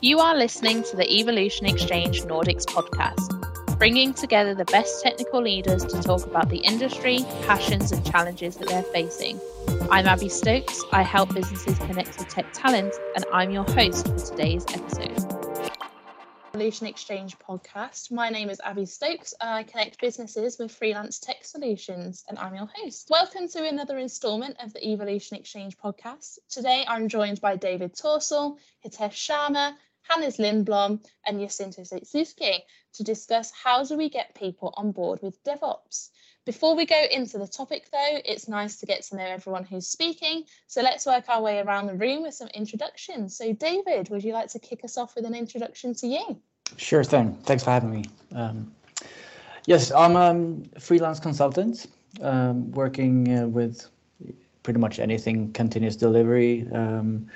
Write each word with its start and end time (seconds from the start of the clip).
You 0.00 0.20
are 0.20 0.36
listening 0.36 0.82
to 0.84 0.96
the 0.96 1.10
Evolution 1.10 1.66
Exchange 1.66 2.22
Nordics 2.22 2.64
podcast, 2.64 3.78
bringing 3.78 4.14
together 4.14 4.54
the 4.54 4.64
best 4.66 5.02
technical 5.02 5.42
leaders 5.42 5.84
to 5.84 6.02
talk 6.02 6.26
about 6.26 6.48
the 6.48 6.58
industry, 6.58 7.24
passions, 7.46 7.92
and 7.92 8.04
challenges 8.04 8.56
that 8.56 8.68
they're 8.68 8.82
facing. 8.82 9.40
I'm 9.90 10.06
Abby 10.06 10.28
Stokes. 10.28 10.82
I 10.92 11.02
help 11.02 11.34
businesses 11.34 11.78
connect 11.78 12.18
with 12.18 12.28
tech 12.28 12.46
talent, 12.52 12.94
and 13.14 13.24
I'm 13.32 13.50
your 13.50 13.64
host 13.64 14.06
for 14.08 14.18
today's 14.18 14.64
episode. 14.72 15.35
Evolution 16.56 16.86
Exchange 16.86 17.38
podcast. 17.38 18.10
My 18.10 18.30
name 18.30 18.48
is 18.48 18.62
Abby 18.64 18.86
Stokes. 18.86 19.34
I 19.42 19.64
connect 19.64 20.00
businesses 20.00 20.58
with 20.58 20.72
freelance 20.72 21.18
tech 21.18 21.44
solutions, 21.44 22.24
and 22.30 22.38
I'm 22.38 22.54
your 22.54 22.70
host. 22.74 23.08
Welcome 23.10 23.46
to 23.48 23.68
another 23.68 23.98
installment 23.98 24.56
of 24.64 24.72
the 24.72 24.82
Evolution 24.82 25.36
Exchange 25.36 25.76
podcast. 25.76 26.38
Today, 26.48 26.82
I'm 26.88 27.10
joined 27.10 27.42
by 27.42 27.56
David 27.56 27.94
Torsel, 27.94 28.56
Hitesh 28.82 29.12
Sharma, 29.12 29.74
Hannes 30.08 30.38
Lindblom, 30.38 31.04
and 31.26 31.40
Jacinto 31.40 31.82
Setsuki 31.82 32.60
to 32.94 33.04
discuss 33.04 33.52
how 33.52 33.84
do 33.84 33.98
we 33.98 34.08
get 34.08 34.34
people 34.34 34.72
on 34.78 34.92
board 34.92 35.20
with 35.20 35.44
DevOps. 35.44 36.08
Before 36.46 36.76
we 36.76 36.86
go 36.86 37.02
into 37.10 37.38
the 37.38 37.48
topic, 37.48 37.90
though, 37.90 38.20
it's 38.24 38.46
nice 38.46 38.76
to 38.76 38.86
get 38.86 39.02
to 39.06 39.16
know 39.16 39.24
everyone 39.24 39.64
who's 39.64 39.88
speaking. 39.88 40.44
So 40.68 40.80
let's 40.80 41.04
work 41.04 41.24
our 41.28 41.42
way 41.42 41.58
around 41.58 41.88
the 41.88 41.94
room 41.94 42.22
with 42.22 42.34
some 42.34 42.46
introductions. 42.54 43.36
So, 43.36 43.52
David, 43.52 44.10
would 44.10 44.22
you 44.22 44.32
like 44.32 44.48
to 44.50 44.60
kick 44.60 44.84
us 44.84 44.96
off 44.96 45.16
with 45.16 45.26
an 45.26 45.34
introduction 45.34 45.92
to 45.94 46.06
you? 46.06 46.40
Sure 46.76 47.02
thing. 47.02 47.34
Thanks 47.42 47.64
for 47.64 47.70
having 47.70 47.90
me. 47.90 48.04
Um, 48.32 48.72
yes, 49.66 49.90
I'm 49.90 50.14
a 50.14 50.80
freelance 50.80 51.18
consultant 51.18 51.88
um, 52.22 52.70
working 52.70 53.36
uh, 53.36 53.48
with 53.48 53.90
pretty 54.62 54.78
much 54.78 55.00
anything 55.00 55.52
continuous 55.52 55.96
delivery. 55.96 56.68
Um, 56.72 57.26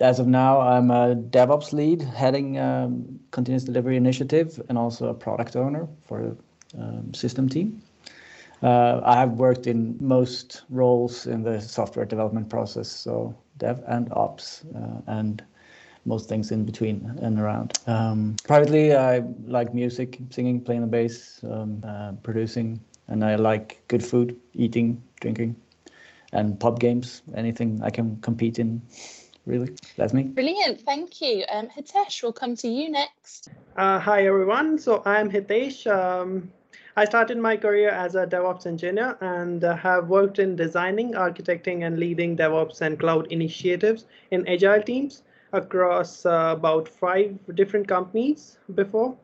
as 0.00 0.18
of 0.18 0.26
now, 0.26 0.60
I'm 0.60 0.90
a 0.90 1.14
DevOps 1.14 1.72
lead 1.72 2.02
heading 2.02 2.58
um, 2.58 3.20
continuous 3.30 3.62
delivery 3.62 3.96
initiative 3.96 4.60
and 4.68 4.76
also 4.76 5.10
a 5.10 5.14
product 5.14 5.54
owner 5.54 5.86
for 6.08 6.34
the 6.74 6.82
um, 6.82 7.14
system 7.14 7.48
team. 7.48 7.82
Uh, 8.62 9.00
I 9.04 9.20
have 9.20 9.32
worked 9.32 9.66
in 9.66 9.96
most 10.00 10.62
roles 10.68 11.26
in 11.26 11.42
the 11.42 11.60
software 11.60 12.04
development 12.04 12.48
process, 12.48 12.88
so 12.88 13.36
dev 13.58 13.82
and 13.86 14.12
ops, 14.12 14.64
uh, 14.74 15.00
and 15.06 15.44
most 16.04 16.28
things 16.28 16.50
in 16.50 16.64
between 16.64 17.18
and 17.22 17.38
around. 17.38 17.78
Um, 17.86 18.36
privately, 18.44 18.94
I 18.96 19.22
like 19.46 19.74
music, 19.74 20.18
singing, 20.30 20.60
playing 20.60 20.80
the 20.80 20.86
bass, 20.86 21.40
um, 21.44 21.82
uh, 21.86 22.12
producing, 22.22 22.80
and 23.08 23.24
I 23.24 23.36
like 23.36 23.80
good 23.88 24.04
food, 24.04 24.36
eating, 24.54 25.02
drinking, 25.20 25.54
and 26.32 26.58
pub 26.58 26.80
games. 26.80 27.22
Anything 27.36 27.80
I 27.82 27.90
can 27.90 28.20
compete 28.22 28.58
in. 28.58 28.82
Really, 29.46 29.74
that's 29.96 30.12
me. 30.12 30.24
Brilliant, 30.24 30.82
thank 30.82 31.20
you. 31.22 31.44
Um, 31.50 31.68
Hitesh, 31.68 32.22
we'll 32.22 32.32
come 32.32 32.54
to 32.56 32.68
you 32.68 32.90
next. 32.90 33.48
Uh, 33.76 33.98
hi 33.98 34.26
everyone. 34.26 34.78
So 34.78 35.02
I'm 35.06 35.30
Hitesh. 35.30 35.86
Um, 35.86 36.50
I 36.98 37.04
started 37.04 37.38
my 37.38 37.56
career 37.56 37.90
as 37.90 38.16
a 38.16 38.26
DevOps 38.26 38.66
engineer 38.66 39.16
and 39.20 39.62
have 39.62 40.08
worked 40.08 40.40
in 40.40 40.56
designing, 40.56 41.12
architecting, 41.12 41.86
and 41.86 41.96
leading 41.96 42.36
DevOps 42.36 42.80
and 42.80 42.98
cloud 42.98 43.28
initiatives 43.30 44.06
in 44.32 44.44
agile 44.48 44.82
teams 44.82 45.22
across 45.52 46.26
uh, 46.26 46.54
about 46.58 46.88
five 46.88 47.38
different 47.54 47.86
companies 47.86 48.58
before. 48.74 49.16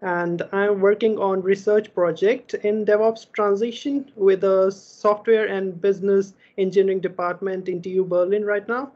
And 0.00 0.42
I'm 0.50 0.80
working 0.80 1.16
on 1.16 1.42
research 1.42 1.94
project 1.94 2.54
in 2.54 2.84
DevOps 2.84 3.30
transition 3.30 4.10
with 4.16 4.42
a 4.42 4.72
software 4.72 5.46
and 5.46 5.80
business 5.80 6.34
engineering 6.58 6.98
department 6.98 7.68
in 7.68 7.80
TU 7.80 8.04
Berlin 8.04 8.44
right 8.44 8.66
now. 8.66 8.90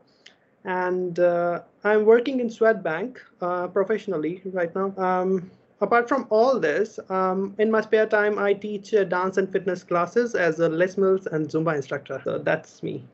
And 0.65 1.21
uh, 1.21 1.61
I'm 1.85 2.05
working 2.05 2.41
in 2.41 2.49
Swedbank 2.49 3.19
uh, 3.41 3.69
professionally 3.69 4.43
right 4.47 4.75
now. 4.75 4.93
Um, 4.97 5.49
apart 5.81 6.09
from 6.09 6.27
all 6.31 6.59
this, 6.59 6.99
um, 7.11 7.55
in 7.59 7.71
my 7.71 7.81
spare 7.81 8.07
time, 8.07 8.39
I 8.39 8.55
teach 8.55 8.95
uh, 8.95 9.05
dance 9.05 9.37
and 9.37 9.51
fitness 9.51 9.83
classes 9.85 10.35
as 10.35 10.61
a 10.61 10.69
Les 10.69 10.97
Mills 10.97 11.27
and 11.27 11.49
Zumba 11.49 11.77
instructor. 11.77 12.21
So 12.25 12.39
that's 12.39 12.83
me. 12.83 13.05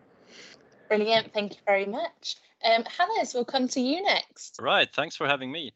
Brilliant. 0.88 1.32
Thank 1.32 1.52
you 1.52 1.60
very 1.66 1.86
much. 1.86 2.36
Um, 2.64 2.84
Hannes, 2.84 3.34
we'll 3.34 3.44
come 3.44 3.66
to 3.68 3.80
you 3.80 4.02
next. 4.02 4.58
Right. 4.60 4.88
Thanks 4.92 5.16
for 5.16 5.26
having 5.26 5.50
me. 5.50 5.72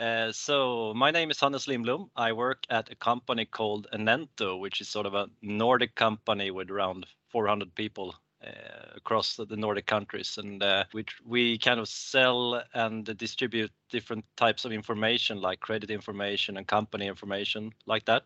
Uh, 0.00 0.32
so 0.32 0.92
my 0.94 1.10
name 1.10 1.30
is 1.30 1.38
Hannes 1.38 1.66
Lindblom. 1.66 2.08
I 2.16 2.32
work 2.32 2.64
at 2.70 2.90
a 2.90 2.94
company 2.96 3.44
called 3.44 3.86
Enento, 3.92 4.58
which 4.58 4.80
is 4.80 4.88
sort 4.88 5.06
of 5.06 5.14
a 5.14 5.28
Nordic 5.42 5.94
company 5.94 6.50
with 6.50 6.70
around 6.70 7.06
400 7.28 7.74
people 7.74 8.14
across 8.94 9.36
the 9.36 9.56
Nordic 9.56 9.86
countries, 9.86 10.38
and 10.38 10.62
uh, 10.62 10.84
we 10.92 11.04
we 11.26 11.58
kind 11.58 11.80
of 11.80 11.88
sell 11.88 12.62
and 12.74 13.04
distribute 13.16 13.70
different 13.90 14.24
types 14.36 14.64
of 14.64 14.72
information, 14.72 15.40
like 15.40 15.60
credit 15.60 15.90
information 15.90 16.56
and 16.56 16.66
company 16.66 17.06
information, 17.06 17.72
like 17.86 18.04
that, 18.06 18.24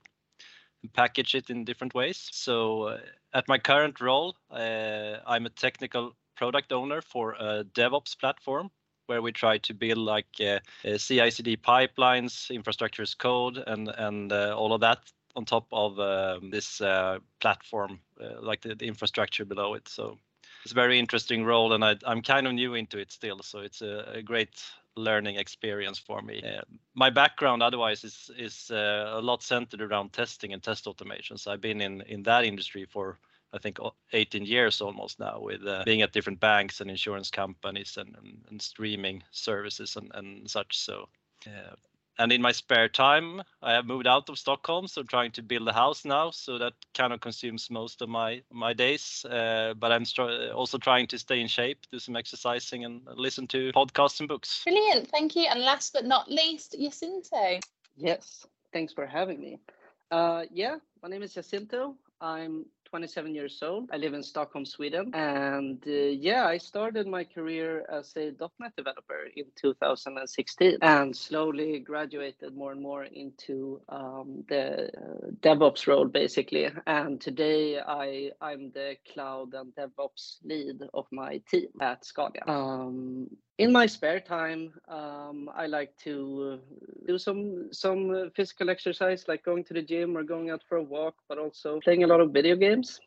and 0.82 0.93
package 0.93 1.34
it 1.34 1.50
in 1.50 1.65
different 1.65 1.94
ways. 1.94 2.28
So 2.32 2.82
uh, 2.82 2.99
at 3.32 3.49
my 3.49 3.59
current 3.59 4.00
role, 4.00 4.37
uh, 4.50 5.19
I'm 5.27 5.47
a 5.47 5.50
technical 5.50 6.12
product 6.37 6.72
owner 6.72 7.00
for 7.00 7.33
a 7.33 7.65
DevOps 7.65 8.19
platform 8.19 8.71
where 9.06 9.22
we 9.22 9.33
try 9.33 9.56
to 9.59 9.72
build 9.72 9.98
like 9.98 10.27
uh, 10.41 10.59
uh, 10.84 10.98
CI/CD 10.98 11.56
pipelines, 11.59 12.50
infrastructure 12.50 13.03
as 13.03 13.15
code, 13.15 13.62
and 13.66 13.88
and 13.88 14.33
all 14.33 14.72
of 14.72 14.81
that 14.81 15.12
on 15.36 15.44
top 15.44 15.66
of 15.70 16.00
um, 16.00 16.50
this 16.50 16.80
uh, 16.80 17.19
platform, 17.41 18.00
uh, 18.20 18.41
like 18.41 18.62
the, 18.62 18.74
the, 18.74 18.86
infrastructure 18.86 19.44
below 19.44 19.74
it. 19.74 19.86
So 19.88 20.19
it's 20.64 20.72
a 20.72 20.74
very 20.74 20.98
interesting 20.98 21.44
role, 21.44 21.74
and 21.74 21.84
I, 21.84 21.97
am 22.06 22.22
kind 22.22 22.47
of 22.47 22.54
new 22.54 22.74
into 22.74 22.98
it 22.98 23.12
still. 23.12 23.41
So 23.42 23.60
it's 23.60 23.82
a, 23.82 24.14
a 24.14 24.22
great 24.22 24.62
learning 24.97 25.36
experience 25.36 25.98
for 25.98 26.22
me. 26.22 26.42
Uh, 26.42 26.62
my 26.94 27.10
background, 27.10 27.62
otherwise, 27.62 28.02
is 28.02 28.30
is 28.36 28.70
uh, 28.70 29.12
a 29.12 29.20
lot 29.20 29.42
centered 29.42 29.82
around 29.82 30.12
testing 30.12 30.52
and 30.52 30.62
test 30.62 30.86
automation. 30.86 31.36
So 31.36 31.53
I've 31.53 31.60
been 31.60 31.80
in 31.80 32.00
in 32.03 32.22
that 32.24 32.44
industry 32.44 32.86
for 32.86 33.18
I 33.53 33.58
think 33.58 33.78
18 34.12 34.44
years 34.44 34.80
almost 34.80 35.20
now 35.20 35.38
with 35.41 35.66
uh, 35.66 35.82
being 35.84 36.03
at 36.03 36.12
different 36.12 36.41
banks 36.41 36.80
and 36.80 36.91
insurance 36.91 37.30
companies 37.30 37.97
and, 37.97 38.14
and, 38.16 38.44
and 38.50 38.60
streaming 38.60 39.22
services 39.30 39.97
and, 39.97 40.10
and 40.14 40.50
such. 40.50 40.78
So 40.78 41.08
uh, 41.47 41.76
and 42.19 42.32
in 42.32 42.43
my 42.43 42.53
spare 42.53 42.88
time 42.88 43.43
i 43.62 43.72
have 43.72 43.87
moved 43.87 44.06
out 44.06 44.28
of 44.28 44.38
stockholm 44.38 44.87
so 44.87 45.00
I'm 45.00 45.06
trying 45.06 45.32
to 45.32 45.43
build 45.43 45.69
a 45.69 45.72
house 45.72 46.04
now 46.04 46.31
so 46.31 46.59
that 46.59 46.72
kind 46.94 47.12
of 47.12 47.21
consumes 47.21 47.71
most 47.71 48.03
of 48.03 48.09
my 48.09 48.43
my 48.50 48.72
days. 48.72 49.25
Uh, 49.25 49.75
but 49.78 49.93
i'm 49.93 50.04
also 50.54 50.78
trying 50.78 51.06
to 51.09 51.19
stay 51.19 51.41
in 51.41 51.49
shape 51.49 51.78
do 51.91 51.99
some 51.99 52.16
exercising 52.16 52.84
and 52.84 53.03
listen 53.15 53.47
to 53.49 53.72
podcasts 53.72 54.21
and 54.21 54.28
books. 54.28 54.62
Brilliant 54.65 55.09
thank 55.10 55.37
you. 55.37 55.47
And 55.50 55.60
last 55.60 55.93
but 55.93 56.04
not 56.04 56.31
least 56.31 56.77
jacinto. 56.78 57.60
Yes 57.97 58.47
thanks 58.72 58.93
for 58.93 59.06
having 59.06 59.41
me. 59.41 59.59
Uh, 60.10 60.44
yeah 60.50 60.77
my 61.03 61.09
name 61.09 61.22
is 61.22 61.34
jacinto. 61.34 61.94
I'm 62.21 62.66
27 62.96 63.34
years 63.34 63.62
old. 63.62 63.90
I 63.92 63.98
live 63.98 64.14
in 64.14 64.22
Stockholm, 64.22 64.64
Sweden. 64.64 65.10
And 65.12 65.82
uh, 65.86 65.90
yeah, 65.90 66.46
I 66.46 66.56
started 66.56 67.06
my 67.06 67.24
career 67.24 67.84
as 67.92 68.14
a 68.16 68.32
.NET 68.58 68.74
developer 68.74 69.28
in 69.36 69.44
2016 69.54 70.78
and 70.80 71.14
slowly 71.14 71.80
graduated 71.80 72.56
more 72.56 72.72
and 72.72 72.80
more 72.80 73.04
into 73.04 73.82
um, 73.90 74.44
the 74.48 74.88
uh, 74.96 75.28
DevOps 75.42 75.86
role, 75.86 76.06
basically. 76.06 76.70
And 76.86 77.20
today 77.20 77.80
I, 77.80 78.30
I'm 78.40 78.70
the 78.70 78.96
cloud 79.12 79.52
and 79.52 79.74
DevOps 79.74 80.38
lead 80.42 80.80
of 80.94 81.04
my 81.12 81.42
team 81.50 81.68
at 81.82 82.02
Scania. 82.02 82.44
Um, 82.46 83.28
in 83.58 83.72
my 83.72 83.86
spare 83.86 84.20
time, 84.20 84.72
um, 84.88 85.50
I 85.54 85.66
like 85.66 85.96
to 86.04 86.60
do 87.06 87.18
some 87.18 87.72
some 87.72 88.30
physical 88.34 88.68
exercise, 88.68 89.24
like 89.28 89.44
going 89.44 89.64
to 89.64 89.74
the 89.74 89.82
gym 89.82 90.16
or 90.16 90.22
going 90.22 90.50
out 90.50 90.62
for 90.68 90.76
a 90.76 90.82
walk, 90.82 91.14
but 91.28 91.38
also 91.38 91.80
playing 91.82 92.04
a 92.04 92.06
lot 92.06 92.20
of 92.20 92.32
video 92.32 92.56
games. 92.56 93.00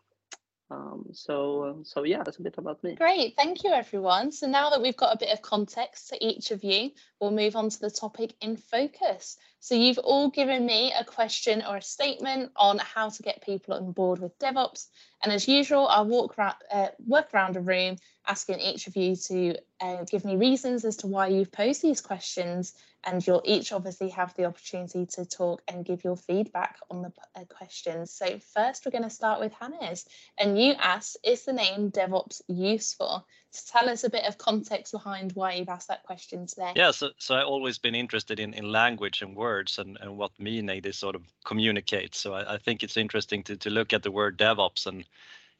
Um, 0.72 1.06
so, 1.14 1.80
so 1.84 2.04
yeah, 2.04 2.22
that's 2.24 2.38
a 2.38 2.44
bit 2.44 2.56
about 2.58 2.84
me. 2.84 2.94
Great, 2.94 3.36
thank 3.36 3.64
you, 3.64 3.72
everyone. 3.72 4.32
So 4.32 4.48
now 4.48 4.70
that 4.70 4.82
we've 4.82 4.96
got 4.96 5.16
a 5.16 5.18
bit 5.18 5.34
of 5.34 5.42
context 5.42 6.10
to 6.10 6.26
each 6.26 6.52
of 6.52 6.64
you, 6.64 6.92
we'll 7.20 7.32
move 7.32 7.56
on 7.56 7.70
to 7.70 7.80
the 7.80 7.90
topic 7.90 8.34
in 8.42 8.56
focus. 8.56 9.38
So 9.60 9.74
you've 9.74 9.98
all 9.98 10.30
given 10.30 10.66
me 10.66 10.94
a 10.98 11.04
question 11.04 11.64
or 11.68 11.78
a 11.78 11.82
statement 11.82 12.52
on 12.56 12.78
how 12.78 13.10
to 13.10 13.24
get 13.24 13.44
people 13.44 13.74
on 13.74 13.92
board 13.94 14.20
with 14.20 14.38
DevOps, 14.38 14.88
and 15.24 15.34
as 15.34 15.48
usual, 15.48 15.88
I'll 15.88 16.06
walk 16.06 16.38
around, 16.38 16.56
uh, 16.72 16.90
work 17.06 17.34
around 17.34 17.58
a 17.58 17.62
room 17.62 17.98
asking 18.28 18.60
each 18.60 18.86
of 18.88 18.96
you 18.96 19.16
to 19.16 19.56
uh, 19.82 20.04
give 20.04 20.24
me 20.24 20.36
reasons 20.36 20.86
as 20.86 20.98
to 20.98 21.08
why 21.08 21.28
you've 21.28 21.52
posed 21.52 21.82
these 21.82 22.00
questions 22.00 22.74
and 23.06 23.26
you'll 23.26 23.42
each 23.46 23.72
obviously 23.72 24.10
have 24.10 24.34
the 24.36 24.46
opportunity 24.46 25.06
to 25.06 25.26
talk 25.26 25.62
and 25.68 25.86
give 25.86 26.04
your 26.04 26.18
feedback 26.18 26.78
on 26.92 27.02
the 27.02 27.12
uh, 27.36 27.46
questions. 27.46 28.12
So 28.12 28.40
first 28.54 28.86
we're 28.86 28.92
going 28.92 29.04
to 29.04 29.10
start 29.10 29.40
with 29.40 29.54
Hannes 29.54 30.06
and 30.38 30.62
you 30.62 30.74
asked, 30.74 31.18
is 31.24 31.46
the 31.46 31.54
name 31.54 31.92
DevOps 31.92 32.42
useful? 32.48 33.26
To 33.52 33.66
tell 33.66 33.90
us 33.90 34.04
a 34.04 34.12
bit 34.12 34.26
of 34.26 34.38
context 34.38 34.92
behind 34.92 35.32
why 35.32 35.54
you've 35.54 35.70
asked 35.70 35.88
that 35.88 36.04
question 36.04 36.46
today. 36.46 36.74
Yeah, 36.76 36.92
so, 36.92 37.10
so 37.18 37.34
I've 37.34 37.48
always 37.48 37.80
been 37.80 37.96
interested 37.96 38.40
in, 38.40 38.54
in 38.54 38.72
language 38.72 39.24
and 39.24 39.36
words 39.36 39.80
and, 39.80 39.98
and 40.02 40.18
what 40.18 40.32
meaning 40.38 40.82
they 40.82 40.92
sort 40.92 41.16
of 41.16 41.24
communicate. 41.46 42.14
So 42.14 42.34
I, 42.34 42.56
I 42.56 42.58
think 42.58 42.84
it's 42.84 42.96
interesting 42.96 43.42
to, 43.44 43.58
to 43.58 43.70
look 43.72 43.92
at 43.92 44.04
the 44.04 44.12
word 44.12 44.38
DevOps 44.38 44.86
and 44.86 45.04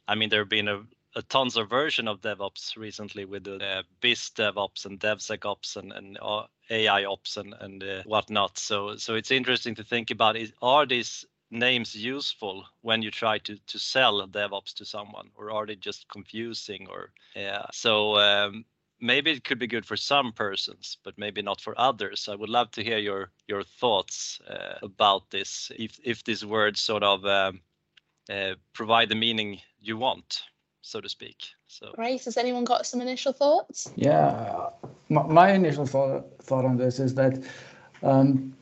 I 0.08 0.16
mean, 0.16 0.30
there 0.30 0.42
have 0.42 0.50
been 0.50 0.68
a 0.68 0.82
a 1.16 1.22
tons 1.24 1.58
of 1.58 1.70
version 1.70 2.08
of 2.08 2.22
DevOps 2.22 2.78
recently 2.78 3.26
with 3.26 3.44
the 3.44 3.56
uh, 3.56 3.84
Biz 4.00 4.32
DevOps 4.36 4.86
and 4.86 5.00
DevSecOps 5.00 5.76
and, 5.76 5.92
and 5.92 6.18
uh, 6.22 6.44
AI 6.70 7.06
ops 7.06 7.38
and 7.38 7.54
and 7.60 7.84
uh, 7.84 8.04
whatnot. 8.06 8.58
So 8.58 8.96
so 8.98 9.16
it's 9.16 9.32
interesting 9.32 9.76
to 9.76 9.84
think 9.84 10.12
about 10.12 10.36
is 10.36 10.54
are 10.62 10.86
these 10.86 11.26
names 11.52 11.96
useful 11.96 12.66
when 12.82 13.02
you 13.02 13.12
try 13.12 13.40
to 13.40 13.58
to 13.68 13.80
sell 13.80 14.28
DevOps 14.28 14.74
to 14.76 14.86
someone, 14.86 15.32
or 15.36 15.52
are 15.52 15.66
they 15.66 15.76
just 15.76 16.08
confusing? 16.10 16.88
Or 16.90 17.12
yeah, 17.36 17.66
so 17.72 18.18
um, 18.18 18.66
maybe 19.00 19.32
it 19.32 19.44
could 19.44 19.60
be 19.60 19.68
good 19.68 19.86
for 19.86 19.98
some 19.98 20.32
persons, 20.34 20.98
but 21.04 21.18
maybe 21.18 21.42
not 21.42 21.62
for 21.62 21.80
others. 21.80 22.28
I 22.28 22.36
would 22.36 22.50
love 22.50 22.72
to 22.72 22.84
hear 22.84 22.98
your 22.98 23.32
your 23.48 23.64
thoughts 23.64 24.40
uh, 24.48 24.80
about 24.84 25.30
this. 25.30 25.72
If 25.78 26.00
if 26.04 26.24
these 26.24 26.46
words 26.46 26.82
sort 26.82 27.04
of 27.04 27.26
um, 27.26 27.62
uh, 28.30 28.56
provide 28.74 29.10
the 29.10 29.16
meaning 29.16 29.62
you 29.80 29.98
want, 29.98 30.44
so 30.82 31.02
to 31.02 31.10
speak. 31.10 31.59
So 31.70 31.92
Great. 31.94 32.26
Has 32.26 32.36
anyone 32.36 32.64
got 32.64 32.88
some 32.88 33.00
initial 33.00 33.32
thoughts? 33.32 33.92
Yeah, 33.96 34.70
my, 35.10 35.22
my 35.28 35.52
initial 35.52 35.86
thought 35.86 36.26
thought 36.42 36.66
on 36.66 36.78
this 36.78 37.00
is 37.00 37.14
that, 37.14 37.44
um, 38.02 38.56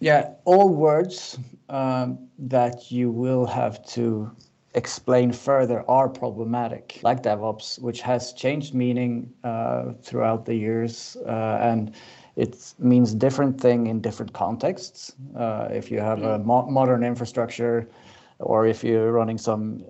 yeah, 0.00 0.30
all 0.44 0.68
words 0.68 1.38
um, 1.68 2.18
that 2.36 2.90
you 2.90 3.12
will 3.12 3.46
have 3.46 3.86
to 3.94 4.28
explain 4.74 5.30
further 5.30 5.88
are 5.88 6.08
problematic, 6.08 6.98
like 7.02 7.22
DevOps, 7.22 7.80
which 7.80 8.02
has 8.02 8.32
changed 8.32 8.74
meaning 8.74 9.32
uh, 9.44 9.92
throughout 10.02 10.44
the 10.46 10.54
years, 10.54 11.16
uh, 11.26 11.58
and 11.62 11.94
it 12.34 12.74
means 12.80 13.14
different 13.14 13.60
thing 13.60 13.86
in 13.86 14.00
different 14.00 14.32
contexts. 14.32 15.14
Uh, 15.36 15.68
if 15.70 15.92
you 15.92 16.00
have 16.00 16.24
a 16.24 16.40
mo- 16.40 16.66
modern 16.68 17.04
infrastructure, 17.04 17.88
or 18.40 18.66
if 18.66 18.82
you're 18.82 19.12
running 19.12 19.38
some 19.38 19.84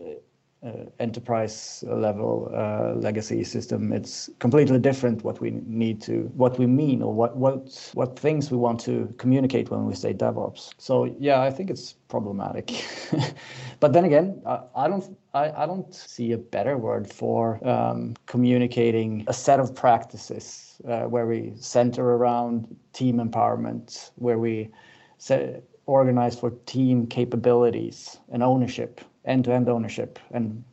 enterprise 0.99 1.85
level 1.87 2.51
uh, 2.55 2.95
legacy 2.95 3.45
system, 3.45 3.93
it's 3.93 4.31
completely 4.39 4.79
different 4.79 5.25
what 5.25 5.41
we 5.41 5.51
need 5.67 6.01
to, 6.03 6.31
what 6.35 6.59
we 6.59 6.67
mean, 6.67 7.03
or 7.03 7.13
what 7.13 7.37
what 7.37 7.91
what 7.95 8.19
things 8.19 8.51
we 8.51 8.57
want 8.57 8.81
to 8.81 9.13
communicate 9.19 9.71
when 9.71 9.85
we 9.87 9.95
say 9.95 10.13
DevOps. 10.13 10.73
So 10.79 11.05
yeah, 11.19 11.41
I 11.43 11.51
think 11.51 11.71
it's 11.71 11.95
problematic. 12.09 12.85
but 13.81 13.93
then 13.93 14.05
again, 14.05 14.41
I, 14.47 14.61
I 14.75 14.89
don't 14.89 15.17
I, 15.35 15.63
I 15.63 15.67
don't 15.67 15.95
see 15.95 16.33
a 16.33 16.39
better 16.39 16.77
word 16.79 17.13
for 17.13 17.61
um, 17.67 18.15
communicating 18.27 19.25
a 19.29 19.33
set 19.33 19.61
of 19.61 19.75
practices 19.75 20.81
uh, 20.89 21.03
where 21.03 21.27
we 21.27 21.53
center 21.57 22.03
around 22.17 22.75
team 22.93 23.19
empowerment, 23.19 24.11
where 24.17 24.39
we 24.39 24.71
set, 25.19 25.63
organize 25.87 26.39
for 26.39 26.51
team 26.67 27.07
capabilities 27.07 28.19
and 28.33 28.43
ownership 28.43 29.01
end-to-end 29.27 29.69
ownership 29.69 30.19
and 30.31 30.65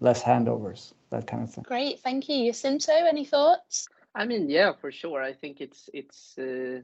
less 0.00 0.22
handovers, 0.22 0.92
that 1.10 1.26
kind 1.26 1.42
of 1.42 1.52
thing. 1.52 1.64
Great, 1.66 2.00
thank 2.00 2.28
you. 2.28 2.46
Jacinto, 2.46 2.92
any 2.92 3.24
thoughts? 3.24 3.88
I 4.14 4.24
mean, 4.24 4.50
yeah, 4.50 4.72
for 4.80 4.92
sure. 4.92 5.22
I 5.22 5.32
think 5.32 5.60
it's 5.60 5.88
it's 5.94 6.36
uh, 6.38 6.80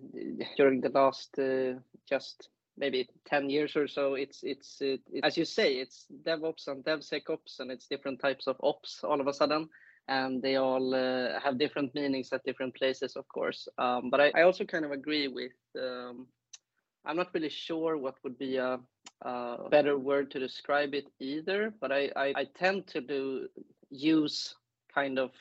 during 0.57 0.81
the 0.81 0.91
last 0.91 1.39
uh, 1.39 1.75
just 2.09 2.49
maybe 2.79 3.09
10 3.27 3.51
years 3.51 3.77
or 3.77 3.89
so 3.89 4.15
it's 4.15 4.43
it's 4.43 4.81
it, 4.81 5.01
it, 5.13 5.25
as 5.25 5.37
you 5.37 5.45
say 5.45 5.75
it's 5.75 6.07
devops 6.25 6.69
and 6.69 6.85
devsecops 6.85 7.61
and 7.61 7.71
it's 7.71 7.89
different 7.89 8.21
types 8.21 8.47
of 8.47 8.57
ops 8.63 9.03
all 9.05 9.21
of 9.21 9.27
a 9.27 9.33
sudden 9.33 9.69
and 10.07 10.41
they 10.41 10.57
all 10.57 10.95
uh, 10.95 11.39
have 11.41 11.59
different 11.59 11.95
meanings 11.95 12.33
at 12.33 12.45
different 12.45 12.75
places 12.75 13.17
of 13.17 13.27
course 13.29 13.69
um, 13.79 14.11
but 14.11 14.21
I, 14.21 14.31
I, 14.35 14.43
also 14.43 14.65
kind 14.65 14.85
of 14.85 14.93
agree 14.93 15.29
with 15.29 15.53
um, 15.77 16.27
i'm 17.09 17.17
not 17.17 17.35
really 17.35 17.49
sure 17.49 17.97
what 17.97 18.15
would 18.23 18.39
be 18.39 18.57
a 18.57 18.79
uh, 19.25 19.69
better 19.69 19.99
word 19.99 20.31
to 20.31 20.39
describe 20.39 20.95
it 20.95 21.09
either, 21.19 21.73
but 21.81 21.91
I, 21.91 22.11
I, 22.15 22.33
I 22.37 22.45
tend 22.55 22.87
to 22.89 23.01
do 23.01 23.49
use 23.91 24.55
kind 24.95 25.19
of 25.19 25.33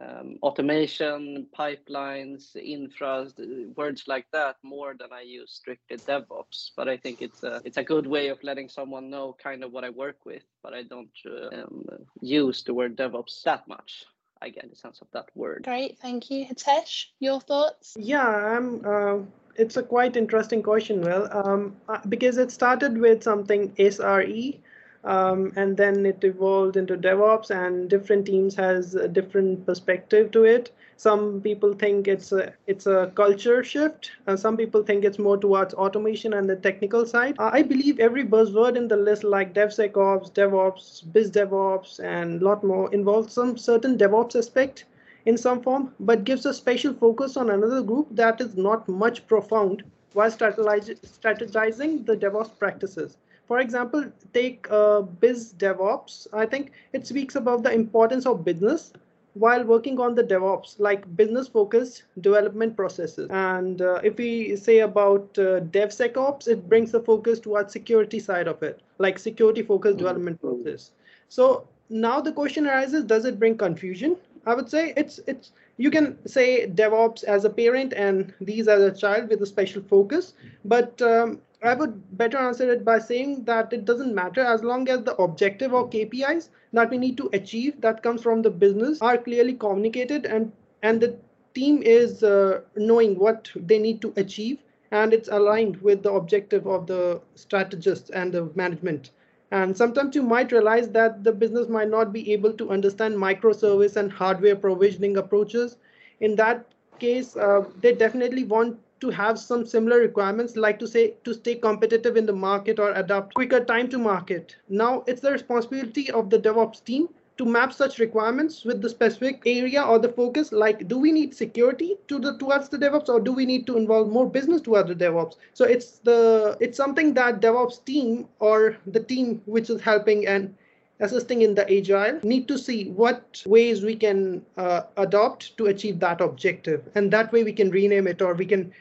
um, 0.00 0.38
automation, 0.42 1.46
pipelines, 1.56 2.56
infra, 2.56 3.28
words 3.76 4.04
like 4.06 4.26
that 4.32 4.56
more 4.62 4.94
than 4.98 5.12
I 5.12 5.22
use 5.22 5.52
strictly 5.52 5.98
DevOps. 5.98 6.70
But 6.76 6.88
I 6.88 6.96
think 6.96 7.22
it's 7.22 7.42
a 7.42 7.62
it's 7.64 7.76
a 7.76 7.84
good 7.84 8.06
way 8.06 8.28
of 8.28 8.42
letting 8.42 8.68
someone 8.68 9.08
know 9.08 9.36
kind 9.42 9.62
of 9.62 9.72
what 9.72 9.84
I 9.84 9.90
work 9.90 10.24
with. 10.24 10.42
But 10.62 10.74
I 10.74 10.82
don't 10.82 11.16
uh, 11.26 11.62
um, 11.62 11.86
use 12.20 12.62
the 12.64 12.74
word 12.74 12.96
DevOps 12.96 13.42
that 13.44 13.66
much. 13.68 14.04
I 14.42 14.50
get 14.50 14.68
the 14.68 14.76
sense 14.76 15.00
of 15.00 15.06
that 15.12 15.26
word. 15.34 15.62
Great, 15.64 15.98
thank 15.98 16.30
you, 16.30 16.44
Hitesh. 16.44 17.06
Your 17.20 17.40
thoughts? 17.40 17.94
Yeah, 17.96 18.26
I'm. 18.26 18.84
Uh 18.84 19.18
it's 19.56 19.76
a 19.76 19.82
quite 19.82 20.16
interesting 20.16 20.62
question, 20.62 21.00
Well, 21.02 21.28
um, 21.32 21.76
uh, 21.88 21.98
because 22.08 22.38
it 22.38 22.50
started 22.50 22.98
with 22.98 23.22
something 23.22 23.72
SRE, 23.78 24.58
um, 25.04 25.52
and 25.56 25.76
then 25.76 26.06
it 26.06 26.24
evolved 26.24 26.76
into 26.76 26.96
DevOps, 26.96 27.50
and 27.50 27.90
different 27.90 28.26
teams 28.26 28.54
has 28.56 28.94
a 28.94 29.06
different 29.06 29.66
perspective 29.66 30.30
to 30.32 30.44
it. 30.44 30.70
Some 30.96 31.40
people 31.40 31.74
think 31.74 32.08
it's 32.08 32.32
a 32.32 32.54
it's 32.66 32.86
a 32.86 33.12
culture 33.14 33.62
shift. 33.64 34.12
Uh, 34.26 34.36
some 34.36 34.56
people 34.56 34.82
think 34.82 35.04
it's 35.04 35.18
more 35.18 35.36
towards 35.36 35.74
automation 35.74 36.32
and 36.34 36.48
the 36.48 36.56
technical 36.56 37.04
side. 37.04 37.36
I 37.38 37.62
believe 37.62 37.98
every 38.00 38.24
buzzword 38.24 38.76
in 38.76 38.88
the 38.88 38.96
list, 38.96 39.24
like 39.24 39.54
DevSecOps, 39.54 40.32
DevOps, 40.32 41.04
BizDevOps, 41.12 42.00
and 42.02 42.40
a 42.40 42.44
lot 42.44 42.64
more, 42.64 42.92
involves 42.94 43.32
some 43.34 43.58
certain 43.58 43.98
DevOps 43.98 44.36
aspect 44.36 44.84
in 45.26 45.36
some 45.36 45.62
form, 45.62 45.94
but 46.00 46.24
gives 46.24 46.46
a 46.46 46.54
special 46.54 46.94
focus 46.94 47.36
on 47.36 47.50
another 47.50 47.82
group 47.82 48.08
that 48.10 48.40
is 48.40 48.56
not 48.56 48.88
much 48.88 49.26
profound 49.26 49.82
while 50.12 50.30
strategizing 50.30 52.06
the 52.06 52.16
DevOps 52.16 52.58
practices. 52.58 53.16
For 53.46 53.60
example, 53.60 54.04
take 54.32 54.66
uh, 54.70 55.02
Biz 55.02 55.54
DevOps. 55.58 56.26
I 56.32 56.46
think 56.46 56.72
it 56.92 57.06
speaks 57.06 57.34
about 57.34 57.62
the 57.62 57.72
importance 57.72 58.26
of 58.26 58.44
business 58.44 58.92
while 59.34 59.64
working 59.64 59.98
on 59.98 60.14
the 60.14 60.22
DevOps, 60.22 60.78
like 60.78 61.16
business 61.16 61.48
focused 61.48 62.04
development 62.20 62.76
processes. 62.76 63.28
And 63.30 63.82
uh, 63.82 64.00
if 64.04 64.16
we 64.16 64.56
say 64.56 64.78
about 64.80 65.36
uh, 65.36 65.60
DevSecOps, 65.60 66.46
it 66.46 66.68
brings 66.68 66.92
the 66.92 67.00
focus 67.00 67.40
towards 67.40 67.72
security 67.72 68.20
side 68.20 68.46
of 68.46 68.62
it, 68.62 68.80
like 68.98 69.18
security 69.18 69.62
focused 69.62 69.98
development 69.98 70.40
process. 70.40 70.92
So 71.28 71.66
now 71.90 72.20
the 72.20 72.32
question 72.32 72.66
arises, 72.66 73.04
does 73.04 73.24
it 73.24 73.38
bring 73.40 73.58
confusion? 73.58 74.16
I 74.46 74.54
would 74.54 74.68
say 74.68 74.92
it's 74.96 75.20
it's 75.26 75.52
you 75.76 75.90
can 75.90 76.18
say 76.26 76.66
DevOps 76.68 77.24
as 77.24 77.44
a 77.44 77.50
parent 77.50 77.92
and 77.94 78.32
these 78.40 78.68
as 78.68 78.82
a 78.82 78.92
child 78.92 79.28
with 79.28 79.42
a 79.42 79.46
special 79.46 79.82
focus, 79.82 80.34
but 80.64 81.00
um, 81.02 81.40
I 81.62 81.74
would 81.74 82.16
better 82.18 82.36
answer 82.38 82.70
it 82.70 82.84
by 82.84 82.98
saying 82.98 83.44
that 83.44 83.72
it 83.72 83.84
doesn't 83.84 84.14
matter 84.14 84.40
as 84.42 84.62
long 84.62 84.88
as 84.88 85.02
the 85.02 85.16
objective 85.16 85.72
or 85.72 85.88
KPIs 85.88 86.50
that 86.72 86.90
we 86.90 86.98
need 86.98 87.16
to 87.16 87.30
achieve 87.32 87.80
that 87.80 88.02
comes 88.02 88.22
from 88.22 88.42
the 88.42 88.50
business 88.50 89.00
are 89.00 89.16
clearly 89.18 89.54
communicated 89.54 90.26
and 90.26 90.52
and 90.82 91.00
the 91.00 91.16
team 91.54 91.82
is 91.82 92.22
uh, 92.22 92.60
knowing 92.76 93.18
what 93.18 93.50
they 93.56 93.78
need 93.78 94.02
to 94.02 94.12
achieve 94.16 94.58
and 94.90 95.12
it's 95.14 95.28
aligned 95.28 95.76
with 95.82 96.02
the 96.02 96.12
objective 96.12 96.66
of 96.66 96.86
the 96.86 97.20
strategists 97.34 98.10
and 98.10 98.32
the 98.32 98.44
management. 98.54 99.10
And 99.54 99.76
sometimes 99.76 100.16
you 100.16 100.22
might 100.24 100.50
realize 100.50 100.88
that 100.90 101.22
the 101.22 101.32
business 101.32 101.68
might 101.68 101.88
not 101.88 102.12
be 102.12 102.32
able 102.32 102.52
to 102.54 102.70
understand 102.70 103.14
microservice 103.14 103.94
and 103.94 104.10
hardware 104.10 104.56
provisioning 104.56 105.16
approaches. 105.16 105.76
In 106.18 106.34
that 106.34 106.66
case, 106.98 107.36
uh, 107.36 107.64
they 107.80 107.92
definitely 107.94 108.42
want 108.42 108.80
to 108.98 109.10
have 109.10 109.38
some 109.38 109.64
similar 109.64 110.00
requirements, 110.00 110.56
like 110.56 110.80
to 110.80 110.88
say 110.88 111.14
to 111.22 111.32
stay 111.32 111.54
competitive 111.54 112.16
in 112.16 112.26
the 112.26 112.32
market 112.32 112.80
or 112.80 112.90
adapt 112.94 113.34
quicker 113.34 113.64
time 113.64 113.88
to 113.90 113.98
market. 113.98 114.56
Now 114.68 115.04
it's 115.06 115.20
the 115.20 115.30
responsibility 115.30 116.10
of 116.10 116.30
the 116.30 116.38
DevOps 116.40 116.82
team 116.82 117.08
to 117.36 117.44
map 117.44 117.72
such 117.72 117.98
requirements 117.98 118.64
with 118.64 118.80
the 118.80 118.88
specific 118.88 119.42
area 119.44 119.82
or 119.82 119.98
the 119.98 120.08
focus 120.08 120.52
like 120.52 120.86
do 120.86 120.98
we 120.98 121.10
need 121.10 121.34
security 121.34 121.96
to 122.08 122.18
the 122.18 122.36
towards 122.38 122.68
the 122.68 122.78
devops 122.78 123.08
or 123.08 123.20
do 123.20 123.32
we 123.32 123.44
need 123.44 123.66
to 123.66 123.76
involve 123.76 124.08
more 124.08 124.28
business 124.28 124.60
towards 124.60 124.88
the 124.88 124.94
devops? 124.94 125.34
So 125.52 125.64
it's 125.64 125.98
the 125.98 126.56
it's 126.60 126.76
something 126.76 127.14
that 127.14 127.40
devops 127.40 127.84
team 127.84 128.28
or 128.38 128.76
the 128.86 129.00
team 129.00 129.42
which 129.46 129.68
is 129.68 129.80
helping 129.80 130.26
and 130.26 130.54
assisting 131.00 131.42
in 131.42 131.54
the 131.54 131.64
agile 131.76 132.20
need 132.22 132.46
to 132.46 132.56
see 132.56 132.90
what 132.90 133.42
ways 133.46 133.82
we 133.82 133.96
can 133.96 134.44
uh, 134.56 134.82
adopt 134.96 135.56
to 135.58 135.66
achieve 135.66 135.98
that 136.00 136.20
objective. 136.20 136.88
And 136.94 137.12
that 137.12 137.32
way 137.32 137.42
we 137.42 137.52
can 137.52 137.70
rename 137.70 138.06
it 138.06 138.22
or 138.22 138.34
we 138.34 138.46
can 138.46 138.72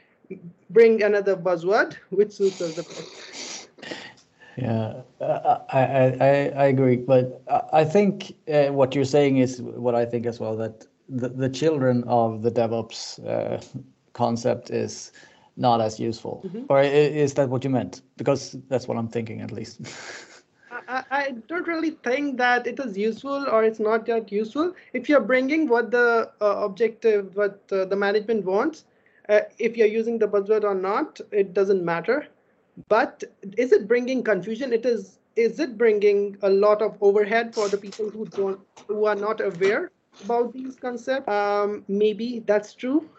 bring 0.69 1.01
another 1.01 1.35
buzzword 1.35 1.95
which 2.11 2.31
suits 2.33 2.61
us 2.61 2.75
the 2.75 2.83
best 2.83 3.67
yeah, 4.57 5.01
uh, 5.19 5.59
I, 5.69 5.79
I, 5.79 6.53
I 6.55 6.65
agree, 6.65 6.97
but 6.97 7.41
I 7.71 7.83
think 7.83 8.35
uh, 8.51 8.67
what 8.67 8.93
you're 8.93 9.05
saying 9.05 9.37
is 9.37 9.61
what 9.61 9.95
I 9.95 10.05
think 10.05 10.25
as 10.25 10.39
well 10.39 10.55
that 10.57 10.85
the, 11.09 11.29
the 11.29 11.49
children 11.49 12.03
of 12.07 12.43
the 12.43 12.51
DevOps 12.51 13.25
uh, 13.27 13.61
concept 14.13 14.69
is 14.69 15.11
not 15.57 15.81
as 15.81 15.99
useful, 15.99 16.43
mm-hmm. 16.45 16.63
or 16.69 16.81
is 16.81 17.33
that 17.35 17.49
what 17.49 17.63
you 17.63 17.69
meant? 17.69 18.01
Because 18.17 18.55
that's 18.69 18.87
what 18.87 18.97
I'm 18.97 19.07
thinking, 19.07 19.41
at 19.41 19.51
least. 19.51 19.81
I, 20.87 21.03
I 21.11 21.31
don't 21.47 21.67
really 21.67 21.91
think 21.91 22.37
that 22.37 22.67
it 22.67 22.79
is 22.79 22.97
useful 22.97 23.47
or 23.49 23.63
it's 23.63 23.79
not 23.79 24.05
that 24.07 24.31
useful. 24.31 24.73
If 24.93 25.07
you're 25.07 25.21
bringing 25.21 25.67
what 25.67 25.91
the 25.91 26.31
uh, 26.41 26.45
objective, 26.45 27.35
what 27.35 27.61
uh, 27.71 27.85
the 27.85 27.95
management 27.95 28.45
wants, 28.45 28.85
uh, 29.29 29.41
if 29.57 29.77
you're 29.77 29.87
using 29.87 30.19
the 30.19 30.27
buzzword 30.27 30.63
or 30.63 30.75
not, 30.75 31.21
it 31.31 31.53
doesn't 31.53 31.83
matter 31.83 32.27
but 32.87 33.23
is 33.57 33.71
it 33.71 33.87
bringing 33.87 34.23
confusion 34.23 34.73
it 34.73 34.85
is 34.85 35.19
is 35.35 35.59
it 35.59 35.77
bringing 35.77 36.37
a 36.43 36.49
lot 36.49 36.81
of 36.81 36.97
overhead 37.01 37.53
for 37.53 37.67
the 37.67 37.77
people 37.77 38.09
who 38.09 38.25
don't 38.25 38.59
who 38.87 39.05
are 39.05 39.15
not 39.15 39.41
aware 39.41 39.91
about 40.23 40.53
these 40.53 40.75
concepts 40.75 41.27
um, 41.27 41.83
maybe 41.87 42.43
that's 42.45 42.73
true 42.73 43.09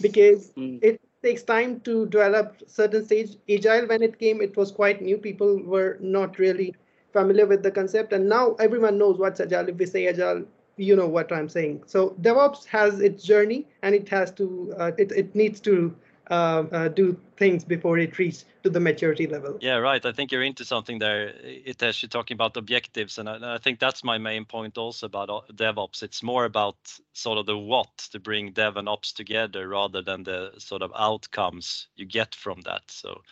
because 0.00 0.50
mm. 0.50 0.78
it 0.82 1.00
takes 1.22 1.42
time 1.42 1.80
to 1.80 2.06
develop 2.06 2.62
certain 2.66 3.04
stage. 3.04 3.36
Agile, 3.48 3.86
when 3.86 4.02
it 4.02 4.18
came, 4.18 4.40
it 4.40 4.56
was 4.56 4.70
quite 4.70 5.02
new. 5.02 5.18
People 5.18 5.62
were 5.62 5.98
not 6.00 6.38
really 6.38 6.74
familiar 7.12 7.46
with 7.46 7.62
the 7.62 7.70
concept, 7.70 8.12
and 8.12 8.28
now 8.28 8.54
everyone 8.54 8.98
knows 8.98 9.18
what's 9.18 9.40
agile. 9.40 9.68
If 9.68 9.76
we 9.76 9.86
say 9.86 10.06
agile, 10.06 10.44
you 10.76 10.96
know 10.96 11.08
what 11.08 11.32
I'm 11.32 11.48
saying. 11.48 11.82
So 11.86 12.10
DevOps 12.22 12.64
has 12.66 13.00
its 13.00 13.24
journey, 13.24 13.66
and 13.82 13.94
it 13.94 14.08
has 14.08 14.30
to 14.32 14.74
uh, 14.78 14.92
it 14.96 15.12
it 15.12 15.34
needs 15.34 15.60
to 15.60 15.94
Um, 16.30 16.68
uh, 16.70 16.86
do 16.86 17.18
things 17.36 17.64
before 17.64 17.98
it 17.98 18.16
reaches 18.16 18.44
to 18.62 18.70
the 18.70 18.78
maturity 18.78 19.26
level. 19.26 19.58
Yeah, 19.60 19.78
right. 19.78 20.04
I 20.06 20.12
think 20.12 20.30
you're 20.30 20.44
into 20.44 20.64
something 20.64 21.00
there. 21.00 21.34
It 21.42 21.82
you're 21.82 22.08
talking 22.08 22.36
about 22.36 22.56
objectives, 22.56 23.18
and 23.18 23.28
I, 23.28 23.56
I, 23.56 23.58
think 23.58 23.80
that's 23.80 24.04
my 24.04 24.16
main 24.16 24.44
point 24.44 24.78
also 24.78 25.06
about 25.06 25.28
uh, 25.28 25.40
DevOps. 25.52 26.04
It's 26.04 26.22
more 26.22 26.44
about 26.44 26.76
sort 27.14 27.38
of 27.38 27.46
the 27.46 27.58
what 27.58 27.96
to 28.12 28.20
bring 28.20 28.52
Dev 28.52 28.76
and 28.76 28.88
Ops 28.88 29.12
together 29.12 29.66
rather 29.66 30.02
than 30.02 30.22
the 30.22 30.52
sort 30.58 30.82
of 30.82 30.92
outcomes 30.94 31.88
you 31.96 32.06
get 32.06 32.36
from 32.36 32.60
that. 32.60 32.82
So, 32.86 33.22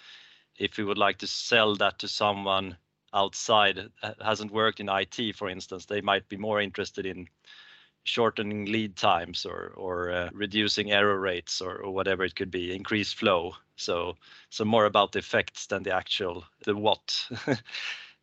if 0.57 0.76
you 0.76 0.85
would 0.88 0.99
like 0.99 1.19
to 1.19 1.28
sell 1.28 1.76
that 1.76 2.00
to 2.00 2.09
someone 2.09 2.78
outside 3.14 3.78
uh, 4.02 4.12
hasn't 4.21 4.50
worked 4.50 4.81
in 4.81 4.88
IT, 4.88 5.37
for 5.37 5.49
instance, 5.49 5.87
they 5.87 6.00
might 6.00 6.28
be 6.28 6.37
more 6.37 6.61
interested 6.61 7.07
in 7.07 7.28
shortening 8.05 8.67
lead 8.67 8.97
times 8.97 9.45
or 9.47 9.73
or 9.76 10.11
uh, 10.11 10.31
reducing 10.33 10.93
error 10.93 11.19
rates 11.19 11.61
or, 11.61 11.76
or 11.78 11.93
whatever 11.93 12.25
it 12.25 12.37
could 12.37 12.50
be, 12.50 12.75
increased 12.75 13.17
flow. 13.17 13.55
So 13.76 14.17
so 14.50 14.64
more 14.64 14.87
about 14.87 15.12
the 15.12 15.21
effects 15.21 15.67
than 15.67 15.83
the 15.83 15.95
actual 15.95 16.45
the 16.64 16.76
what. 16.76 17.26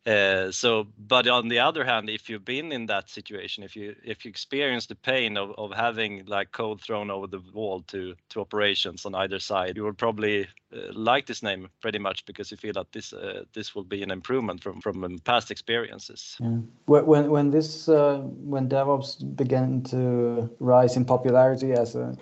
Uh, 0.06 0.52
so, 0.52 0.86
but 1.08 1.26
on 1.26 1.48
the 1.48 1.58
other 1.58 1.84
hand, 1.84 2.08
if 2.08 2.30
you've 2.30 2.44
been 2.44 2.70
in 2.70 2.86
that 2.86 3.10
situation, 3.10 3.64
if 3.64 3.74
you 3.74 3.96
if 4.04 4.24
you 4.24 4.28
experience 4.28 4.86
the 4.86 4.94
pain 4.94 5.36
of, 5.36 5.50
of 5.58 5.72
having 5.74 6.24
like 6.26 6.52
code 6.52 6.80
thrown 6.80 7.10
over 7.10 7.26
the 7.26 7.42
wall 7.52 7.82
to 7.88 8.14
to 8.28 8.40
operations 8.40 9.04
on 9.04 9.16
either 9.16 9.40
side, 9.40 9.76
you 9.76 9.82
will 9.82 9.92
probably 9.92 10.46
uh, 10.72 10.92
like 10.92 11.26
this 11.26 11.42
name 11.42 11.68
pretty 11.80 11.98
much 11.98 12.24
because 12.24 12.52
you 12.52 12.56
feel 12.56 12.72
that 12.74 12.92
this 12.92 13.12
uh, 13.12 13.42
this 13.52 13.74
will 13.74 13.82
be 13.82 14.00
an 14.04 14.12
improvement 14.12 14.62
from 14.62 14.80
from 14.80 15.02
um, 15.02 15.18
past 15.24 15.50
experiences. 15.50 16.36
Yeah. 16.38 16.58
When 16.86 17.28
when 17.28 17.50
this 17.50 17.88
uh, 17.88 18.18
when 18.44 18.68
DevOps 18.68 19.34
began 19.34 19.82
to 19.90 20.48
rise 20.60 20.96
in 20.96 21.04
popularity 21.04 21.72
as 21.72 21.96
a 21.96 22.16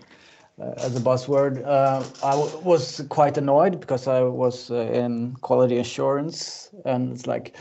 as 0.59 0.97
a 0.97 1.01
buzzword. 1.01 1.65
Uh, 1.67 2.05
I 2.23 2.37
was 2.37 3.01
quite 3.09 3.37
annoyed 3.37 3.81
because 3.81 4.07
I 4.07 4.23
was 4.23 4.71
uh, 4.71 4.77
in 4.93 5.35
quality 5.41 5.79
assurance, 5.79 6.71
and 6.85 7.13
it's 7.13 7.27
like, 7.27 7.57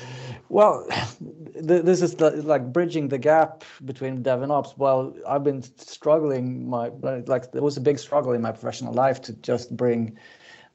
well, 0.49 0.85
th- 1.53 1.83
this 1.83 2.01
is 2.01 2.15
the, 2.15 2.31
like 2.43 2.71
bridging 2.71 3.07
the 3.07 3.17
gap 3.17 3.63
between 3.85 4.21
dev 4.21 4.41
and 4.43 4.51
ops. 4.51 4.77
Well, 4.77 5.15
I've 5.27 5.43
been 5.43 5.61
struggling 5.63 6.69
my 6.69 6.89
like 7.25 7.51
there 7.51 7.63
was 7.63 7.77
a 7.77 7.81
big 7.81 7.97
struggle 7.99 8.33
in 8.33 8.41
my 8.41 8.51
professional 8.51 8.93
life 8.93 9.21
to 9.23 9.33
just 9.41 9.75
bring 9.75 10.17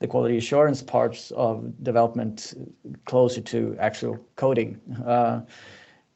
the 0.00 0.06
quality 0.06 0.36
assurance 0.36 0.82
parts 0.82 1.30
of 1.32 1.72
development 1.82 2.54
closer 3.06 3.40
to 3.40 3.76
actual 3.80 4.18
coding. 4.36 4.80
Uh, 5.06 5.40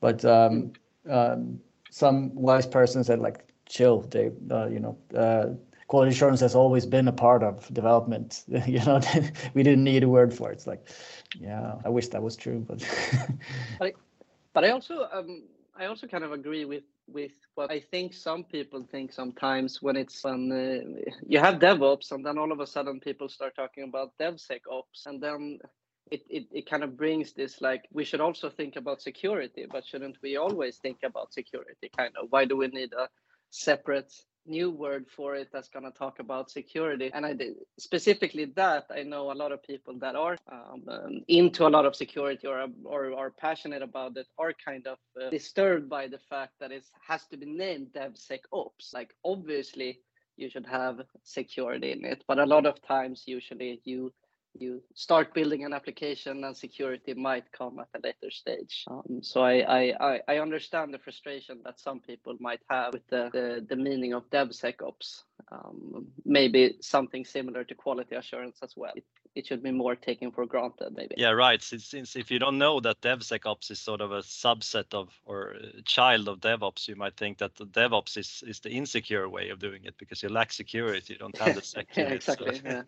but 0.01 0.25
um, 0.25 0.73
um, 1.09 1.61
some 1.91 2.35
wise 2.35 2.67
person 2.67 3.03
said 3.05 3.19
like, 3.21 3.45
chill, 3.67 4.03
Dave. 4.03 4.35
Uh, 4.51 4.67
you 4.67 4.81
know 4.81 4.97
uh, 5.17 5.55
quality 5.93 6.11
assurance 6.11 6.41
has 6.41 6.55
always 6.55 6.87
been 6.87 7.07
a 7.07 7.13
part 7.13 7.43
of 7.43 7.69
development. 7.75 8.45
you 8.67 8.83
know, 8.87 8.99
we 9.55 9.63
didn't 9.63 9.85
need 9.85 10.03
a 10.03 10.09
word 10.09 10.33
for 10.33 10.51
it. 10.51 10.55
It's 10.55 10.67
like, 10.67 10.89
yeah, 11.39 11.75
I 11.85 11.91
wish 11.91 12.09
that 12.09 12.23
was 12.23 12.35
true, 12.35 12.65
but. 12.67 12.79
but, 13.79 13.89
I, 13.89 13.93
but 14.55 14.65
I 14.65 14.71
also 14.71 15.07
um, 15.13 15.43
I 15.77 15.85
also 15.85 16.07
kind 16.07 16.25
of 16.25 16.33
agree 16.33 16.65
with 16.65 16.85
with 17.07 17.33
what 17.57 17.71
I 17.71 17.79
think 17.79 18.15
some 18.15 18.43
people 18.43 18.89
think 18.91 19.13
sometimes 19.13 19.83
when 19.83 19.97
it's 19.97 20.25
when 20.25 20.43
uh, 20.51 21.11
you 21.29 21.39
have 21.39 21.57
DevOps 21.59 22.11
and 22.13 22.25
then 22.25 22.39
all 22.39 22.53
of 22.53 22.61
a 22.61 22.67
sudden 22.67 22.99
people 22.99 23.29
start 23.29 23.55
talking 23.55 23.85
about 23.85 24.17
DevSecOps 24.19 25.05
and 25.05 25.23
then 25.23 25.59
it, 26.11 26.23
it, 26.31 26.47
it 26.53 26.71
kind 26.71 26.85
of 26.85 26.97
brings 26.97 27.35
this 27.35 27.61
like 27.61 27.83
we 27.93 28.05
should 28.05 28.23
also 28.23 28.49
think 28.49 28.77
about 28.77 29.03
security, 29.03 29.67
but 29.71 29.85
shouldn't 29.85 30.17
we 30.23 30.39
always 30.39 30.79
think 30.79 31.01
about 31.05 31.35
security? 31.35 31.91
Kind 31.95 32.15
of 32.17 32.29
why 32.31 32.47
do 32.47 32.57
we 32.57 32.69
need 32.69 32.95
a 32.95 33.11
separate 33.51 34.13
new 34.47 34.71
word 34.71 35.07
for 35.15 35.35
it 35.35 35.49
that's 35.53 35.69
going 35.69 35.85
to 35.85 35.91
talk 35.91 36.19
about 36.19 36.51
security. 36.51 37.11
And 37.13 37.25
i 37.25 37.33
did 37.33 37.55
specifically 37.79 38.47
that 38.57 38.87
i 38.91 39.03
know 39.03 39.31
a 39.31 39.39
lot 39.43 39.53
of 39.53 39.63
people 39.63 39.95
that 39.99 40.17
are 40.17 40.37
um, 40.51 40.83
um, 40.89 41.21
into 41.29 41.67
a 41.67 41.71
lot 41.77 41.87
of 41.87 41.95
security 41.97 42.47
or, 42.47 42.67
or 42.85 43.17
are 43.17 43.31
passionate 43.31 43.83
about 43.83 44.17
it 44.17 44.27
are 44.39 44.53
kind 44.65 44.87
of 44.87 44.99
uh, 45.21 45.31
disturbed 45.31 45.89
by 45.89 46.07
the 46.09 46.19
fact 46.19 46.53
that 46.61 46.73
it 46.73 46.85
has 47.07 47.27
to 47.27 47.37
be 47.37 47.47
named 47.47 47.89
devsecops. 47.95 48.93
Like 48.93 49.15
obviously 49.25 50.01
you 50.37 50.49
should 50.49 50.67
have 50.67 51.01
security 51.25 51.93
in 51.93 52.05
it 52.05 52.25
but 52.27 52.39
a 52.39 52.47
lot 52.47 52.67
of 52.67 52.81
times 52.83 53.25
usually 53.27 53.81
you 53.85 54.13
you 54.59 54.83
start 54.95 55.35
building 55.35 55.65
an 55.65 55.73
application 55.73 56.45
and 56.45 56.57
security 56.57 57.15
might 57.15 57.51
come 57.53 57.79
at 57.79 57.89
a 57.95 58.07
later 58.07 58.31
stage. 58.31 58.85
Um, 58.91 59.21
so 59.23 59.43
I, 59.43 59.95
I, 60.01 60.21
I 60.29 60.39
understand 60.39 60.93
the 60.93 60.99
frustration 60.99 61.61
that 61.65 61.81
some 61.81 62.01
people 62.01 62.37
might 62.41 62.61
have 62.69 62.93
with 62.93 63.07
the, 63.09 63.31
the, 63.33 63.67
the 63.69 63.77
meaning 63.77 64.13
of 64.13 64.29
DevSecOps. 64.31 65.23
Um, 65.51 66.07
maybe 66.25 66.77
something 66.81 67.25
similar 67.25 67.65
to 67.65 67.75
quality 67.75 68.15
assurance 68.15 68.59
as 68.63 68.75
well. 68.77 68.93
It, 68.95 69.05
it 69.35 69.47
should 69.47 69.63
be 69.63 69.71
more 69.71 69.97
taken 69.97 70.31
for 70.31 70.45
granted, 70.45 70.95
maybe. 70.95 71.15
Yeah, 71.17 71.31
right. 71.31 71.63
Since, 71.63 71.87
since 71.87 72.17
if 72.17 72.31
you 72.31 72.39
don't 72.39 72.59
know 72.59 72.81
that 72.81 73.01
DevSecOps 73.01 73.71
is 73.71 73.81
sort 73.81 74.03
of 74.03 74.13
a 74.13 74.21
subset 74.21 74.93
of 74.93 75.09
or 75.25 75.57
child 75.85 76.29
of 76.29 76.41
DevOps, 76.41 76.87
you 76.87 76.97
might 76.97 77.17
think 77.17 77.39
that 77.39 77.57
the 77.57 77.67
DevOps 77.67 78.19
is, 78.19 78.45
is 78.47 78.61
the 78.61 78.71
insecure 78.71 79.29
way 79.29 79.49
of 79.49 79.59
doing 79.59 79.85
it 79.85 79.97
because 79.99 80.23
you 80.23 80.29
lack 80.29 80.53
security. 80.53 81.15
You 81.15 81.19
don't 81.19 81.39
have 81.39 81.55
the 81.55 81.63
security. 81.63 82.11
yeah, 82.11 82.17
exactly. 82.17 82.57
So. 82.57 82.63
Yeah. 82.65 82.83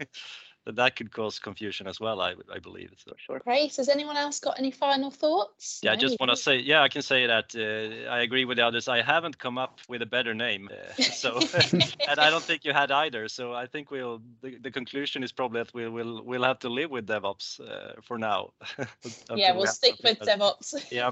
That 0.65 0.77
that 0.77 0.97
could 0.97 1.13
cause 1.13 1.39
confusion 1.39 1.87
as 1.87 2.01
well. 2.01 2.21
I 2.21 2.35
I 2.53 2.59
believe. 2.59 2.91
So. 2.97 3.13
Sure. 3.17 3.39
Great. 3.39 3.77
Has 3.77 3.89
anyone 3.89 4.17
else 4.17 4.41
got 4.41 4.59
any 4.59 4.71
final 4.71 5.11
thoughts? 5.11 5.81
Yeah, 5.83 5.91
no, 5.91 5.95
I 5.95 5.97
just 5.97 6.21
want 6.21 6.31
to 6.31 6.37
say, 6.37 6.59
yeah, 6.59 6.83
I 6.83 6.89
can 6.89 7.03
say 7.03 7.27
that 7.27 7.55
uh, 7.55 8.11
I 8.11 8.21
agree 8.23 8.45
with 8.45 8.57
the 8.57 8.67
others. 8.67 8.89
I 8.89 9.03
haven't 9.03 9.39
come 9.39 9.59
up 9.59 9.81
with 9.89 10.03
a 10.03 10.07
better 10.07 10.35
name, 10.35 10.71
uh, 10.73 11.03
so 11.03 11.39
and 12.09 12.19
I 12.19 12.31
don't 12.31 12.43
think 12.43 12.65
you 12.65 12.73
had 12.73 12.91
either. 12.91 13.29
So 13.29 13.53
I 13.53 13.67
think 13.67 13.91
we'll. 13.91 14.23
The, 14.43 14.59
the 14.59 14.71
conclusion 14.71 15.23
is 15.23 15.33
probably 15.33 15.63
that 15.63 15.75
we'll 15.75 15.91
we'll 15.91 16.23
we'll 16.23 16.45
have 16.45 16.59
to 16.61 16.69
live 16.69 16.91
with 16.91 17.07
DevOps 17.07 17.61
uh, 17.61 18.01
for 18.03 18.19
now. 18.19 18.53
yeah, 19.35 19.53
we'll 19.53 19.63
we 19.63 19.67
stick 19.67 19.97
with 20.03 20.19
DevOps. 20.21 20.91
Yeah. 20.91 21.11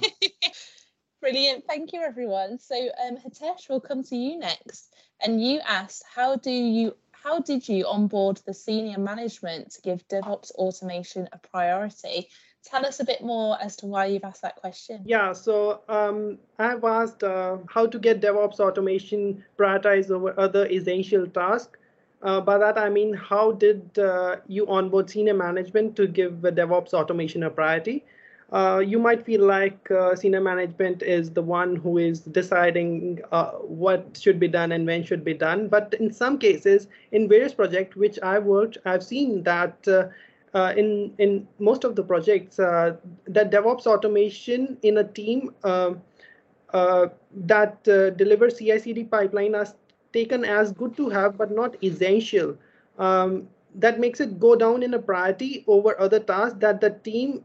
Brilliant. 1.20 1.64
Thank 1.68 1.92
you, 1.92 2.00
everyone. 2.00 2.58
So, 2.58 2.74
um, 2.74 3.16
Hitesh, 3.16 3.68
we'll 3.68 3.80
come 3.80 4.02
to 4.02 4.16
you 4.16 4.40
next. 4.40 4.92
And 5.24 5.40
you 5.40 5.60
asked, 5.60 6.02
how 6.12 6.34
do 6.34 6.50
you 6.50 6.96
how 7.22 7.40
did 7.40 7.68
you 7.68 7.86
onboard 7.86 8.40
the 8.46 8.54
senior 8.54 8.98
management 8.98 9.70
to 9.72 9.80
give 9.80 10.06
DevOps 10.08 10.50
automation 10.52 11.28
a 11.32 11.38
priority? 11.38 12.28
Tell 12.64 12.84
us 12.86 13.00
a 13.00 13.04
bit 13.04 13.22
more 13.22 13.56
as 13.60 13.76
to 13.76 13.86
why 13.86 14.06
you've 14.06 14.24
asked 14.24 14.42
that 14.42 14.56
question. 14.56 15.02
Yeah, 15.04 15.32
so 15.32 15.80
um, 15.88 16.38
I've 16.58 16.84
asked 16.84 17.22
uh, 17.22 17.58
how 17.68 17.86
to 17.86 17.98
get 17.98 18.20
DevOps 18.20 18.60
automation 18.60 19.44
prioritized 19.58 20.10
over 20.10 20.38
other 20.38 20.66
essential 20.66 21.26
tasks. 21.26 21.78
Uh, 22.22 22.40
by 22.40 22.56
that 22.58 22.78
I 22.78 22.88
mean, 22.88 23.14
how 23.14 23.52
did 23.52 23.98
uh, 23.98 24.36
you 24.46 24.66
onboard 24.68 25.10
senior 25.10 25.34
management 25.34 25.96
to 25.96 26.06
give 26.06 26.34
DevOps 26.34 26.92
automation 26.92 27.42
a 27.42 27.50
priority? 27.50 28.04
Uh, 28.52 28.82
you 28.86 28.98
might 28.98 29.24
feel 29.24 29.46
like 29.46 29.90
uh, 29.90 30.14
senior 30.14 30.40
management 30.40 31.02
is 31.02 31.30
the 31.30 31.40
one 31.40 31.74
who 31.74 31.96
is 31.96 32.20
deciding 32.20 33.18
uh, 33.32 33.52
what 33.52 34.18
should 34.20 34.38
be 34.38 34.46
done 34.46 34.72
and 34.72 34.86
when 34.86 35.02
should 35.02 35.24
be 35.24 35.32
done. 35.32 35.68
But 35.68 35.94
in 35.98 36.12
some 36.12 36.38
cases, 36.38 36.86
in 37.12 37.30
various 37.30 37.54
projects 37.54 37.96
which 37.96 38.18
I've 38.22 38.44
worked, 38.44 38.76
I've 38.84 39.02
seen 39.02 39.42
that 39.44 39.88
uh, 39.88 40.08
uh, 40.54 40.74
in 40.76 41.14
in 41.16 41.48
most 41.58 41.84
of 41.84 41.96
the 41.96 42.02
projects, 42.02 42.56
that 42.56 43.00
DevOps 43.26 43.86
automation 43.86 44.76
in 44.82 44.98
a 44.98 45.04
team 45.04 45.54
that 45.62 47.84
delivers 48.18 48.58
CI/CD 48.58 49.04
pipeline 49.04 49.54
are 49.54 49.66
taken 50.12 50.44
as 50.44 50.72
good 50.72 50.94
to 50.98 51.08
have, 51.08 51.38
but 51.38 51.50
not 51.50 51.82
essential. 51.82 52.58
Um, 52.98 53.48
that 53.76 53.98
makes 53.98 54.20
it 54.20 54.38
go 54.38 54.54
down 54.54 54.82
in 54.82 54.92
a 54.92 54.98
priority 54.98 55.64
over 55.66 55.98
other 55.98 56.20
tasks 56.20 56.58
that 56.58 56.82
the 56.82 56.90
team 56.90 57.42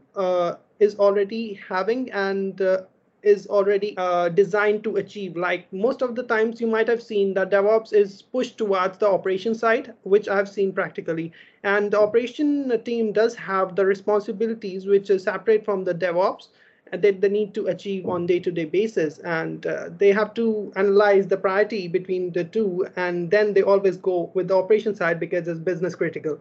is 0.80 0.94
already 0.96 1.54
having 1.68 2.10
and 2.12 2.60
uh, 2.60 2.82
is 3.22 3.46
already 3.48 3.96
uh, 3.96 4.28
designed 4.28 4.84
to 4.84 4.96
achieve. 4.96 5.36
Like 5.36 5.72
most 5.72 6.02
of 6.02 6.14
the 6.14 6.22
times, 6.22 6.60
you 6.60 6.66
might 6.66 6.88
have 6.88 7.02
seen 7.02 7.34
that 7.34 7.50
DevOps 7.50 7.92
is 7.92 8.22
pushed 8.22 8.56
towards 8.58 8.98
the 8.98 9.08
operation 9.08 9.54
side, 9.54 9.92
which 10.04 10.28
I've 10.28 10.48
seen 10.48 10.72
practically. 10.72 11.32
And 11.64 11.90
the 11.90 12.00
operation 12.00 12.82
team 12.84 13.12
does 13.12 13.34
have 13.36 13.74
the 13.74 13.84
responsibilities 13.84 14.86
which 14.86 15.10
is 15.10 15.24
separate 15.24 15.64
from 15.64 15.84
the 15.84 15.94
DevOps 15.94 16.48
that 16.92 17.20
they 17.20 17.28
need 17.28 17.54
to 17.54 17.66
achieve 17.66 18.06
on 18.08 18.26
day-to-day 18.26 18.64
basis 18.64 19.18
and 19.18 19.66
uh, 19.66 19.90
they 19.98 20.10
have 20.10 20.32
to 20.34 20.72
analyze 20.76 21.26
the 21.26 21.36
priority 21.36 21.86
between 21.86 22.32
the 22.32 22.44
two 22.44 22.86
and 22.96 23.30
then 23.30 23.52
they 23.52 23.62
always 23.62 23.98
go 23.98 24.30
with 24.34 24.48
the 24.48 24.56
operation 24.56 24.94
side 24.94 25.20
because 25.20 25.46
it's 25.48 25.60
business 25.60 25.94
critical 25.94 26.38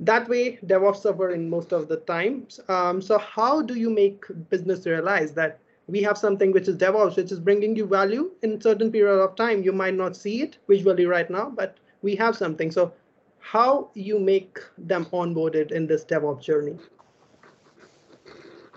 that 0.00 0.28
way 0.28 0.58
DevOps 0.66 1.02
suffer 1.02 1.30
in 1.30 1.48
most 1.48 1.72
of 1.72 1.88
the 1.88 1.98
times. 1.98 2.60
Um, 2.68 3.00
so 3.00 3.18
how 3.18 3.62
do 3.62 3.74
you 3.74 3.90
make 3.90 4.24
business 4.50 4.86
realize 4.86 5.32
that 5.32 5.60
we 5.86 6.02
have 6.02 6.18
something 6.18 6.52
which 6.52 6.68
is 6.68 6.76
DevOps, 6.76 7.16
which 7.16 7.30
is 7.30 7.38
bringing 7.38 7.76
you 7.76 7.86
value 7.86 8.32
in 8.42 8.60
certain 8.60 8.90
period 8.90 9.20
of 9.20 9.36
time. 9.36 9.62
You 9.62 9.72
might 9.72 9.94
not 9.94 10.16
see 10.16 10.42
it 10.42 10.58
visually 10.68 11.06
right 11.06 11.30
now, 11.30 11.50
but 11.50 11.78
we 12.02 12.16
have 12.16 12.36
something. 12.36 12.70
So 12.70 12.92
how 13.38 13.90
you 13.94 14.18
make 14.18 14.58
them 14.76 15.06
onboarded 15.06 15.70
in 15.70 15.86
this 15.86 16.04
DevOps 16.04 16.42
journey. 16.42 16.76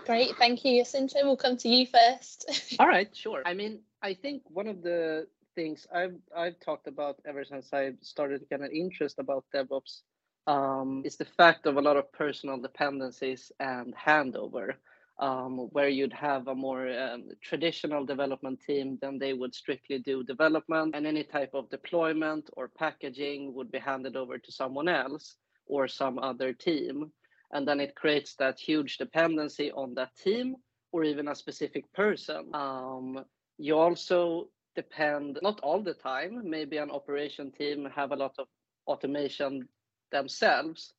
Great, 0.06 0.36
thank 0.38 0.64
you. 0.64 0.80
Jacinto, 0.80 1.18
we'll 1.22 1.36
come 1.36 1.56
to 1.58 1.68
you 1.68 1.86
first. 1.86 2.76
All 2.78 2.86
right, 2.86 3.14
sure. 3.14 3.42
I 3.44 3.54
mean, 3.54 3.80
I 4.02 4.14
think 4.14 4.42
one 4.48 4.66
of 4.68 4.82
the 4.82 5.26
things 5.56 5.86
I've 5.92 6.14
I've 6.36 6.58
talked 6.60 6.86
about 6.86 7.18
ever 7.26 7.44
since 7.44 7.72
I 7.72 7.92
started 8.00 8.40
to 8.40 8.46
get 8.46 8.60
an 8.60 8.70
interest 8.72 9.18
about 9.18 9.44
DevOps 9.54 10.02
um, 10.46 11.02
is 11.04 11.16
the 11.16 11.24
fact 11.24 11.66
of 11.66 11.76
a 11.76 11.82
lot 11.82 11.96
of 11.96 12.12
personal 12.12 12.58
dependencies 12.58 13.52
and 13.60 13.94
handover 13.94 14.74
um, 15.20 15.68
where 15.72 15.88
you'd 15.88 16.14
have 16.14 16.48
a 16.48 16.54
more 16.54 16.88
um, 16.88 17.28
traditional 17.42 18.06
development 18.06 18.60
team, 18.60 18.98
then 19.02 19.18
they 19.18 19.34
would 19.34 19.54
strictly 19.54 19.98
do 19.98 20.24
development, 20.24 20.94
and 20.96 21.06
any 21.06 21.22
type 21.22 21.50
of 21.52 21.68
deployment 21.68 22.48
or 22.56 22.68
packaging 22.68 23.54
would 23.54 23.70
be 23.70 23.78
handed 23.78 24.16
over 24.16 24.38
to 24.38 24.52
someone 24.52 24.88
else 24.88 25.36
or 25.66 25.86
some 25.86 26.18
other 26.18 26.52
team. 26.52 27.12
And 27.52 27.68
then 27.68 27.80
it 27.80 27.94
creates 27.94 28.34
that 28.36 28.58
huge 28.58 28.96
dependency 28.96 29.70
on 29.72 29.94
that 29.94 30.16
team 30.16 30.56
or 30.92 31.04
even 31.04 31.28
a 31.28 31.34
specific 31.34 31.92
person. 31.92 32.50
Um, 32.54 33.24
you 33.58 33.76
also 33.76 34.48
depend, 34.74 35.38
not 35.42 35.60
all 35.60 35.82
the 35.82 35.94
time, 35.94 36.40
maybe 36.44 36.78
an 36.78 36.90
operation 36.90 37.52
team 37.52 37.88
have 37.94 38.12
a 38.12 38.16
lot 38.16 38.34
of 38.38 38.46
automation 38.86 39.68
themselves. 40.10 40.94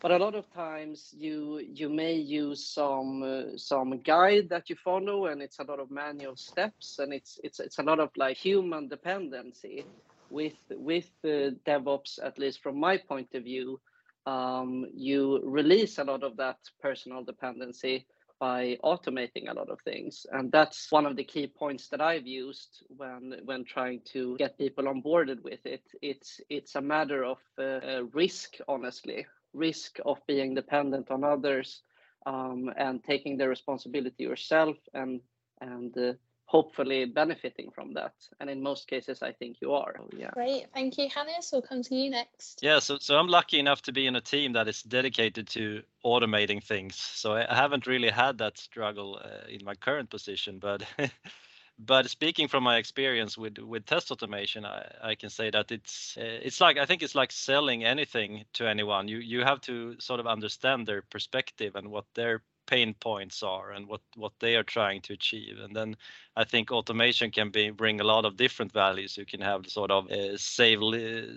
But 0.00 0.10
a 0.10 0.18
lot 0.18 0.34
of 0.34 0.50
times 0.52 1.14
you 1.16 1.60
you 1.60 1.88
may 1.88 2.14
use 2.14 2.66
some 2.66 3.22
uh, 3.22 3.56
some 3.56 4.02
guide 4.02 4.50
that 4.50 4.68
you 4.68 4.76
follow 4.76 5.26
and 5.26 5.40
it's 5.40 5.60
a 5.60 5.64
lot 5.64 5.80
of 5.80 5.90
manual 5.90 6.36
steps 6.36 6.98
and 6.98 7.12
it's 7.12 7.40
it's 7.42 7.58
it's 7.58 7.78
a 7.78 7.82
lot 7.82 8.00
of 8.00 8.10
like 8.16 8.36
human 8.36 8.88
dependency 8.88 9.86
with 10.28 10.58
with 10.70 11.08
the 11.22 11.56
devops 11.66 12.18
at 12.22 12.38
least 12.38 12.62
from 12.62 12.78
my 12.78 12.98
point 12.98 13.34
of 13.34 13.44
view. 13.44 13.80
Um, 14.26 14.86
you 14.94 15.40
release 15.44 15.98
a 15.98 16.04
lot 16.04 16.22
of 16.22 16.36
that 16.36 16.58
personal 16.80 17.24
dependency 17.24 18.06
by 18.40 18.76
automating 18.84 19.48
a 19.50 19.54
lot 19.54 19.70
of 19.70 19.80
things. 19.82 20.26
And 20.32 20.50
that's 20.52 20.90
one 20.90 21.06
of 21.06 21.16
the 21.16 21.24
key 21.24 21.46
points 21.46 21.88
that 21.88 22.00
i've 22.00 22.26
used 22.26 22.84
when 22.88 23.34
when 23.44 23.64
trying 23.64 24.00
to 24.12 24.36
get 24.38 24.58
people 24.58 24.84
onboarded 24.84 25.42
with 25.42 25.64
it. 25.64 25.82
It's 26.02 26.40
it's 26.50 26.74
a 26.74 26.80
matter 26.82 27.24
of 27.24 27.38
uh, 27.58 28.04
risk 28.12 28.54
honestly. 28.68 29.26
Risk 29.54 29.98
of 30.04 30.18
being 30.26 30.54
dependent 30.54 31.10
on 31.10 31.24
others 31.24 31.82
um, 32.26 32.70
and 32.76 33.02
taking 33.02 33.36
the 33.36 33.48
responsibility 33.48 34.24
yourself 34.24 34.76
and 34.94 35.20
and 35.60 35.96
uh, 35.96 36.12
hopefully 36.46 37.04
benefiting 37.04 37.70
from 37.70 37.94
that. 37.94 38.14
And 38.40 38.50
in 38.50 38.62
most 38.62 38.86
cases, 38.86 39.22
I 39.22 39.32
think 39.32 39.56
you 39.60 39.72
are. 39.72 39.94
So, 39.96 40.08
yeah. 40.16 40.30
Great, 40.32 40.66
thank 40.72 40.98
you, 40.98 41.08
Hannes. 41.08 41.50
We'll 41.52 41.62
come 41.62 41.82
to 41.82 41.94
you 41.94 42.10
next. 42.10 42.60
Yeah, 42.62 42.78
so 42.78 42.98
so 42.98 43.16
I'm 43.16 43.28
lucky 43.28 43.58
enough 43.58 43.82
to 43.82 43.92
be 43.92 44.06
in 44.06 44.16
a 44.16 44.20
team 44.20 44.52
that 44.52 44.68
is 44.68 44.82
dedicated 44.82 45.48
to 45.48 45.82
automating 46.04 46.62
things. 46.62 46.96
So 46.96 47.34
I 47.34 47.54
haven't 47.54 47.86
really 47.86 48.10
had 48.10 48.38
that 48.38 48.58
struggle 48.58 49.20
uh, 49.22 49.48
in 49.48 49.64
my 49.64 49.74
current 49.74 50.10
position, 50.10 50.58
but 50.58 50.84
but 51.78 52.08
speaking 52.08 52.48
from 52.48 52.62
my 52.62 52.76
experience 52.76 53.36
with 53.36 53.58
with 53.58 53.84
test 53.84 54.10
automation 54.10 54.64
i, 54.64 54.86
I 55.02 55.14
can 55.16 55.28
say 55.28 55.50
that 55.50 55.72
it's 55.72 56.16
uh, 56.16 56.38
it's 56.42 56.60
like 56.60 56.78
i 56.78 56.86
think 56.86 57.02
it's 57.02 57.14
like 57.14 57.32
selling 57.32 57.84
anything 57.84 58.44
to 58.52 58.68
anyone 58.68 59.08
you 59.08 59.18
you 59.18 59.42
have 59.42 59.60
to 59.62 59.96
sort 59.98 60.20
of 60.20 60.26
understand 60.26 60.86
their 60.86 61.02
perspective 61.02 61.74
and 61.74 61.90
what 61.90 62.04
their 62.14 62.42
pain 62.66 62.94
points 62.94 63.42
are 63.42 63.70
and 63.72 63.86
what 63.86 64.00
what 64.16 64.32
they 64.40 64.56
are 64.56 64.62
trying 64.62 65.00
to 65.02 65.12
achieve. 65.12 65.58
And 65.58 65.74
then 65.74 65.96
i 66.36 66.44
think 66.44 66.70
automation 66.70 67.30
can 67.30 67.50
be 67.50 67.70
bring 67.70 68.00
a 68.00 68.04
lot 68.04 68.24
of 68.24 68.36
different 68.36 68.72
values. 68.72 69.16
You 69.16 69.26
can 69.26 69.40
have 69.40 69.66
sort 69.68 69.90
of 69.90 70.10
uh, 70.10 70.36
save 70.36 70.80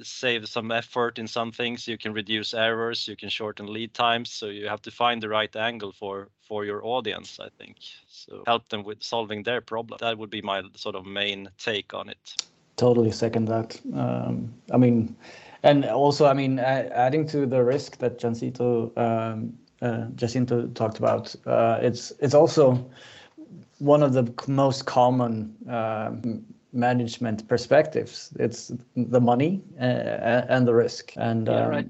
save 0.04 0.48
some 0.48 0.72
effort 0.72 1.20
in 1.20 1.28
some 1.28 1.52
things. 1.52 1.88
You 1.88 1.98
can 1.98 2.14
reduce 2.14 2.54
errors. 2.54 3.08
You 3.08 3.16
can 3.16 3.30
shorten 3.30 3.68
lead 3.74 3.94
times. 3.94 4.32
So 4.32 4.48
you 4.48 4.68
have 4.68 4.82
to 4.84 4.92
find 4.92 5.22
the 5.22 5.30
right 5.30 5.56
angle 5.56 5.92
for 5.92 6.30
for 6.42 6.66
your 6.66 6.86
audience 6.86 7.40
i 7.40 7.50
think. 7.58 7.78
So 8.08 8.44
help 8.46 8.70
them 8.70 8.84
with 8.84 9.04
solving 9.04 9.44
their 9.44 9.62
problem. 9.62 9.98
That 10.02 10.18
would 10.18 10.30
be 10.30 10.42
my 10.42 10.62
sort 10.76 10.96
of 10.96 11.06
main 11.06 11.50
take 11.58 11.94
on 11.94 12.10
it. 12.10 12.36
Totally 12.76 13.12
second 13.12 13.48
that. 13.48 13.80
Um, 13.94 14.54
i 14.72 14.78
mean 14.78 15.16
and 15.64 15.86
also 15.86 16.26
i 16.26 16.34
mean 16.34 16.60
adding 16.60 17.28
to 17.28 17.46
the 17.46 17.64
risk 17.64 17.98
that 17.98 18.20
Jacinto 18.20 18.92
um, 18.96 19.54
uh, 19.82 20.06
Jacinto 20.16 20.68
talked 20.68 20.98
about. 20.98 21.36
Uh, 21.46 21.80
it's 21.82 22.12
it's 22.20 22.34
also 22.34 22.90
one 23.80 24.04
of 24.04 24.14
the 24.14 24.34
most 24.48 24.86
common 24.86 25.56
uh, 25.70 26.12
management 26.74 27.48
perspectives. 27.48 28.34
It's 28.40 28.72
the 28.96 29.22
money 29.22 29.62
uh, 29.80 30.44
and 30.50 30.68
the 30.68 30.74
risk. 30.74 31.14
And 31.16 31.48
yeah, 31.48 31.64
um, 31.64 31.70
right. 31.70 31.90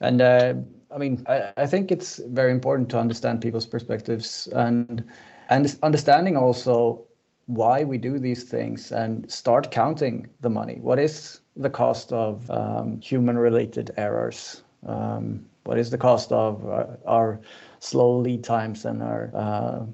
And 0.00 0.20
uh, 0.20 0.54
I 0.90 0.98
mean, 0.98 1.24
I, 1.28 1.52
I 1.56 1.66
think 1.66 1.92
it's 1.92 2.18
very 2.28 2.52
important 2.52 2.88
to 2.90 2.98
understand 2.98 3.40
people's 3.40 3.66
perspectives 3.66 4.48
and 4.54 5.04
and 5.48 5.78
understanding 5.82 6.36
also 6.36 7.04
why 7.46 7.82
we 7.82 7.98
do 7.98 8.18
these 8.18 8.44
things 8.44 8.92
and 8.92 9.30
start 9.30 9.72
counting 9.72 10.28
the 10.40 10.50
money. 10.50 10.78
What 10.80 11.00
is 11.00 11.40
the 11.56 11.70
cost 11.70 12.12
of 12.12 12.48
um, 12.50 13.00
human 13.00 13.36
related 13.36 13.90
errors? 13.96 14.62
Um, 14.86 15.49
what 15.64 15.78
is 15.78 15.90
the 15.90 15.98
cost 15.98 16.32
of 16.32 16.64
our, 16.66 16.82
uh, 16.82 16.96
our 17.06 17.40
slow 17.78 18.18
lead 18.18 18.44
times 18.44 18.84
and 18.84 19.02
our 19.02 19.30
uh, 19.34 19.84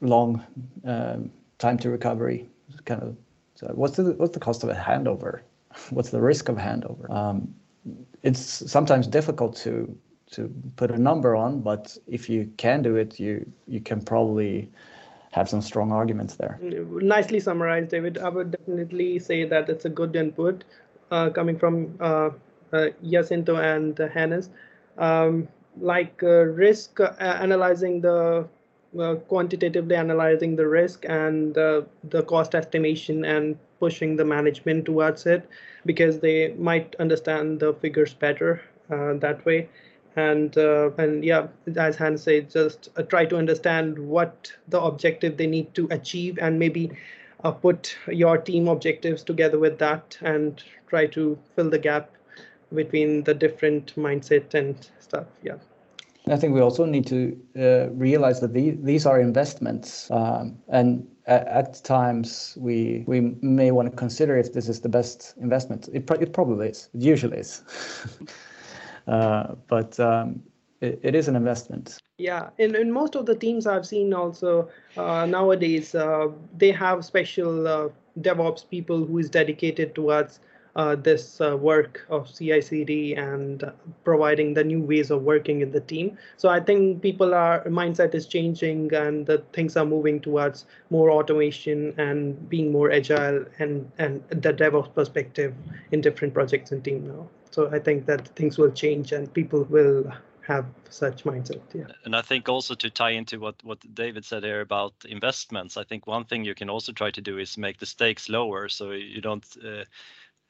long 0.00 0.44
um, 0.84 1.30
time 1.58 1.78
to 1.78 1.90
recovery? 1.90 2.48
Kind 2.84 3.02
of. 3.02 3.16
So 3.54 3.66
what's 3.74 3.96
the 3.96 4.12
what's 4.14 4.32
the 4.32 4.40
cost 4.40 4.64
of 4.64 4.70
a 4.70 4.74
handover? 4.74 5.40
What's 5.90 6.10
the 6.10 6.20
risk 6.20 6.48
of 6.48 6.58
a 6.58 6.60
handover? 6.60 7.08
Um, 7.10 7.54
it's 8.22 8.40
sometimes 8.70 9.06
difficult 9.06 9.54
to 9.56 9.96
to 10.32 10.52
put 10.76 10.90
a 10.90 10.98
number 10.98 11.36
on, 11.36 11.60
but 11.60 11.96
if 12.06 12.28
you 12.28 12.50
can 12.56 12.82
do 12.82 12.96
it, 12.96 13.20
you 13.20 13.50
you 13.66 13.80
can 13.80 14.00
probably 14.00 14.68
have 15.32 15.48
some 15.48 15.60
strong 15.60 15.92
arguments 15.92 16.36
there. 16.36 16.58
Nicely 16.60 17.38
summarized, 17.38 17.90
David. 17.90 18.18
I 18.18 18.28
would 18.28 18.50
definitely 18.50 19.18
say 19.18 19.44
that 19.44 19.68
it's 19.68 19.84
a 19.84 19.88
good 19.88 20.16
input 20.16 20.64
uh, 21.10 21.30
coming 21.30 21.56
from 21.58 21.96
uh, 22.00 22.30
uh, 22.72 22.88
Jacinto 23.04 23.56
and 23.56 23.96
Hannes 23.98 24.50
um, 24.98 25.48
like 25.80 26.22
uh, 26.22 26.44
risk 26.44 27.00
uh, 27.00 27.12
analyzing 27.18 28.00
the 28.00 28.46
uh, 28.98 29.14
quantitatively 29.28 29.94
analyzing 29.94 30.56
the 30.56 30.66
risk 30.66 31.04
and 31.08 31.56
uh, 31.56 31.82
the 32.04 32.22
cost 32.24 32.54
estimation 32.54 33.24
and 33.24 33.56
pushing 33.78 34.16
the 34.16 34.24
management 34.24 34.84
towards 34.84 35.26
it 35.26 35.48
because 35.86 36.18
they 36.18 36.52
might 36.54 36.96
understand 36.98 37.60
the 37.60 37.72
figures 37.74 38.14
better 38.14 38.60
uh, 38.90 39.14
that 39.14 39.44
way. 39.44 39.68
And 40.16 40.58
uh, 40.58 40.90
and 40.98 41.24
yeah 41.24 41.46
as 41.76 41.94
hans 41.94 42.24
said 42.24 42.50
just 42.50 42.88
try 43.08 43.24
to 43.26 43.36
understand 43.36 43.96
what 43.96 44.52
the 44.66 44.80
objective 44.80 45.36
they 45.36 45.46
need 45.46 45.72
to 45.74 45.86
achieve 45.92 46.36
and 46.42 46.58
maybe 46.58 46.90
put 47.62 47.96
your 48.08 48.36
team 48.36 48.66
objectives 48.66 49.22
together 49.22 49.58
with 49.58 49.78
that 49.78 50.18
and 50.20 50.64
try 50.88 51.06
to 51.06 51.38
fill 51.54 51.70
the 51.70 51.78
gap 51.78 52.10
between 52.74 53.24
the 53.24 53.34
different 53.34 53.94
mindset 53.96 54.54
and 54.54 54.90
stuff. 54.98 55.26
Yeah. 55.42 55.56
I 56.28 56.36
think 56.36 56.54
we 56.54 56.60
also 56.60 56.84
need 56.84 57.06
to 57.06 57.36
uh, 57.58 57.90
realize 57.90 58.40
that 58.40 58.52
these, 58.52 58.76
these 58.82 59.06
are 59.06 59.20
investments, 59.20 60.10
um, 60.10 60.58
and 60.68 61.08
at, 61.26 61.46
at, 61.48 61.84
times 61.84 62.56
we 62.60 63.04
we 63.06 63.20
may 63.40 63.70
want 63.70 63.90
to 63.90 63.96
consider 63.96 64.36
if 64.36 64.52
this 64.52 64.68
is 64.68 64.80
the 64.80 64.88
best 64.88 65.34
investment. 65.40 65.88
It, 65.92 66.06
pro- 66.06 66.18
it 66.18 66.32
probably 66.32 66.68
is. 66.68 66.88
It 66.94 67.00
usually 67.00 67.38
is, 67.38 67.62
uh, 69.08 69.54
but 69.66 69.98
um, 69.98 70.42
it, 70.80 71.00
it 71.02 71.14
is 71.14 71.26
an 71.26 71.36
investment. 71.36 71.98
Yeah, 72.18 72.50
in, 72.58 72.74
in 72.74 72.92
most 72.92 73.14
of 73.14 73.26
the 73.26 73.34
teams 73.34 73.66
I've 73.66 73.86
seen 73.86 74.12
also 74.12 74.68
uh, 74.96 75.26
nowadays 75.26 75.94
uh, 75.94 76.28
they 76.56 76.70
have 76.70 77.04
special 77.04 77.66
uh, 77.66 77.88
DevOps 78.20 78.68
people 78.68 79.04
who 79.04 79.18
is 79.18 79.30
dedicated 79.30 79.94
towards 79.94 80.40
this 80.74 81.40
uh, 81.40 81.56
work 81.56 82.06
of 82.08 82.32
CI/CD 82.32 83.14
and 83.14 83.64
providing 84.04 84.54
the 84.54 84.64
new 84.64 84.80
ways 84.80 85.10
of 85.10 85.22
working 85.22 85.60
in 85.60 85.70
the 85.72 85.80
team. 85.80 86.16
So 86.36 86.48
I 86.48 86.60
think 86.60 87.02
people 87.02 87.34
are 87.34 87.64
mindset 87.64 88.14
is 88.14 88.26
changing 88.26 88.94
and 88.94 89.26
the 89.26 89.38
things 89.52 89.76
are 89.76 89.84
moving 89.84 90.20
towards 90.20 90.66
more 90.90 91.10
automation 91.10 91.94
and 91.98 92.48
being 92.48 92.72
more 92.72 92.90
agile 92.90 93.44
and 93.58 93.90
and 93.98 94.22
the 94.28 94.52
DevOps 94.52 94.94
perspective 94.94 95.54
in 95.92 96.00
different 96.00 96.34
projects 96.34 96.72
and 96.72 96.84
team 96.84 97.06
now. 97.06 97.28
So 97.50 97.68
I 97.72 97.80
think 97.80 98.06
that 98.06 98.28
things 98.36 98.58
will 98.58 98.70
change 98.70 99.12
and 99.12 99.32
people 99.32 99.64
will 99.64 100.12
have 100.46 100.66
such 100.88 101.24
mindset. 101.24 101.62
Yeah. 101.74 101.84
And 102.04 102.16
I 102.16 102.22
think 102.22 102.48
also 102.48 102.74
to 102.74 102.90
tie 102.90 103.10
into 103.10 103.38
what 103.38 103.56
what 103.62 103.78
David 103.94 104.24
said 104.24 104.44
here 104.44 104.60
about 104.60 104.92
investments, 105.08 105.76
I 105.76 105.84
think 105.84 106.06
one 106.06 106.24
thing 106.24 106.44
you 106.44 106.54
can 106.54 106.70
also 106.70 106.92
try 106.92 107.10
to 107.10 107.20
do 107.20 107.38
is 107.38 107.58
make 107.58 107.78
the 107.78 107.86
stakes 107.86 108.28
lower 108.28 108.68
so 108.68 108.90
you 108.90 109.20
don't. 109.20 109.44
Uh, 109.64 109.84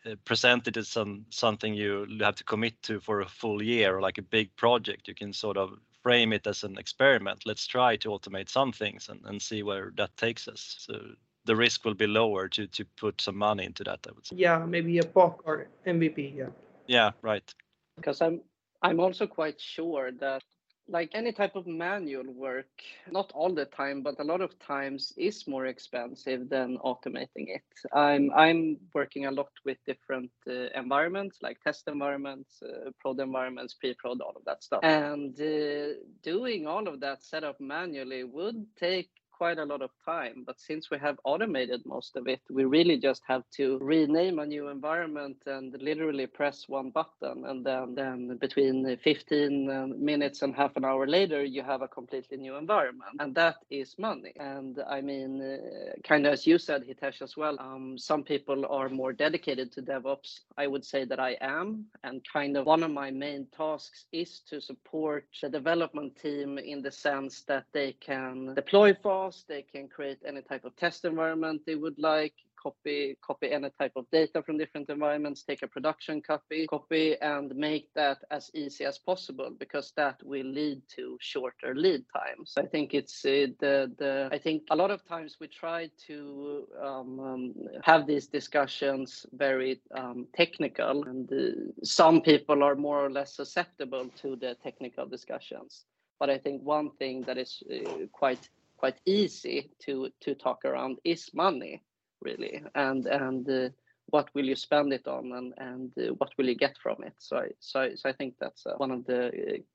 uh, 0.06 0.14
present 0.24 0.68
it 0.68 0.76
as 0.76 0.88
some 0.88 1.26
something 1.30 1.74
you 1.74 2.06
have 2.20 2.36
to 2.36 2.44
commit 2.44 2.80
to 2.82 3.00
for 3.00 3.20
a 3.20 3.28
full 3.28 3.62
year 3.62 3.96
or 3.96 4.00
like 4.00 4.18
a 4.18 4.22
big 4.22 4.54
project 4.56 5.08
you 5.08 5.14
can 5.14 5.32
sort 5.32 5.56
of 5.56 5.78
frame 6.02 6.32
it 6.32 6.46
as 6.46 6.64
an 6.64 6.78
experiment. 6.78 7.42
Let's 7.44 7.66
try 7.66 7.96
to 7.96 8.08
automate 8.08 8.48
some 8.48 8.72
things 8.72 9.10
and, 9.10 9.20
and 9.26 9.42
see 9.42 9.62
where 9.62 9.92
that 9.96 10.16
takes 10.16 10.48
us. 10.48 10.76
So 10.78 10.98
the 11.44 11.54
risk 11.54 11.84
will 11.84 11.94
be 11.94 12.06
lower 12.06 12.48
to 12.48 12.66
to 12.66 12.84
put 12.96 13.20
some 13.20 13.36
money 13.36 13.64
into 13.64 13.84
that 13.84 14.06
i 14.08 14.12
would 14.12 14.26
say. 14.26 14.36
Yeah 14.36 14.64
maybe 14.66 14.98
a 14.98 15.02
POC 15.02 15.38
or 15.44 15.66
mvp 15.86 16.36
yeah. 16.36 16.50
Yeah, 16.86 17.12
right. 17.22 17.54
Because 17.96 18.20
I'm 18.20 18.40
I'm 18.82 19.00
also 19.00 19.26
quite 19.26 19.60
sure 19.60 20.10
that 20.20 20.42
like 20.90 21.10
any 21.14 21.32
type 21.32 21.56
of 21.56 21.66
manual 21.66 22.32
work, 22.32 22.82
not 23.10 23.32
all 23.34 23.54
the 23.54 23.66
time, 23.66 24.02
but 24.02 24.20
a 24.20 24.24
lot 24.24 24.42
of 24.42 24.58
times 24.58 25.12
is 25.16 25.46
more 25.48 25.66
expensive 25.66 26.48
than 26.50 26.78
automating 26.78 27.48
it. 27.58 27.64
I'm 27.92 28.30
I'm 28.34 28.78
working 28.94 29.26
a 29.26 29.32
lot 29.32 29.50
with 29.64 29.78
different 29.86 30.32
uh, 30.48 30.68
environments, 30.74 31.38
like 31.42 31.60
test 31.62 31.88
environments, 31.88 32.62
uh, 32.62 32.90
prod 33.00 33.20
environments, 33.20 33.74
pre-prod, 33.74 34.20
all 34.20 34.34
of 34.36 34.44
that 34.46 34.62
stuff. 34.64 34.84
And 34.84 35.40
uh, 35.40 35.94
doing 36.22 36.66
all 36.66 36.88
of 36.88 37.00
that 37.00 37.24
setup 37.24 37.60
manually 37.60 38.24
would 38.24 38.66
take 38.76 39.10
quite 39.40 39.58
a 39.58 39.64
lot 39.64 39.80
of 39.80 39.90
time. 40.04 40.44
But 40.46 40.60
since 40.60 40.90
we 40.90 40.98
have 40.98 41.16
automated 41.24 41.80
most 41.86 42.14
of 42.14 42.28
it, 42.28 42.42
we 42.50 42.64
really 42.66 42.98
just 42.98 43.22
have 43.26 43.42
to 43.56 43.78
rename 43.80 44.38
a 44.38 44.44
new 44.44 44.68
environment 44.68 45.38
and 45.46 45.74
literally 45.80 46.26
press 46.26 46.68
one 46.68 46.90
button. 46.90 47.46
And 47.46 47.64
then, 47.64 47.94
then 47.94 48.36
between 48.36 48.98
15 48.98 50.04
minutes 50.04 50.42
and 50.42 50.54
half 50.54 50.76
an 50.76 50.84
hour 50.84 51.06
later, 51.06 51.42
you 51.42 51.62
have 51.62 51.80
a 51.80 51.88
completely 51.88 52.36
new 52.36 52.56
environment. 52.56 53.12
And 53.18 53.34
that 53.36 53.56
is 53.70 53.94
money. 53.98 54.34
And 54.38 54.78
I 54.86 55.00
mean, 55.00 55.32
uh, 55.40 56.06
kind 56.06 56.26
of 56.26 56.34
as 56.34 56.46
you 56.46 56.58
said, 56.58 56.84
Hitesh, 56.86 57.22
as 57.22 57.34
well, 57.34 57.56
um, 57.60 57.96
some 57.96 58.22
people 58.22 58.66
are 58.68 58.90
more 58.90 59.14
dedicated 59.14 59.72
to 59.72 59.80
DevOps. 59.80 60.40
I 60.58 60.66
would 60.66 60.84
say 60.84 61.06
that 61.06 61.18
I 61.18 61.38
am. 61.40 61.86
And 62.04 62.20
kind 62.30 62.58
of 62.58 62.66
one 62.66 62.82
of 62.82 62.90
my 62.90 63.10
main 63.10 63.46
tasks 63.56 64.04
is 64.12 64.40
to 64.50 64.60
support 64.60 65.24
the 65.40 65.48
development 65.48 66.20
team 66.20 66.58
in 66.58 66.82
the 66.82 66.92
sense 66.92 67.40
that 67.48 67.64
they 67.72 67.92
can 68.08 68.52
deploy 68.54 68.92
fast 68.92 69.29
they 69.48 69.62
can 69.62 69.88
create 69.88 70.18
any 70.26 70.42
type 70.42 70.64
of 70.64 70.76
test 70.76 71.04
environment 71.04 71.62
they 71.66 71.74
would 71.74 71.98
like, 71.98 72.34
copy 72.62 73.16
copy 73.24 73.50
any 73.50 73.70
type 73.78 73.92
of 73.96 74.04
data 74.10 74.42
from 74.42 74.58
different 74.58 74.88
environments, 74.90 75.42
take 75.42 75.62
a 75.62 75.66
production 75.66 76.20
copy, 76.20 76.66
copy 76.66 77.16
and 77.20 77.54
make 77.56 77.88
that 77.94 78.18
as 78.30 78.50
easy 78.54 78.84
as 78.84 78.98
possible 78.98 79.50
because 79.58 79.92
that 79.96 80.20
will 80.24 80.46
lead 80.46 80.82
to 80.96 81.16
shorter 81.20 81.74
lead 81.74 82.04
times. 82.14 82.54
I 82.58 82.66
think 82.66 82.94
it's 82.94 83.24
uh, 83.24 83.46
the 83.60 83.90
the 83.98 84.28
I 84.32 84.38
think 84.38 84.62
a 84.70 84.76
lot 84.76 84.90
of 84.90 85.04
times 85.06 85.36
we 85.40 85.48
try 85.48 85.90
to 86.06 86.66
um, 86.82 87.20
um, 87.20 87.54
have 87.82 88.06
these 88.06 88.26
discussions 88.26 89.26
very 89.32 89.80
um, 89.96 90.26
technical, 90.34 91.04
and 91.04 91.32
uh, 91.32 91.82
some 91.82 92.20
people 92.20 92.62
are 92.62 92.76
more 92.76 93.04
or 93.04 93.10
less 93.10 93.34
susceptible 93.34 94.08
to 94.22 94.36
the 94.36 94.56
technical 94.62 95.06
discussions. 95.06 95.84
But 96.18 96.28
I 96.28 96.38
think 96.38 96.62
one 96.62 96.90
thing 96.98 97.22
that 97.22 97.38
is 97.38 97.62
uh, 97.72 98.06
quite 98.12 98.50
quite 98.80 99.00
easy 99.04 99.70
to 99.84 100.08
to 100.20 100.34
talk 100.34 100.64
around 100.64 100.98
is 101.04 101.30
money 101.34 101.82
really. 102.20 102.62
And 102.74 103.06
and 103.06 103.48
uh, 103.48 103.68
what 104.06 104.28
will 104.34 104.44
you 104.44 104.56
spend 104.56 104.92
it 104.92 105.06
on 105.06 105.32
and 105.32 105.54
and 105.58 105.90
uh, 105.98 106.14
what 106.18 106.30
will 106.36 106.48
you 106.48 106.56
get 106.56 106.76
from 106.82 106.96
it? 107.04 107.14
So 107.18 107.36
I, 107.36 107.48
so 107.60 107.90
so 107.94 108.08
I 108.08 108.12
think 108.12 108.34
that's 108.40 108.66
uh, 108.66 108.74
one 108.78 108.90
of 108.90 109.04
the 109.04 109.20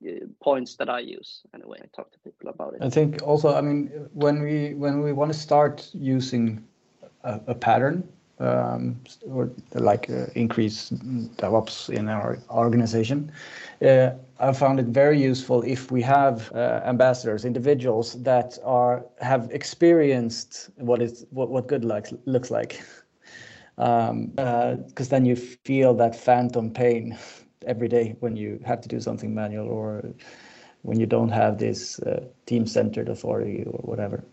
uh, 0.06 0.26
points 0.42 0.76
that 0.76 0.88
I 0.88 1.00
use 1.18 1.42
anyway 1.54 1.78
I 1.82 1.88
talk 1.96 2.12
to 2.12 2.18
people 2.18 2.50
about 2.50 2.74
it. 2.74 2.82
I 2.82 2.90
think 2.90 3.22
also 3.22 3.54
I 3.54 3.60
mean 3.60 3.90
when 4.12 4.42
we 4.42 4.74
when 4.74 5.02
we 5.02 5.12
want 5.12 5.32
to 5.32 5.38
start 5.38 5.90
using 5.94 6.64
a, 7.22 7.40
a 7.46 7.54
pattern 7.54 8.02
um, 8.38 9.00
or 9.26 9.50
like 9.74 10.10
uh, 10.10 10.26
increase 10.34 10.90
DevOps 10.90 11.88
in 11.90 12.08
our 12.08 12.38
organization. 12.50 13.32
Uh, 13.82 14.10
I 14.38 14.52
found 14.52 14.78
it 14.80 14.86
very 14.86 15.18
useful 15.18 15.62
if 15.62 15.90
we 15.90 16.02
have 16.02 16.52
uh, 16.54 16.80
ambassadors, 16.84 17.44
individuals 17.44 18.22
that 18.22 18.58
are 18.64 19.04
have 19.20 19.48
experienced 19.50 20.70
what 20.76 21.00
is 21.00 21.26
what, 21.30 21.48
what 21.48 21.66
good 21.68 21.84
looks 21.84 22.12
looks 22.26 22.50
like, 22.50 22.82
because 23.76 24.10
um, 24.10 24.32
uh, 24.38 25.04
then 25.08 25.24
you 25.24 25.36
feel 25.36 25.94
that 25.94 26.14
phantom 26.14 26.70
pain 26.70 27.16
every 27.66 27.88
day 27.88 28.16
when 28.20 28.36
you 28.36 28.60
have 28.64 28.80
to 28.80 28.88
do 28.88 29.00
something 29.00 29.34
manual 29.34 29.68
or 29.68 30.02
when 30.82 31.00
you 31.00 31.06
don't 31.06 31.30
have 31.30 31.58
this 31.58 31.98
uh, 32.00 32.24
team-centered 32.46 33.08
authority 33.08 33.64
or 33.66 33.80
whatever. 33.80 34.24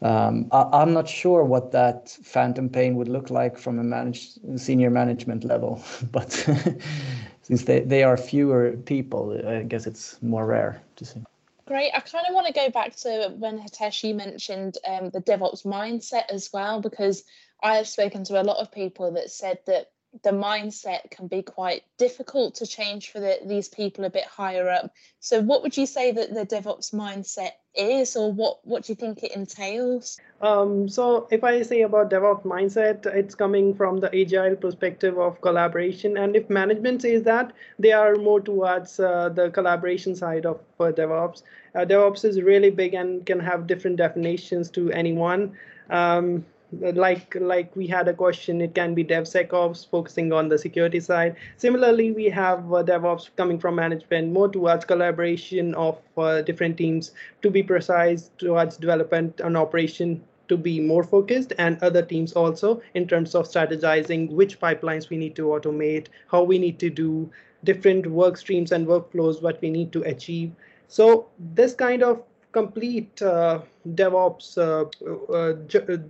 Um, 0.00 0.48
I, 0.52 0.82
am 0.82 0.92
not 0.92 1.08
sure 1.08 1.42
what 1.42 1.72
that 1.72 2.08
phantom 2.22 2.68
pain 2.68 2.94
would 2.96 3.08
look 3.08 3.30
like 3.30 3.58
from 3.58 3.92
a 3.92 4.58
senior 4.58 4.90
management 4.90 5.42
level, 5.44 5.82
but 6.12 6.30
since 7.42 7.64
they, 7.64 7.80
they 7.80 8.04
are 8.04 8.16
fewer 8.16 8.72
people, 8.72 9.40
I 9.46 9.62
guess 9.62 9.86
it's 9.86 10.20
more 10.22 10.46
rare 10.46 10.82
to 10.96 11.04
see. 11.04 11.22
Great. 11.66 11.92
I 11.94 12.00
kind 12.00 12.24
of 12.26 12.34
want 12.34 12.46
to 12.46 12.52
go 12.52 12.70
back 12.70 12.96
to 12.96 13.34
when 13.36 13.58
Hitesh 13.58 14.02
you 14.02 14.14
mentioned 14.14 14.78
um, 14.86 15.10
the 15.10 15.20
DevOps 15.20 15.66
mindset 15.66 16.24
as 16.30 16.48
well, 16.52 16.80
because 16.80 17.24
I 17.62 17.76
have 17.76 17.88
spoken 17.88 18.24
to 18.24 18.40
a 18.40 18.44
lot 18.44 18.58
of 18.58 18.72
people 18.72 19.12
that 19.12 19.30
said 19.30 19.58
that 19.66 19.90
the 20.22 20.30
mindset 20.30 21.10
can 21.10 21.26
be 21.26 21.42
quite 21.42 21.82
difficult 21.98 22.54
to 22.56 22.66
change 22.66 23.10
for 23.10 23.20
the, 23.20 23.38
these 23.44 23.68
people 23.68 24.04
a 24.04 24.10
bit 24.10 24.24
higher 24.24 24.68
up. 24.68 24.90
So, 25.20 25.40
what 25.40 25.62
would 25.62 25.76
you 25.76 25.86
say 25.86 26.12
that 26.12 26.32
the 26.32 26.46
DevOps 26.46 26.94
mindset 26.94 27.52
is, 27.74 28.16
or 28.16 28.32
what 28.32 28.66
what 28.66 28.84
do 28.84 28.92
you 28.92 28.96
think 28.96 29.22
it 29.22 29.32
entails? 29.36 30.18
Um, 30.40 30.88
so, 30.88 31.28
if 31.30 31.44
I 31.44 31.62
say 31.62 31.82
about 31.82 32.10
DevOps 32.10 32.44
mindset, 32.44 33.04
it's 33.06 33.34
coming 33.34 33.74
from 33.74 33.98
the 33.98 34.10
agile 34.18 34.56
perspective 34.56 35.18
of 35.18 35.40
collaboration. 35.40 36.16
And 36.16 36.34
if 36.34 36.48
management 36.48 37.02
says 37.02 37.22
that, 37.24 37.52
they 37.78 37.92
are 37.92 38.16
more 38.16 38.40
towards 38.40 38.98
uh, 38.98 39.28
the 39.28 39.50
collaboration 39.50 40.16
side 40.16 40.46
of 40.46 40.60
uh, 40.80 40.84
DevOps. 40.84 41.42
Uh, 41.74 41.80
DevOps 41.80 42.24
is 42.24 42.40
really 42.40 42.70
big 42.70 42.94
and 42.94 43.26
can 43.26 43.40
have 43.40 43.66
different 43.66 43.96
definitions 43.96 44.70
to 44.70 44.90
anyone. 44.92 45.56
Um, 45.90 46.44
like 46.72 47.34
like 47.40 47.74
we 47.74 47.86
had 47.86 48.08
a 48.08 48.12
question 48.12 48.60
it 48.60 48.74
can 48.74 48.94
be 48.94 49.02
devsecops 49.02 49.88
focusing 49.88 50.32
on 50.32 50.48
the 50.48 50.58
security 50.58 51.00
side. 51.00 51.36
Similarly 51.56 52.12
we 52.12 52.26
have 52.26 52.58
uh, 52.72 52.82
devops 52.82 53.30
coming 53.36 53.58
from 53.58 53.74
management 53.76 54.32
more 54.32 54.48
towards 54.48 54.84
collaboration 54.84 55.74
of 55.74 55.98
uh, 56.16 56.42
different 56.42 56.76
teams 56.76 57.12
to 57.42 57.50
be 57.50 57.62
precise 57.62 58.30
towards 58.38 58.76
development 58.76 59.40
and 59.40 59.56
operation 59.56 60.22
to 60.48 60.56
be 60.56 60.80
more 60.80 61.04
focused 61.04 61.52
and 61.58 61.82
other 61.82 62.02
teams 62.02 62.32
also 62.32 62.82
in 62.94 63.06
terms 63.06 63.34
of 63.34 63.46
strategizing 63.46 64.30
which 64.30 64.60
pipelines 64.60 65.10
we 65.10 65.16
need 65.16 65.36
to 65.36 65.42
automate 65.42 66.06
how 66.30 66.42
we 66.42 66.58
need 66.58 66.78
to 66.78 66.90
do 66.90 67.30
different 67.64 68.06
work 68.06 68.36
streams 68.36 68.72
and 68.72 68.86
workflows 68.86 69.42
what 69.42 69.60
we 69.60 69.70
need 69.70 69.92
to 69.92 70.02
achieve. 70.02 70.52
So 70.86 71.28
this 71.38 71.74
kind 71.74 72.02
of 72.02 72.22
complete 72.52 73.20
uh, 73.22 73.60
DevOps, 73.94 74.58
uh, 74.58 74.84
uh, 75.32 75.52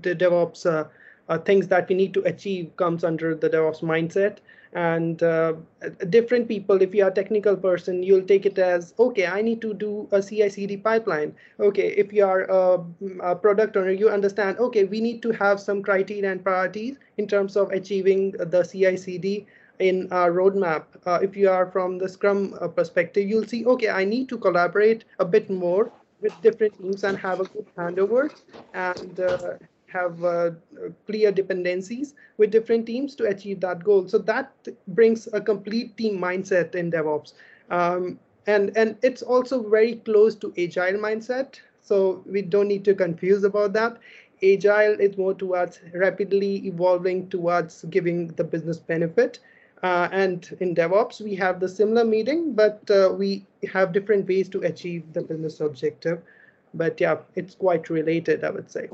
the 0.02 0.14
DevOps 0.14 0.88
things 1.44 1.68
that 1.68 1.88
we 1.88 1.94
need 1.94 2.14
to 2.14 2.22
achieve 2.22 2.74
comes 2.76 3.04
under 3.04 3.34
the 3.34 3.50
DevOps 3.50 3.82
mindset. 3.82 4.38
And 4.74 5.18
different 6.10 6.46
people, 6.46 6.82
if 6.82 6.94
you 6.94 7.04
are 7.04 7.08
a 7.08 7.14
technical 7.14 7.56
person, 7.56 8.02
you'll 8.02 8.26
take 8.26 8.44
it 8.44 8.58
as, 8.58 8.94
okay, 8.98 9.26
I 9.26 9.40
need 9.40 9.60
to 9.62 9.72
do 9.72 10.08
a 10.12 10.22
CI/CD 10.22 10.76
pipeline. 10.78 11.34
Okay, 11.58 11.88
if 11.96 12.12
you 12.12 12.24
are 12.24 12.42
a, 12.42 12.84
a 13.22 13.34
product 13.34 13.76
owner, 13.76 13.90
you 13.90 14.10
understand, 14.10 14.58
okay, 14.58 14.84
we 14.84 15.00
need 15.00 15.22
to 15.22 15.32
have 15.32 15.58
some 15.58 15.82
criteria 15.82 16.30
and 16.30 16.42
priorities 16.44 16.98
in 17.16 17.26
terms 17.26 17.56
of 17.56 17.70
achieving 17.72 18.32
the 18.32 18.62
CI/CD 18.62 19.46
in 19.78 20.10
our 20.12 20.32
roadmap. 20.32 20.84
Uh, 21.06 21.18
if 21.22 21.36
you 21.36 21.48
are 21.48 21.70
from 21.70 21.98
the 21.98 22.08
Scrum 22.08 22.54
uh, 22.60 22.68
perspective, 22.68 23.28
you'll 23.28 23.46
see, 23.46 23.64
okay, 23.66 23.88
I 23.88 24.04
need 24.04 24.28
to 24.28 24.38
collaborate 24.38 25.04
a 25.18 25.24
bit 25.24 25.48
more 25.50 25.90
with 26.20 26.40
different 26.40 26.76
teams 26.78 27.04
and 27.04 27.18
have 27.18 27.40
a 27.40 27.44
good 27.44 27.66
handover 27.76 28.30
and 28.74 29.20
uh, 29.20 29.54
have 29.86 30.22
uh, 30.24 30.50
clear 31.06 31.30
dependencies 31.32 32.14
with 32.36 32.50
different 32.50 32.86
teams 32.86 33.14
to 33.16 33.24
achieve 33.26 33.60
that 33.60 33.82
goal. 33.84 34.08
So 34.08 34.18
that 34.18 34.52
brings 34.88 35.28
a 35.32 35.40
complete 35.40 35.96
team 35.96 36.18
mindset 36.18 36.74
in 36.74 36.90
DevOps. 36.90 37.32
Um, 37.70 38.18
and, 38.46 38.76
and 38.76 38.96
it's 39.02 39.22
also 39.22 39.68
very 39.68 39.96
close 39.96 40.34
to 40.36 40.52
agile 40.58 40.98
mindset. 40.98 41.60
So 41.80 42.22
we 42.26 42.42
don't 42.42 42.68
need 42.68 42.84
to 42.86 42.94
confuse 42.94 43.44
about 43.44 43.72
that. 43.74 43.98
Agile 44.42 45.00
is 45.00 45.16
more 45.16 45.34
towards 45.34 45.80
rapidly 45.94 46.66
evolving 46.66 47.28
towards 47.28 47.84
giving 47.84 48.28
the 48.28 48.44
business 48.44 48.78
benefit. 48.78 49.38
Uh, 49.82 50.08
and 50.10 50.56
in 50.60 50.74
DevOps, 50.74 51.20
we 51.20 51.34
have 51.36 51.60
the 51.60 51.68
similar 51.68 52.04
meeting, 52.04 52.52
but 52.54 52.80
uh, 52.90 53.14
we 53.16 53.46
have 53.72 53.92
different 53.92 54.26
ways 54.26 54.48
to 54.48 54.60
achieve 54.62 55.04
the 55.12 55.22
business 55.22 55.60
objective. 55.60 56.20
But 56.74 57.00
yeah, 57.00 57.18
it's 57.36 57.54
quite 57.54 57.88
related, 57.88 58.44
I 58.44 58.50
would 58.50 58.70
say. 58.70 58.88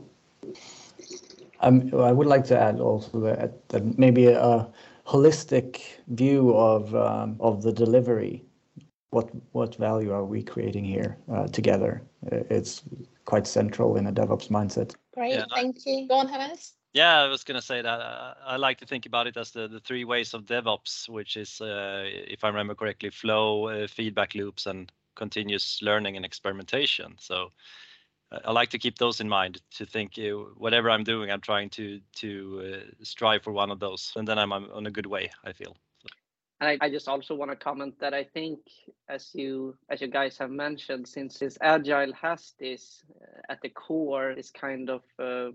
Um, 1.61 1.91
I 1.95 2.13
would 2.13 2.27
like 2.27 2.45
to 2.47 2.59
add 2.59 2.81
also 2.81 3.21
that, 3.21 3.69
that 3.71 3.99
maybe 3.99 4.27
a 4.27 4.69
holistic 5.07 5.81
view 6.09 6.55
of 6.57 6.95
um, 6.95 7.37
of 7.41 7.63
the 7.63 7.73
delivery. 7.73 8.45
What 9.11 9.31
what 9.53 9.75
value 9.77 10.13
are 10.13 10.25
we 10.25 10.43
creating 10.43 10.85
here 10.85 11.17
uh, 11.33 11.47
together? 11.49 12.03
It's 12.31 12.83
quite 13.25 13.47
central 13.47 13.97
in 13.97 14.07
a 14.07 14.13
DevOps 14.13 14.49
mindset. 14.49 14.95
Great, 15.15 15.35
yeah, 15.35 15.45
thank 15.55 15.77
you. 15.87 16.09
Go 16.09 16.17
on, 16.17 16.29
Hannes. 16.29 16.75
Yeah, 16.95 17.23
I 17.23 17.27
was 17.27 17.43
going 17.43 17.61
to 17.61 17.67
say 17.67 17.83
that 17.83 18.01
uh, 18.01 18.35
I 18.47 18.57
like 18.57 18.79
to 18.79 18.87
think 18.87 19.05
about 19.05 19.27
it 19.27 19.37
as 19.37 19.51
the, 19.51 19.67
the 19.67 19.81
three 19.81 20.05
ways 20.05 20.33
of 20.33 20.47
DevOps, 20.47 21.09
which 21.09 21.37
is, 21.37 21.61
uh, 21.61 22.05
if 22.07 22.45
I 22.45 22.49
remember 22.49 22.77
correctly, 22.77 23.11
flow, 23.11 23.67
uh, 23.67 23.89
feedback 23.89 24.37
loops, 24.37 24.67
and 24.67 24.91
continuous 25.17 25.81
learning 25.83 26.17
and 26.17 26.25
experimentation. 26.25 27.17
So 27.19 27.51
uh, 28.31 28.39
I 28.45 28.53
like 28.53 28.71
to 28.71 28.79
keep 28.79 28.99
those 28.99 29.21
in 29.21 29.29
mind 29.29 29.61
to 29.73 29.85
think 29.85 30.13
uh, 30.19 30.37
whatever 30.57 30.89
I'm 30.89 31.03
doing, 31.03 31.33
I'm 31.33 31.41
trying 31.41 31.71
to 31.71 32.01
to 32.17 32.63
uh, 32.75 33.05
strive 33.05 33.43
for 33.43 33.53
one 33.53 33.73
of 33.73 33.81
those, 33.81 34.13
and 34.15 34.27
then 34.27 34.39
I'm, 34.39 34.53
on 34.53 34.87
a 34.87 34.91
good 34.91 35.07
way. 35.07 35.31
I 35.45 35.53
feel. 35.53 35.77
I, 36.61 36.79
I 36.81 36.89
just 36.89 37.09
also 37.09 37.35
want 37.35 37.51
to 37.51 37.57
comment 37.57 37.99
that 37.99 38.15
I 38.15 38.25
think, 38.25 38.61
as 39.09 39.31
you 39.35 39.77
as 39.91 40.01
you 40.01 40.09
guys 40.09 40.39
have 40.39 40.51
mentioned, 40.51 41.09
since 41.09 41.39
this 41.39 41.59
agile 41.61 42.13
has 42.13 42.55
this 42.59 43.03
uh, 43.21 43.53
at 43.53 43.61
the 43.63 43.69
core, 43.69 44.35
this 44.37 44.51
kind 44.51 44.89
of 44.89 45.03
uh, 45.19 45.51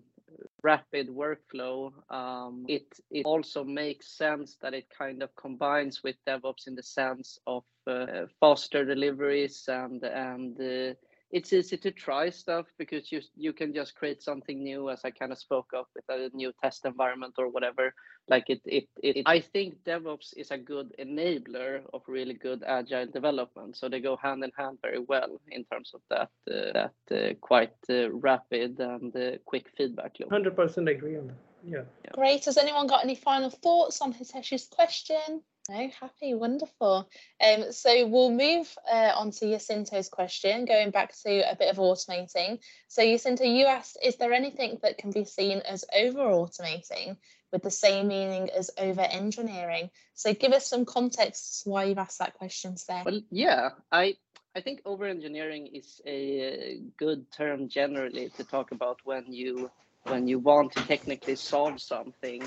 rapid 0.63 1.09
workflow, 1.09 1.91
um, 2.11 2.65
it 2.67 2.87
it 3.11 3.25
also 3.25 3.63
makes 3.63 4.07
sense 4.17 4.57
that 4.61 4.73
it 4.73 4.87
kind 4.89 5.23
of 5.23 5.35
combines 5.35 6.03
with 6.03 6.15
DevOps 6.27 6.67
in 6.67 6.75
the 6.75 6.83
sense 6.83 7.39
of 7.47 7.63
uh, 7.87 8.25
faster 8.39 8.85
deliveries 8.85 9.65
and 9.67 10.03
and 10.03 10.59
uh, 10.61 10.93
it's 11.31 11.53
easy 11.53 11.77
to 11.77 11.91
try 11.91 12.29
stuff 12.29 12.65
because 12.77 13.11
you 13.11 13.21
you 13.35 13.53
can 13.53 13.73
just 13.73 13.95
create 13.95 14.21
something 14.21 14.63
new 14.63 14.89
as 14.89 15.01
i 15.05 15.11
kind 15.11 15.31
of 15.31 15.37
spoke 15.37 15.71
of 15.73 15.85
with 15.95 16.03
a 16.09 16.29
new 16.33 16.51
test 16.61 16.85
environment 16.85 17.33
or 17.37 17.49
whatever 17.49 17.93
like 18.27 18.49
it 18.49 18.61
it, 18.65 18.87
it 19.03 19.23
i 19.25 19.39
think 19.39 19.75
devops 19.85 20.33
is 20.37 20.51
a 20.51 20.57
good 20.57 20.91
enabler 20.99 21.81
of 21.93 22.01
really 22.07 22.33
good 22.33 22.63
agile 22.65 23.07
development 23.07 23.77
so 23.77 23.87
they 23.87 23.99
go 23.99 24.17
hand 24.17 24.43
in 24.43 24.51
hand 24.57 24.77
very 24.81 24.99
well 24.99 25.39
in 25.51 25.63
terms 25.65 25.91
of 25.93 26.01
that 26.09 26.29
uh, 26.51 26.71
that 26.73 27.15
uh, 27.15 27.33
quite 27.41 27.77
uh, 27.89 28.09
rapid 28.11 28.79
and 28.79 29.15
uh, 29.15 29.31
quick 29.45 29.67
feedback 29.77 30.13
loop 30.19 30.29
100% 30.29 30.89
agree 30.89 31.17
on 31.17 31.27
that 31.27 31.35
yeah. 31.65 31.81
yeah. 32.05 32.11
Great. 32.13 32.45
Has 32.45 32.57
anyone 32.57 32.87
got 32.87 33.03
any 33.03 33.15
final 33.15 33.49
thoughts 33.49 34.01
on 34.01 34.13
Hitesh's 34.13 34.67
question? 34.67 35.41
No, 35.69 35.87
happy, 36.01 36.33
wonderful. 36.33 37.07
Um, 37.39 37.71
so 37.71 38.07
we'll 38.07 38.31
move 38.31 38.75
uh, 38.91 39.11
on 39.15 39.29
to 39.29 39.51
Jacinto's 39.51 40.09
question, 40.09 40.65
going 40.65 40.89
back 40.89 41.13
to 41.21 41.51
a 41.51 41.55
bit 41.55 41.69
of 41.69 41.77
automating. 41.77 42.57
So 42.87 43.03
Jacinto, 43.03 43.43
you 43.43 43.67
asked, 43.67 43.99
is 44.03 44.15
there 44.15 44.33
anything 44.33 44.79
that 44.81 44.97
can 44.97 45.11
be 45.11 45.25
seen 45.25 45.59
as 45.59 45.85
over 45.95 46.21
automating 46.21 47.17
with 47.51 47.61
the 47.61 47.69
same 47.69 48.07
meaning 48.07 48.49
as 48.49 48.71
over 48.79 49.01
engineering? 49.01 49.91
So 50.15 50.33
give 50.33 50.53
us 50.53 50.65
some 50.65 50.85
context 50.85 51.61
why 51.67 51.83
you've 51.83 51.99
asked 51.99 52.17
that 52.17 52.33
question 52.33 52.73
today. 52.73 53.03
Well, 53.05 53.21
yeah, 53.29 53.69
I 53.91 54.15
I 54.55 54.61
think 54.61 54.81
over 54.85 55.05
engineering 55.05 55.67
is 55.67 56.01
a 56.03 56.81
good 56.97 57.31
term 57.31 57.69
generally 57.69 58.29
to 58.37 58.43
talk 58.43 58.71
about 58.71 59.01
when 59.03 59.31
you 59.31 59.69
when 60.01 60.27
you 60.27 60.39
want 60.39 60.71
to 60.71 60.87
technically 60.87 61.35
solve 61.35 61.79
something 61.79 62.41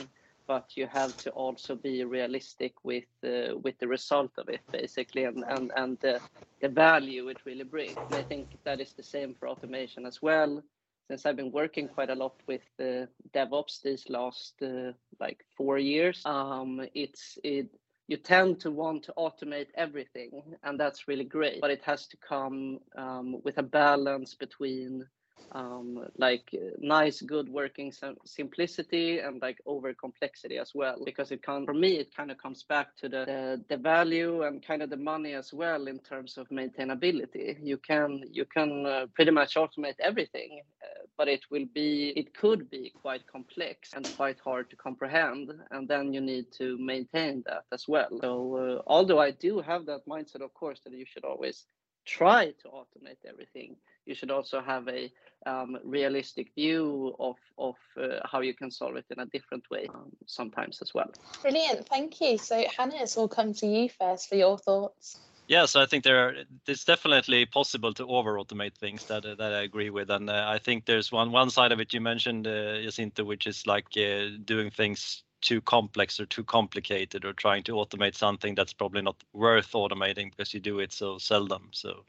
but 0.52 0.76
you 0.76 0.86
have 0.86 1.18
to 1.18 1.30
also 1.30 1.74
be 1.74 2.04
realistic 2.04 2.74
with 2.84 3.10
uh, 3.24 3.56
with 3.64 3.76
the 3.78 3.88
result 3.88 4.32
of 4.38 4.48
it 4.48 4.62
basically 4.72 5.24
and 5.24 5.44
and 5.54 5.72
and 5.76 5.98
the, 6.00 6.14
the 6.60 6.68
value 6.68 7.28
it 7.30 7.40
really 7.46 7.68
brings. 7.76 7.96
And 8.08 8.16
i 8.22 8.24
think 8.30 8.46
that 8.64 8.80
is 8.80 8.92
the 8.94 9.08
same 9.14 9.34
for 9.34 9.48
automation 9.48 10.06
as 10.06 10.18
well. 10.22 10.62
Since 11.08 11.26
i've 11.26 11.40
been 11.42 11.58
working 11.62 11.88
quite 11.88 12.10
a 12.12 12.20
lot 12.24 12.36
with 12.50 12.66
uh, 12.80 13.06
devops 13.36 13.80
these 13.82 14.04
last 14.18 14.54
uh, 14.62 14.92
like 15.24 15.40
four 15.56 15.78
years 15.78 16.22
um, 16.26 16.70
it's 16.94 17.38
it 17.44 17.68
you 18.08 18.16
tend 18.16 18.60
to 18.60 18.70
want 18.82 19.04
to 19.04 19.12
automate 19.16 19.70
everything 19.86 20.32
and 20.64 20.78
that's 20.78 21.08
really 21.08 21.28
great. 21.38 21.60
But 21.60 21.70
it 21.78 21.84
has 21.84 22.06
to 22.08 22.16
come 22.32 22.80
um, 23.04 23.28
with 23.44 23.58
a 23.58 23.68
balance 23.82 24.34
between 24.34 25.06
um, 25.52 26.06
like 26.16 26.48
uh, 26.54 26.70
nice 26.78 27.20
good 27.20 27.48
working 27.48 27.92
simplicity 28.24 29.18
and 29.18 29.40
like 29.42 29.58
over 29.66 29.92
complexity 29.92 30.58
as 30.58 30.72
well 30.74 30.96
because 31.04 31.30
it 31.30 31.42
can 31.42 31.66
for 31.66 31.74
me 31.74 31.96
it 31.96 32.14
kind 32.14 32.30
of 32.30 32.38
comes 32.38 32.62
back 32.62 32.96
to 32.96 33.08
the, 33.08 33.24
the, 33.26 33.64
the 33.68 33.76
value 33.76 34.42
and 34.42 34.66
kind 34.66 34.82
of 34.82 34.90
the 34.90 34.96
money 34.96 35.34
as 35.34 35.52
well 35.52 35.86
in 35.86 35.98
terms 35.98 36.38
of 36.38 36.48
maintainability. 36.48 37.56
You 37.62 37.76
can 37.76 38.22
you 38.30 38.44
can 38.44 38.86
uh, 38.86 39.06
pretty 39.14 39.30
much 39.30 39.54
automate 39.54 39.98
everything 40.00 40.62
uh, 40.82 41.06
but 41.18 41.28
it 41.28 41.42
will 41.50 41.66
be 41.74 42.12
it 42.16 42.34
could 42.34 42.70
be 42.70 42.92
quite 43.00 43.26
complex 43.26 43.90
and 43.94 44.06
quite 44.16 44.38
hard 44.40 44.70
to 44.70 44.76
comprehend 44.76 45.52
and 45.70 45.88
then 45.88 46.12
you 46.12 46.20
need 46.20 46.46
to 46.58 46.78
maintain 46.78 47.42
that 47.46 47.64
as 47.72 47.86
well. 47.86 48.08
So 48.20 48.56
uh, 48.56 48.82
although 48.86 49.20
i 49.20 49.30
do 49.30 49.60
have 49.60 49.86
that 49.86 50.06
mindset 50.06 50.42
of 50.42 50.54
course 50.54 50.80
that 50.84 50.92
you 50.92 51.04
should 51.06 51.24
always 51.24 51.66
try 52.04 52.46
to 52.62 52.68
automate 52.68 53.22
everything 53.28 53.76
you 54.06 54.14
should 54.14 54.30
also 54.30 54.60
have 54.60 54.88
a 54.88 55.12
um, 55.46 55.78
realistic 55.84 56.54
view 56.54 57.14
of 57.18 57.36
of 57.58 57.74
uh, 58.00 58.20
how 58.24 58.40
you 58.40 58.54
can 58.54 58.70
solve 58.70 58.96
it 58.96 59.06
in 59.10 59.18
a 59.18 59.26
different 59.26 59.68
way 59.70 59.88
um, 59.94 60.12
sometimes 60.26 60.80
as 60.82 60.94
well. 60.94 61.10
Brilliant, 61.42 61.88
thank 61.88 62.20
you. 62.20 62.38
So 62.38 62.64
Hannes, 62.76 63.16
we'll 63.16 63.28
come 63.28 63.52
to 63.54 63.66
you 63.66 63.88
first 63.88 64.28
for 64.28 64.36
your 64.36 64.58
thoughts. 64.58 65.18
Yeah, 65.48 65.66
so 65.66 65.82
I 65.82 65.86
think 65.86 66.04
there 66.04 66.28
are, 66.28 66.34
it's 66.66 66.84
definitely 66.84 67.44
possible 67.46 67.92
to 67.94 68.06
over 68.06 68.34
automate 68.34 68.74
things 68.74 69.04
that 69.06 69.24
that 69.24 69.52
I 69.52 69.62
agree 69.62 69.90
with, 69.90 70.10
and 70.10 70.30
uh, 70.30 70.46
I 70.48 70.58
think 70.58 70.84
there's 70.84 71.10
one 71.10 71.32
one 71.32 71.50
side 71.50 71.72
of 71.72 71.80
it 71.80 71.92
you 71.92 72.00
mentioned, 72.00 72.46
uh, 72.46 72.80
Jacinto, 72.80 73.24
which 73.24 73.46
is 73.46 73.66
like 73.66 73.86
uh, 73.96 74.30
doing 74.44 74.70
things 74.70 75.24
too 75.40 75.60
complex 75.60 76.20
or 76.20 76.26
too 76.26 76.44
complicated 76.44 77.24
or 77.24 77.32
trying 77.32 77.64
to 77.64 77.72
automate 77.72 78.14
something 78.14 78.54
that's 78.54 78.72
probably 78.72 79.02
not 79.02 79.16
worth 79.32 79.72
automating 79.72 80.30
because 80.30 80.54
you 80.54 80.60
do 80.60 80.78
it 80.78 80.92
so 80.92 81.18
seldom. 81.18 81.68
So 81.72 82.04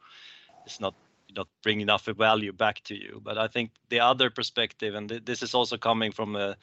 it's 0.65 0.79
not 0.79 0.93
not 1.35 1.47
bring 1.61 1.81
enough 1.81 2.05
value 2.05 2.53
back 2.53 2.81
to 2.85 2.95
you. 2.95 3.21
But 3.23 3.37
I 3.37 3.47
think 3.47 3.71
the 3.89 3.99
other 3.99 4.29
perspective, 4.29 4.95
and 4.95 5.09
th- 5.09 5.25
this 5.25 5.43
is 5.43 5.53
also 5.53 5.77
coming 5.77 6.11
from 6.11 6.35
a 6.35 6.57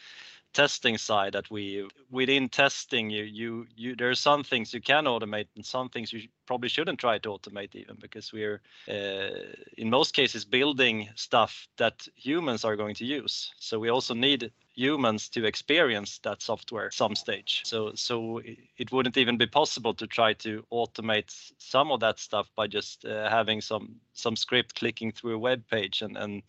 testing 0.52 0.98
side, 0.98 1.32
that 1.32 1.50
we 1.50 1.88
within 2.10 2.48
testing, 2.48 3.10
you 3.10 3.24
you 3.24 3.66
you 3.76 3.96
there 3.96 4.10
are 4.10 4.14
some 4.14 4.42
things 4.42 4.74
you 4.74 4.80
can 4.80 5.04
automate 5.04 5.46
and 5.56 5.64
some 5.64 5.88
things 5.88 6.12
you 6.12 6.28
probably 6.46 6.68
shouldn't 6.68 6.98
try 6.98 7.18
to 7.18 7.28
automate 7.28 7.74
even 7.74 7.96
because 8.00 8.32
we're 8.32 8.60
uh, 8.88 9.30
in 9.76 9.90
most 9.90 10.14
cases 10.14 10.44
building 10.44 11.08
stuff 11.14 11.68
that 11.76 12.08
humans 12.16 12.64
are 12.64 12.76
going 12.76 12.94
to 12.96 13.04
use. 13.04 13.52
So 13.58 13.78
we 13.78 13.90
also 13.90 14.14
need 14.14 14.50
humans 14.74 15.28
to 15.28 15.44
experience 15.44 16.18
that 16.22 16.42
software 16.42 16.90
some 16.90 17.14
stage. 17.14 17.62
So 17.64 17.92
so 17.94 18.40
it 18.76 18.90
wouldn't 18.92 19.16
even 19.16 19.36
be 19.36 19.46
possible 19.46 19.94
to 19.94 20.06
try 20.06 20.32
to 20.34 20.64
automate 20.72 21.52
some 21.58 21.92
of 21.92 22.00
that 22.00 22.18
stuff 22.18 22.48
by 22.56 22.66
just 22.66 23.04
uh, 23.04 23.28
having 23.30 23.60
some 23.60 23.96
some 24.14 24.36
script 24.36 24.74
clicking 24.74 25.12
through 25.12 25.34
a 25.34 25.38
web 25.38 25.62
page 25.70 26.02
and 26.02 26.16
and 26.16 26.42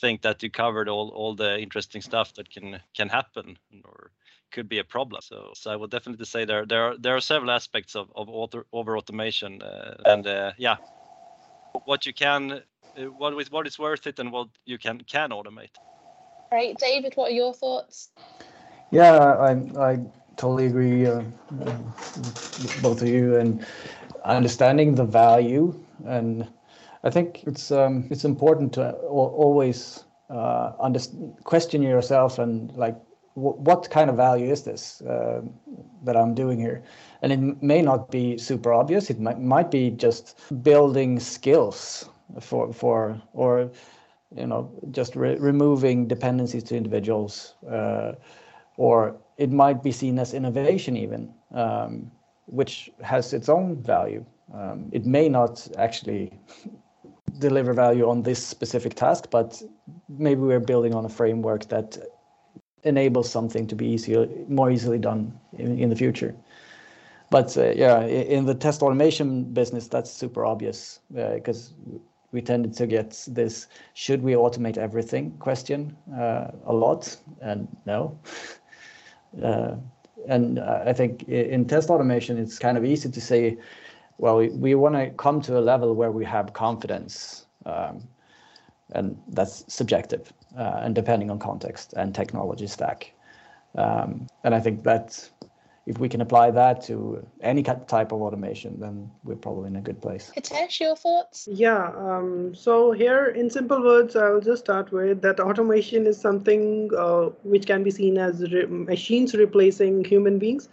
think 0.00 0.22
that 0.22 0.42
you 0.42 0.50
covered 0.50 0.88
all 0.88 1.08
all 1.10 1.34
the 1.34 1.58
interesting 1.58 2.02
stuff 2.02 2.34
that 2.34 2.50
can 2.50 2.80
can 2.94 3.08
happen 3.08 3.58
or 3.84 4.10
could 4.50 4.68
be 4.68 4.78
a 4.78 4.84
problem. 4.84 5.20
So, 5.22 5.52
so 5.54 5.70
I 5.70 5.76
would 5.76 5.90
definitely 5.90 6.24
say 6.24 6.44
there 6.44 6.66
there 6.66 6.82
are 6.82 6.98
there 6.98 7.16
are 7.16 7.20
several 7.20 7.50
aspects 7.50 7.96
of 7.96 8.10
of 8.14 8.28
auto, 8.28 8.64
over 8.72 8.96
automation 8.96 9.62
uh, 9.62 9.96
and 10.04 10.26
uh, 10.26 10.52
yeah, 10.56 10.76
what 11.84 12.06
you 12.06 12.14
can, 12.14 12.52
uh, 12.52 13.02
what 13.16 13.36
with 13.36 13.52
what 13.52 13.66
is 13.66 13.78
worth 13.78 14.06
it 14.06 14.18
and 14.18 14.32
what 14.32 14.48
you 14.64 14.78
can 14.78 15.00
can 15.00 15.30
automate. 15.30 15.74
Right, 16.52 16.76
David, 16.78 17.12
what 17.14 17.30
are 17.30 17.34
your 17.34 17.54
thoughts? 17.54 18.10
Yeah, 18.90 19.12
I 19.18 19.50
I 19.80 19.98
totally 20.36 20.66
agree 20.66 21.06
uh, 21.06 21.22
with 21.50 22.82
both 22.82 23.02
of 23.02 23.08
you 23.08 23.36
and 23.36 23.66
understanding 24.24 24.94
the 24.94 25.04
value 25.04 25.74
and 26.06 26.46
I 27.04 27.10
think 27.10 27.44
it's 27.46 27.70
um, 27.70 28.06
it's 28.10 28.24
important 28.24 28.72
to 28.74 28.92
always 28.92 30.04
uh, 30.30 30.72
question 31.44 31.82
yourself 31.82 32.38
and 32.38 32.72
like 32.76 32.96
what 33.34 33.88
kind 33.90 34.10
of 34.10 34.16
value 34.16 34.50
is 34.50 34.64
this 34.64 35.00
uh, 35.02 35.42
that 36.04 36.16
I'm 36.16 36.34
doing 36.34 36.58
here? 36.58 36.82
And 37.22 37.32
it 37.32 37.62
may 37.62 37.82
not 37.82 38.10
be 38.10 38.36
super 38.36 38.72
obvious. 38.72 39.10
It 39.10 39.20
might 39.20 39.40
might 39.40 39.70
be 39.70 39.90
just 39.90 40.36
building 40.62 41.20
skills 41.20 42.08
for 42.40 42.72
for 42.72 43.20
or 43.32 43.70
you 44.34 44.46
know 44.46 44.70
just 44.90 45.16
re 45.16 45.36
removing 45.36 46.08
dependencies 46.08 46.64
to 46.64 46.76
individuals, 46.76 47.54
uh, 47.70 48.12
or 48.76 49.16
it 49.36 49.50
might 49.50 49.82
be 49.82 49.92
seen 49.92 50.18
as 50.18 50.34
innovation 50.34 50.96
even, 50.96 51.32
um, 51.54 52.10
which 52.46 52.90
has 53.02 53.32
its 53.32 53.48
own 53.48 53.76
value. 53.82 54.24
Um, 54.52 54.88
it 54.92 55.06
may 55.06 55.28
not 55.28 55.68
actually 55.76 56.32
deliver 57.38 57.72
value 57.72 58.08
on 58.08 58.22
this 58.22 58.44
specific 58.44 58.94
task, 58.94 59.28
but 59.30 59.62
maybe 60.08 60.40
we're 60.40 60.60
building 60.60 60.94
on 60.94 61.04
a 61.04 61.08
framework 61.08 61.68
that 61.68 61.98
enables 62.84 63.30
something 63.30 63.66
to 63.66 63.74
be 63.74 63.86
easier, 63.86 64.28
more 64.48 64.70
easily 64.70 64.98
done 64.98 65.38
in, 65.52 65.78
in 65.78 65.88
the 65.90 65.96
future. 65.96 66.34
But 67.30 67.56
uh, 67.58 67.72
yeah, 67.76 68.04
in 68.06 68.46
the 68.46 68.54
test 68.54 68.82
automation 68.82 69.44
business, 69.52 69.86
that's 69.88 70.10
super 70.10 70.46
obvious 70.46 71.00
because 71.12 71.74
uh, 71.94 71.98
we 72.32 72.42
tended 72.42 72.74
to 72.74 72.86
get 72.86 73.24
this 73.28 73.68
should 73.94 74.22
we 74.22 74.32
automate 74.32 74.76
everything 74.76 75.36
question 75.38 75.96
uh, 76.16 76.50
a 76.66 76.72
lot 76.72 77.16
and 77.40 77.68
no 77.86 78.18
uh, 79.42 79.74
and 80.28 80.58
i 80.58 80.92
think 80.92 81.22
in 81.28 81.64
test 81.64 81.90
automation 81.90 82.36
it's 82.36 82.58
kind 82.58 82.76
of 82.76 82.84
easy 82.84 83.10
to 83.10 83.20
say 83.20 83.56
well, 84.18 84.36
we, 84.36 84.48
we 84.48 84.74
want 84.74 84.94
to 84.96 85.10
come 85.10 85.40
to 85.42 85.58
a 85.58 85.60
level 85.60 85.94
where 85.94 86.10
we 86.10 86.24
have 86.24 86.52
confidence, 86.52 87.46
um, 87.64 88.06
and 88.92 89.20
that's 89.28 89.64
subjective 89.72 90.32
uh, 90.56 90.80
and 90.82 90.94
depending 90.94 91.30
on 91.30 91.38
context 91.38 91.94
and 91.96 92.14
technology 92.14 92.66
stack. 92.66 93.12
Um, 93.76 94.26
and 94.44 94.54
I 94.54 94.60
think 94.60 94.82
that 94.84 95.28
if 95.86 95.98
we 95.98 96.08
can 96.08 96.20
apply 96.20 96.50
that 96.50 96.82
to 96.82 97.26
any 97.40 97.62
type 97.62 98.12
of 98.12 98.20
automation, 98.20 98.78
then 98.78 99.10
we're 99.24 99.36
probably 99.36 99.68
in 99.68 99.76
a 99.76 99.80
good 99.80 100.02
place. 100.02 100.30
Hitesh, 100.36 100.80
your 100.80 100.96
thoughts? 100.96 101.48
Yeah. 101.50 101.92
Um, 101.96 102.54
so 102.54 102.92
here, 102.92 103.28
in 103.28 103.48
simple 103.48 103.82
words, 103.82 104.14
I'll 104.14 104.40
just 104.40 104.64
start 104.64 104.92
with 104.92 105.22
that 105.22 105.40
automation 105.40 106.06
is 106.06 106.20
something 106.20 106.90
uh, 106.96 107.26
which 107.42 107.66
can 107.66 107.82
be 107.84 107.90
seen 107.90 108.18
as 108.18 108.42
re- 108.52 108.66
machines 108.66 109.34
replacing 109.34 110.04
human 110.04 110.38
beings 110.38 110.68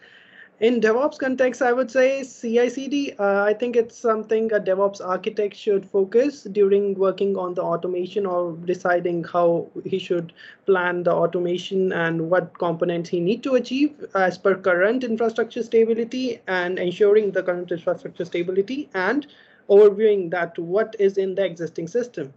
in 0.62 0.80
DevOps 0.80 1.18
context, 1.20 1.62
I 1.62 1.74
would 1.74 1.92
say 1.92 2.24
CI/CD. 2.24 3.14
Uh, 3.20 3.44
I 3.44 3.54
think 3.54 3.76
it's 3.76 3.98
something 3.98 4.52
a 4.54 4.60
DevOps 4.60 5.06
architect 5.06 5.56
should 5.56 5.86
focus 5.86 6.44
during 6.44 6.96
working 6.96 7.36
on 7.36 7.54
the 7.56 7.62
automation 7.62 8.26
or 8.26 8.54
deciding 8.66 9.26
how 9.26 9.68
he 9.84 10.00
should 10.00 10.32
plan 10.66 11.04
the 11.04 11.12
automation 11.12 11.92
and 11.92 12.30
what 12.30 12.58
components 12.58 13.10
he 13.10 13.20
need 13.20 13.44
to 13.44 13.56
achieve 13.56 13.94
as 14.16 14.38
per 14.38 14.56
current 14.56 15.04
infrastructure 15.04 15.62
stability 15.62 16.40
and 16.48 16.80
ensuring 16.80 17.32
the 17.32 17.44
current 17.44 17.70
infrastructure 17.72 18.24
stability 18.24 18.90
and 18.94 19.28
overviewing 19.70 20.32
that 20.32 20.58
what 20.58 20.96
is 21.00 21.18
in 21.18 21.36
the 21.36 21.44
existing 21.44 21.88
system. 21.88 22.34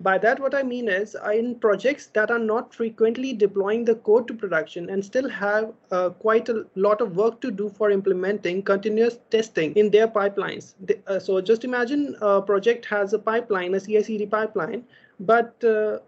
By 0.00 0.18
that, 0.18 0.38
what 0.40 0.54
I 0.54 0.62
mean 0.62 0.88
is 0.88 1.16
in 1.32 1.54
projects 1.54 2.08
that 2.08 2.30
are 2.30 2.38
not 2.38 2.74
frequently 2.74 3.32
deploying 3.32 3.84
the 3.86 3.94
code 3.94 4.28
to 4.28 4.34
production 4.34 4.90
and 4.90 5.02
still 5.02 5.28
have 5.28 5.72
uh, 5.90 6.10
quite 6.10 6.50
a 6.50 6.66
lot 6.74 7.00
of 7.00 7.16
work 7.16 7.40
to 7.40 7.50
do 7.50 7.70
for 7.70 7.90
implementing 7.90 8.62
continuous 8.62 9.18
testing 9.30 9.72
in 9.74 9.90
their 9.90 10.06
pipelines. 10.06 10.74
Uh, 11.06 11.18
so 11.18 11.40
just 11.40 11.64
imagine 11.64 12.14
a 12.20 12.42
project 12.42 12.84
has 12.84 13.14
a 13.14 13.18
pipeline, 13.18 13.74
a 13.74 13.80
CI/CD 13.80 14.26
pipeline, 14.26 14.84
but 15.18 15.54
uh, 15.64 15.98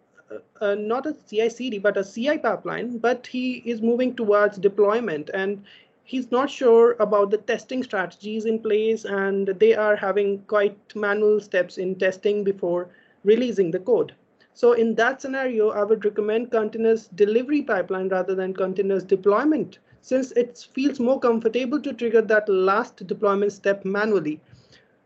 uh, 0.61 0.74
not 0.74 1.07
a 1.07 1.14
CI/CD, 1.27 1.79
but 1.79 1.96
a 1.96 2.05
CI 2.05 2.37
pipeline, 2.37 2.98
but 2.98 3.27
he 3.27 3.62
is 3.64 3.81
moving 3.81 4.14
towards 4.14 4.59
deployment 4.59 5.31
and 5.33 5.64
he's 6.05 6.31
not 6.31 6.51
sure 6.51 6.94
about 7.01 7.31
the 7.31 7.38
testing 7.38 7.83
strategies 7.83 8.44
in 8.44 8.59
place 8.59 9.07
and 9.07 9.48
they 9.59 9.74
are 9.74 9.96
having 9.96 10.42
quite 10.42 10.77
manual 10.94 11.40
steps 11.40 11.79
in 11.79 11.94
testing 11.94 12.44
before 12.44 12.90
releasing 13.24 13.70
the 13.70 13.78
code. 13.78 14.14
So 14.54 14.72
in 14.72 14.94
that 14.96 15.22
scenario, 15.22 15.70
I 15.70 15.85
would 15.85 16.04
recommend 16.04 16.50
continuous 16.50 17.07
delivery 17.07 17.62
pipeline 17.62 18.09
rather 18.09 18.35
than 18.35 18.54
continuous 18.54 19.04
deployment, 19.04 19.78
since 20.00 20.33
it 20.33 20.66
feels 20.72 20.98
more 20.98 21.20
comfortable 21.20 21.81
to 21.81 21.92
trigger 21.92 22.22
that 22.22 22.48
last 22.48 23.07
deployment 23.07 23.52
step 23.52 23.85
manually. 23.85 24.40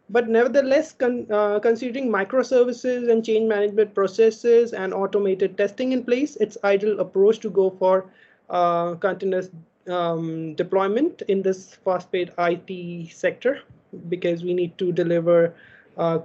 But 0.09 0.29
nevertheless, 0.29 0.92
con 0.92 1.27
uh, 1.31 1.59
considering 1.61 2.09
microservices 2.11 3.11
and 3.11 3.25
change 3.25 3.48
management 3.48 3.94
processes 3.94 4.72
and 4.72 4.92
automated 4.92 5.57
testing 5.57 5.92
in 5.92 6.05
place, 6.05 6.37
it's 6.37 6.57
ideal 6.64 7.01
approach 7.01 7.38
to 7.40 7.51
go 7.51 7.70
for 7.70 8.07
uh, 8.51 8.94
continuous 8.96 9.51
um, 9.88 10.55
deployment 10.55 11.22
in 11.29 11.42
this 11.42 11.75
fast-paced 11.85 12.33
IT 12.38 13.12
sector 13.12 13.61
because 14.09 14.44
we 14.44 14.55
need 14.55 14.77
to 14.79 14.92
deliver 14.92 15.55
uh, 15.96 16.18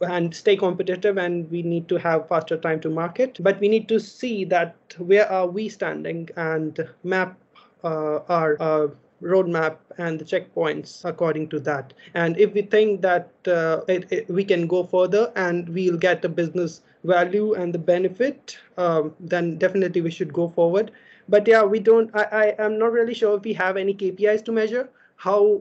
and 0.00 0.34
stay 0.34 0.56
competitive 0.56 1.18
and 1.18 1.50
we 1.50 1.62
need 1.62 1.88
to 1.88 1.96
have 1.96 2.28
faster 2.28 2.56
time 2.56 2.80
to 2.80 2.90
market. 2.90 3.38
But 3.40 3.58
we 3.60 3.68
need 3.68 3.88
to 3.88 3.98
see 3.98 4.44
that 4.44 4.74
where 4.98 5.30
are 5.30 5.46
we 5.46 5.68
standing 5.68 6.28
and 6.36 6.78
map 7.02 7.36
uh, 7.84 8.20
our 8.28 8.56
uh, 8.60 8.88
roadmap 9.22 9.76
and 9.98 10.18
the 10.18 10.24
checkpoints 10.24 11.04
according 11.04 11.48
to 11.48 11.60
that. 11.60 11.92
And 12.14 12.38
if 12.38 12.52
we 12.54 12.62
think 12.62 13.02
that 13.02 13.30
uh, 13.46 13.80
it, 13.88 14.10
it, 14.12 14.28
we 14.28 14.44
can 14.44 14.66
go 14.66 14.84
further 14.84 15.32
and 15.34 15.68
we'll 15.68 15.96
get 15.96 16.22
the 16.22 16.28
business 16.28 16.82
value 17.04 17.54
and 17.54 17.72
the 17.72 17.78
benefit 17.78 18.58
um, 18.76 19.14
then 19.20 19.56
definitely 19.56 20.00
we 20.00 20.10
should 20.10 20.32
go 20.32 20.48
forward. 20.48 20.92
But 21.28 21.46
yeah 21.46 21.62
we 21.62 21.78
don't 21.78 22.10
I, 22.14 22.54
I 22.58 22.64
am 22.64 22.78
not 22.78 22.92
really 22.92 23.14
sure 23.14 23.36
if 23.36 23.42
we 23.42 23.52
have 23.54 23.76
any 23.76 23.94
kpis 23.94 24.44
to 24.46 24.52
measure 24.52 24.88
how 25.16 25.60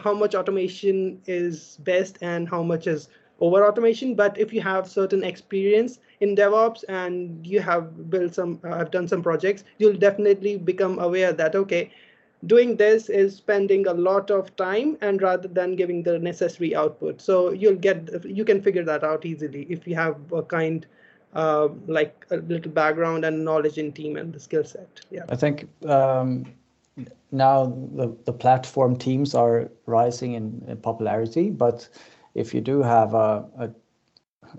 how 0.00 0.14
much 0.14 0.34
automation 0.34 1.20
is 1.26 1.76
best 1.82 2.18
and 2.22 2.48
how 2.48 2.62
much 2.62 2.86
is 2.86 3.08
over 3.42 3.66
automation. 3.66 4.14
But 4.14 4.38
if 4.38 4.52
you 4.54 4.62
have 4.62 4.88
certain 4.88 5.24
experience 5.24 5.98
in 6.20 6.36
DevOps 6.36 6.84
and 6.88 7.46
you 7.46 7.60
have 7.60 8.08
built 8.08 8.34
some, 8.34 8.60
uh, 8.64 8.78
have 8.78 8.90
done 8.92 9.08
some 9.08 9.22
projects, 9.22 9.64
you'll 9.78 9.98
definitely 9.98 10.56
become 10.56 10.98
aware 11.00 11.32
that, 11.32 11.56
okay, 11.56 11.90
doing 12.46 12.76
this 12.76 13.08
is 13.08 13.36
spending 13.36 13.86
a 13.88 13.92
lot 13.92 14.30
of 14.30 14.54
time 14.56 14.96
and 15.00 15.20
rather 15.22 15.48
than 15.48 15.74
giving 15.76 16.02
the 16.04 16.18
necessary 16.18 16.74
output. 16.74 17.20
So 17.20 17.50
you'll 17.50 17.82
get, 17.88 18.24
you 18.24 18.44
can 18.44 18.62
figure 18.62 18.84
that 18.84 19.04
out 19.04 19.26
easily 19.26 19.66
if 19.68 19.86
you 19.86 19.96
have 19.96 20.16
a 20.32 20.42
kind 20.42 20.86
uh, 21.34 21.68
like 21.86 22.26
a 22.30 22.36
little 22.36 22.70
background 22.70 23.24
and 23.24 23.44
knowledge 23.44 23.78
in 23.78 23.92
team 23.92 24.16
and 24.16 24.32
the 24.32 24.40
skill 24.40 24.64
set. 24.64 25.00
Yeah. 25.10 25.24
I 25.30 25.36
think 25.36 25.68
um, 25.88 26.44
now 27.32 27.66
the, 27.94 28.14
the 28.24 28.32
platform 28.32 28.96
teams 28.96 29.34
are 29.34 29.70
rising 29.86 30.34
in, 30.34 30.62
in 30.68 30.76
popularity, 30.76 31.50
but 31.50 31.88
if 32.34 32.54
you 32.54 32.60
do 32.60 32.82
have 32.82 33.14
a, 33.14 33.44
a, 33.58 33.70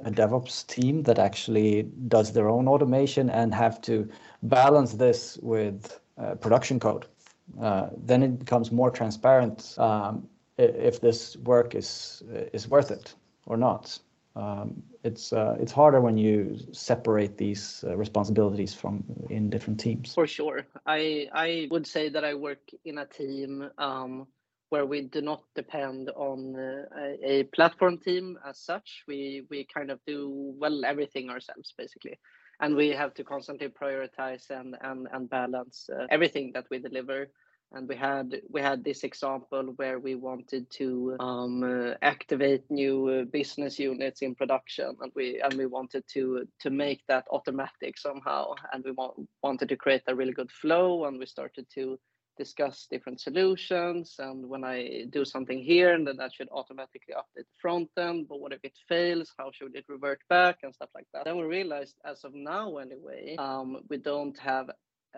a 0.05 0.11
DevOps 0.11 0.65
team 0.67 1.03
that 1.03 1.19
actually 1.19 1.83
does 2.07 2.33
their 2.33 2.49
own 2.49 2.67
automation 2.67 3.29
and 3.29 3.53
have 3.53 3.81
to 3.81 4.09
balance 4.43 4.93
this 4.93 5.37
with 5.41 5.99
uh, 6.17 6.35
production 6.35 6.79
code, 6.79 7.05
uh, 7.61 7.89
then 7.97 8.23
it 8.23 8.39
becomes 8.39 8.71
more 8.71 8.91
transparent 8.91 9.75
um, 9.77 10.27
if 10.57 11.01
this 11.01 11.35
work 11.37 11.75
is 11.75 12.23
is 12.53 12.67
worth 12.67 12.91
it 12.91 13.15
or 13.45 13.57
not. 13.57 13.99
Um, 14.35 14.81
it's 15.03 15.31
uh, 15.33 15.55
it's 15.59 15.71
harder 15.71 16.01
when 16.01 16.17
you 16.17 16.57
separate 16.71 17.37
these 17.37 17.83
uh, 17.87 17.95
responsibilities 17.95 18.73
from 18.73 19.03
in 19.29 19.49
different 19.49 19.79
teams. 19.79 20.13
For 20.13 20.25
sure, 20.25 20.65
I 20.85 21.27
I 21.33 21.67
would 21.69 21.85
say 21.85 22.09
that 22.09 22.23
I 22.23 22.33
work 22.33 22.61
in 22.85 22.97
a 22.97 23.05
team 23.05 23.69
um, 23.77 24.27
where 24.73 24.87
we 24.87 25.01
do 25.01 25.21
not 25.21 25.43
depend 25.53 26.09
on 26.15 26.55
uh, 26.55 27.13
a, 27.23 27.43
platform 27.53 27.95
team 27.95 28.39
as 28.43 28.57
such. 28.57 29.03
We 29.07 29.43
we 29.51 29.67
kind 29.71 29.91
of 29.91 29.99
do 30.07 30.55
well 30.57 30.83
everything 30.83 31.29
ourselves 31.29 31.75
basically, 31.77 32.17
and 32.59 32.75
we 32.75 32.89
have 32.89 33.13
to 33.13 33.23
constantly 33.23 33.67
prioritize 33.67 34.49
and 34.49 34.75
and 34.81 35.07
and 35.13 35.29
balance 35.29 35.91
uh, 35.95 36.07
everything 36.09 36.53
that 36.55 36.65
we 36.71 36.79
deliver. 36.79 37.29
And 37.75 37.87
we 37.87 37.95
had 37.95 38.41
we 38.49 38.61
had 38.61 38.83
this 38.83 39.03
example 39.03 39.73
where 39.75 39.99
we 39.99 40.15
wanted 40.15 40.65
to 40.79 41.17
um, 41.19 41.63
uh, 41.63 41.93
activate 42.01 42.63
new 42.71 42.95
uh, 43.09 43.25
business 43.25 43.77
units 43.77 44.23
in 44.23 44.33
production, 44.33 44.97
and 45.01 45.11
we 45.15 45.39
and 45.39 45.53
we 45.53 45.67
wanted 45.67 46.03
to 46.13 46.47
to 46.61 46.69
make 46.71 47.01
that 47.07 47.25
automatic 47.29 47.99
somehow, 47.99 48.55
and 48.71 48.83
we 48.83 48.91
want, 48.91 49.13
wanted 49.43 49.69
to 49.69 49.75
create 49.75 50.03
a 50.07 50.15
really 50.15 50.33
good 50.33 50.51
flow, 50.51 51.05
and 51.05 51.19
we 51.19 51.27
started 51.27 51.67
to 51.75 51.99
discuss 52.37 52.87
different 52.89 53.19
solutions 53.19 54.15
and 54.19 54.47
when 54.47 54.63
i 54.63 55.05
do 55.09 55.23
something 55.23 55.59
here 55.59 55.93
and 55.93 56.07
then 56.07 56.17
that 56.17 56.33
should 56.33 56.49
automatically 56.51 57.13
update 57.15 57.45
the 57.45 57.61
front 57.61 57.89
end 57.97 58.27
but 58.27 58.39
what 58.39 58.53
if 58.53 58.59
it 58.63 58.77
fails? 58.87 59.31
How 59.37 59.51
should 59.51 59.75
it 59.75 59.85
revert 59.87 60.21
back? 60.29 60.59
And 60.63 60.73
stuff 60.73 60.89
like 60.95 61.07
that. 61.13 61.25
Then 61.25 61.37
we 61.37 61.43
realized 61.43 61.95
as 62.05 62.23
of 62.23 62.33
now 62.33 62.77
anyway 62.77 63.35
um, 63.37 63.83
we 63.89 63.97
don't 63.97 64.37
have 64.39 64.69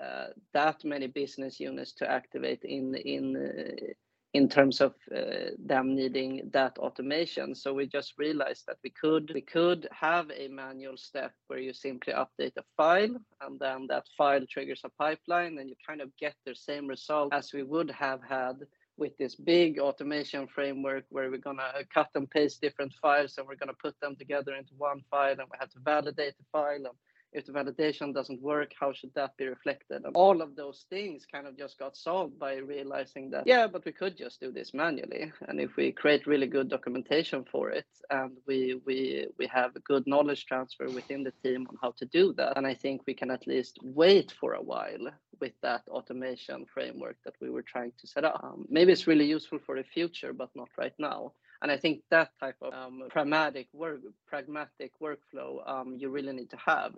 uh, 0.01 0.27
that 0.53 0.83
many 0.83 1.07
business 1.07 1.59
units 1.59 1.93
to 1.93 2.09
activate 2.09 2.63
in 2.63 2.95
in 2.95 3.35
uh, 3.35 3.93
in 4.35 4.49
terms 4.49 4.81
of 4.81 4.93
uh, 5.15 5.51
them 5.57 5.95
needing 5.95 6.49
that 6.51 6.77
automation. 6.77 7.55
So 7.55 7.73
we 7.73 7.87
just 7.87 8.15
realized 8.17 8.65
that 8.67 8.79
we 8.83 8.89
could 8.89 9.31
we 9.33 9.41
could 9.41 9.87
have 9.91 10.29
a 10.29 10.49
manual 10.49 10.97
step 10.97 11.31
where 11.47 11.59
you 11.59 11.71
simply 11.71 12.13
update 12.13 12.57
a 12.57 12.63
file 12.75 13.15
and 13.41 13.57
then 13.59 13.87
that 13.87 14.05
file 14.17 14.45
triggers 14.49 14.81
a 14.83 14.89
pipeline 14.89 15.57
and 15.57 15.69
you 15.69 15.75
kind 15.87 16.01
of 16.01 16.09
get 16.17 16.35
the 16.45 16.53
same 16.53 16.85
result 16.85 17.33
as 17.33 17.53
we 17.53 17.63
would 17.63 17.89
have 17.89 18.21
had 18.27 18.57
with 18.97 19.17
this 19.17 19.35
big 19.35 19.79
automation 19.79 20.47
framework 20.47 21.05
where 21.09 21.29
we're 21.31 21.47
going 21.49 21.57
to 21.57 21.85
cut 21.93 22.09
and 22.15 22.29
paste 22.29 22.59
different 22.61 22.93
files 23.01 23.35
and 23.37 23.47
we're 23.47 23.61
going 23.63 23.75
to 23.75 23.83
put 23.83 23.95
them 24.01 24.15
together 24.17 24.53
into 24.55 24.73
one 24.77 25.01
file 25.09 25.31
and 25.39 25.49
we 25.51 25.57
have 25.59 25.69
to 25.69 25.79
validate 25.79 26.35
the 26.37 26.45
file 26.51 26.75
and 26.75 26.97
if 27.35 27.45
the 27.45 27.51
validation 27.51 28.13
doesn't 28.13 28.41
work, 28.41 28.71
how 28.79 28.93
should 28.93 29.13
that 29.13 29.35
be 29.37 29.45
reflected? 29.47 30.03
And 30.05 30.15
all 30.15 30.41
of 30.41 30.55
those 30.55 30.85
things 30.89 31.25
kind 31.31 31.45
of 31.47 31.57
just 31.57 31.77
got 31.77 31.97
solved 31.97 32.39
by 32.39 32.55
realizing 32.55 33.29
that, 33.31 33.45
yeah, 33.45 33.67
but 33.67 33.83
we 33.85 33.91
could 33.91 34.17
just 34.17 34.39
do 34.39 34.51
this 34.51 34.73
manually. 34.73 35.31
And 35.47 35.59
if 35.59 35.75
we 35.75 35.91
create 35.91 36.25
really 36.25 36.47
good 36.47 36.69
documentation 36.69 37.45
for 37.51 37.69
it 37.69 37.85
and 38.09 38.31
we 38.47 38.79
we 38.85 39.27
we 39.37 39.47
have 39.47 39.75
a 39.75 39.79
good 39.91 40.07
knowledge 40.07 40.45
transfer 40.45 40.87
within 40.89 41.23
the 41.23 41.33
team 41.43 41.67
on 41.69 41.77
how 41.81 41.91
to 41.99 42.05
do 42.05 42.33
that, 42.33 42.57
and 42.57 42.65
I 42.65 42.73
think 42.73 43.01
we 43.05 43.13
can 43.13 43.31
at 43.31 43.47
least 43.47 43.77
wait 43.83 44.33
for 44.39 44.53
a 44.53 44.61
while 44.61 45.07
with 45.41 45.53
that 45.61 45.83
automation 45.89 46.65
framework 46.73 47.17
that 47.25 47.35
we 47.41 47.49
were 47.49 47.61
trying 47.73 47.91
to 47.99 48.07
set 48.07 48.23
up. 48.23 48.39
Um, 48.43 48.65
maybe 48.69 48.93
it's 48.93 49.07
really 49.07 49.25
useful 49.25 49.59
for 49.65 49.75
the 49.75 49.83
future, 49.83 50.31
but 50.31 50.49
not 50.55 50.69
right 50.77 50.97
now. 50.97 51.33
And 51.61 51.71
I 51.71 51.77
think 51.77 52.01
that 52.11 52.29
type 52.39 52.57
of 52.61 52.73
um, 52.73 53.03
pragmatic 53.09 53.67
work, 53.73 54.01
pragmatic 54.27 54.91
workflow, 55.01 55.67
um, 55.67 55.95
you 55.97 56.09
really 56.09 56.33
need 56.33 56.49
to 56.51 56.57
have 56.57 56.93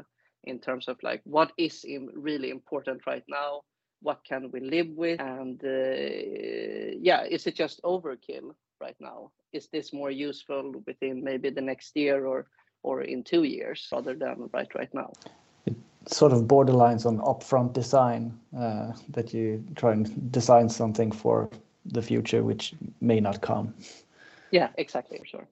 in 0.47 0.59
terms 0.59 0.87
of 0.87 0.97
like 1.03 1.21
what 1.23 1.51
is 1.57 1.85
really 2.13 2.49
important 2.49 3.01
right 3.05 3.23
now 3.27 3.61
what 4.01 4.19
can 4.23 4.51
we 4.51 4.59
live 4.59 4.89
with 4.95 5.19
and 5.19 5.63
uh, 5.63 6.97
yeah 6.99 7.23
is 7.23 7.47
it 7.47 7.55
just 7.55 7.81
overkill 7.83 8.53
right 8.79 8.95
now? 8.99 9.31
Is 9.53 9.67
this 9.71 9.93
more 9.93 10.11
useful 10.11 10.73
within 10.85 11.23
maybe 11.23 11.49
the 11.49 11.61
next 11.61 11.95
year 11.95 12.25
or 12.25 12.47
or 12.83 13.01
in 13.01 13.23
two 13.23 13.43
years 13.43 13.87
rather 13.91 14.13
than 14.13 14.49
right 14.53 14.73
right 14.75 14.93
now? 14.93 15.11
It 15.65 15.75
sort 16.05 16.31
of 16.31 16.43
borderlines 16.43 17.05
on 17.05 17.19
upfront 17.19 17.73
design 17.73 18.39
uh, 18.57 18.93
that 19.09 19.33
you 19.33 19.63
try 19.75 19.93
and 19.93 20.31
design 20.31 20.69
something 20.69 21.11
for 21.11 21.49
the 21.85 22.01
future 22.01 22.43
which 22.43 22.73
may 23.01 23.19
not 23.19 23.41
come. 23.41 23.73
Yeah 24.51 24.69
exactly 24.77 25.21
sure 25.25 25.47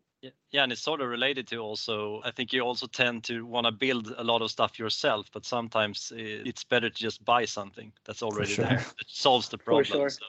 yeah, 0.51 0.63
and 0.63 0.71
it's 0.71 0.81
sort 0.81 1.01
of 1.01 1.09
related 1.09 1.47
to 1.47 1.57
also, 1.57 2.21
I 2.23 2.31
think 2.31 2.53
you 2.53 2.61
also 2.61 2.87
tend 2.87 3.23
to 3.25 3.45
want 3.45 3.65
to 3.65 3.71
build 3.71 4.13
a 4.17 4.23
lot 4.23 4.41
of 4.41 4.51
stuff 4.51 4.79
yourself, 4.79 5.27
but 5.33 5.45
sometimes 5.45 6.11
it's 6.15 6.63
better 6.63 6.89
to 6.89 6.95
just 6.95 7.23
buy 7.25 7.45
something 7.45 7.91
that's 8.05 8.23
already 8.23 8.55
sure. 8.55 8.65
there. 8.65 8.85
It 8.99 9.07
solves 9.07 9.49
the 9.49 9.57
problem. 9.57 9.85
Sure. 9.85 10.09
So 10.09 10.25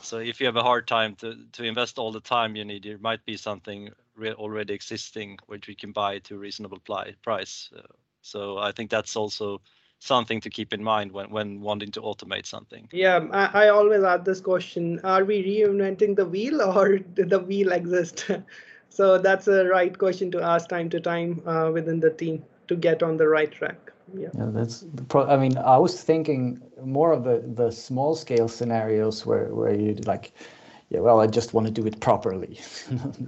So 0.00 0.18
if 0.18 0.40
you 0.40 0.46
have 0.46 0.56
a 0.56 0.62
hard 0.62 0.86
time 0.86 1.16
to 1.16 1.36
to 1.52 1.64
invest 1.64 1.98
all 1.98 2.12
the 2.12 2.20
time 2.20 2.56
you 2.56 2.64
need, 2.64 2.84
there 2.84 2.98
might 2.98 3.24
be 3.24 3.36
something 3.36 3.90
already 4.18 4.74
existing 4.74 5.38
which 5.46 5.68
we 5.68 5.74
can 5.74 5.92
buy 5.92 6.18
to 6.20 6.34
a 6.34 6.38
reasonable 6.38 6.80
price. 7.22 7.70
Uh, 7.76 7.82
so 8.22 8.58
I 8.58 8.72
think 8.72 8.90
that's 8.90 9.16
also 9.16 9.60
something 10.00 10.40
to 10.40 10.50
keep 10.50 10.72
in 10.72 10.82
mind 10.82 11.12
when, 11.12 11.30
when 11.30 11.60
wanting 11.60 11.90
to 11.92 12.00
automate 12.00 12.46
something. 12.46 12.88
Yeah, 12.92 13.26
I, 13.32 13.64
I 13.64 13.68
always 13.68 14.02
ask 14.02 14.24
this 14.24 14.40
question, 14.40 15.00
are 15.02 15.24
we 15.24 15.42
reinventing 15.42 16.16
the 16.16 16.24
wheel 16.24 16.62
or 16.62 16.98
did 17.16 17.30
the 17.30 17.40
wheel 17.40 17.72
exist? 17.72 18.30
so 18.88 19.18
that's 19.18 19.48
a 19.48 19.66
right 19.66 19.96
question 19.96 20.30
to 20.32 20.42
ask 20.42 20.68
time 20.68 20.88
to 20.90 21.00
time 21.00 21.42
uh, 21.46 21.70
within 21.72 22.00
the 22.00 22.10
team 22.10 22.44
to 22.68 22.76
get 22.76 23.02
on 23.02 23.16
the 23.16 23.28
right 23.28 23.50
track. 23.50 23.92
Yeah. 24.14 24.28
yeah, 24.34 24.46
that's 24.50 24.84
pro- 25.08 25.28
I 25.28 25.36
mean, 25.36 25.58
I 25.58 25.76
was 25.76 26.02
thinking 26.02 26.62
more 26.82 27.12
of 27.12 27.24
the 27.24 27.42
the 27.54 27.70
small 27.70 28.14
scale 28.14 28.48
scenarios 28.48 29.26
where 29.26 29.54
where 29.54 29.74
you 29.74 29.94
like, 30.06 30.32
yeah, 30.88 31.00
well, 31.00 31.20
I 31.20 31.26
just 31.26 31.52
want 31.52 31.66
to 31.66 31.72
do 31.72 31.86
it 31.86 32.00
properly, 32.00 32.58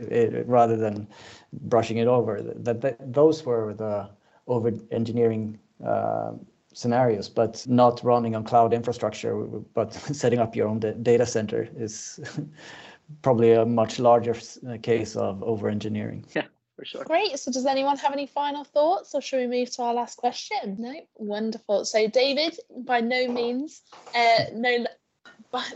it, 0.09 0.47
rather 0.59 0.77
than 0.77 1.07
brushing 1.53 1.99
it 1.99 2.07
over. 2.07 2.41
That, 2.43 2.81
that 2.81 3.13
those 3.13 3.45
were 3.45 3.75
the 3.75 4.09
over 4.47 4.73
engineering 4.91 5.59
uh, 5.85 6.33
scenarios, 6.73 7.29
but 7.29 7.65
not 7.69 8.03
running 8.03 8.35
on 8.35 8.45
cloud 8.45 8.73
infrastructure, 8.73 9.35
but 9.75 9.93
setting 10.23 10.39
up 10.39 10.57
your 10.57 10.69
own 10.69 10.79
data 11.03 11.27
center 11.27 11.69
is 11.77 12.21
probably 13.23 13.53
a 13.53 13.65
much 13.65 13.99
larger 13.99 14.37
case 14.83 15.17
of 15.17 15.43
over 15.43 15.69
engineering. 15.69 16.25
Yeah. 16.35 16.47
For 16.77 16.85
sure. 16.85 17.05
Great. 17.05 17.39
So, 17.39 17.53
does 17.53 17.67
anyone 17.67 17.99
have 17.99 18.13
any 18.13 18.27
final 18.27 18.65
thoughts, 18.65 19.15
or 19.15 19.21
should 19.21 19.41
we 19.41 19.59
move 19.59 19.71
to 19.73 19.83
our 19.83 19.93
last 19.93 20.17
question? 20.17 20.77
No. 20.79 20.95
Wonderful. 21.17 21.85
So, 21.85 22.09
David, 22.09 22.59
by 22.75 23.01
no 23.01 23.29
means, 23.29 23.83
uh, 24.15 24.45
no 24.55 24.87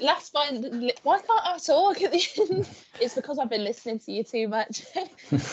last 0.00 0.32
by 0.32 0.48
why 1.02 1.18
can't 1.18 1.40
I 1.44 1.58
talk 1.58 2.00
at 2.02 2.12
the 2.12 2.24
end? 2.38 2.68
it's 3.00 3.14
because 3.14 3.38
I've 3.38 3.50
been 3.50 3.64
listening 3.64 3.98
to 4.00 4.12
you 4.12 4.22
too 4.22 4.48
much. 4.48 4.84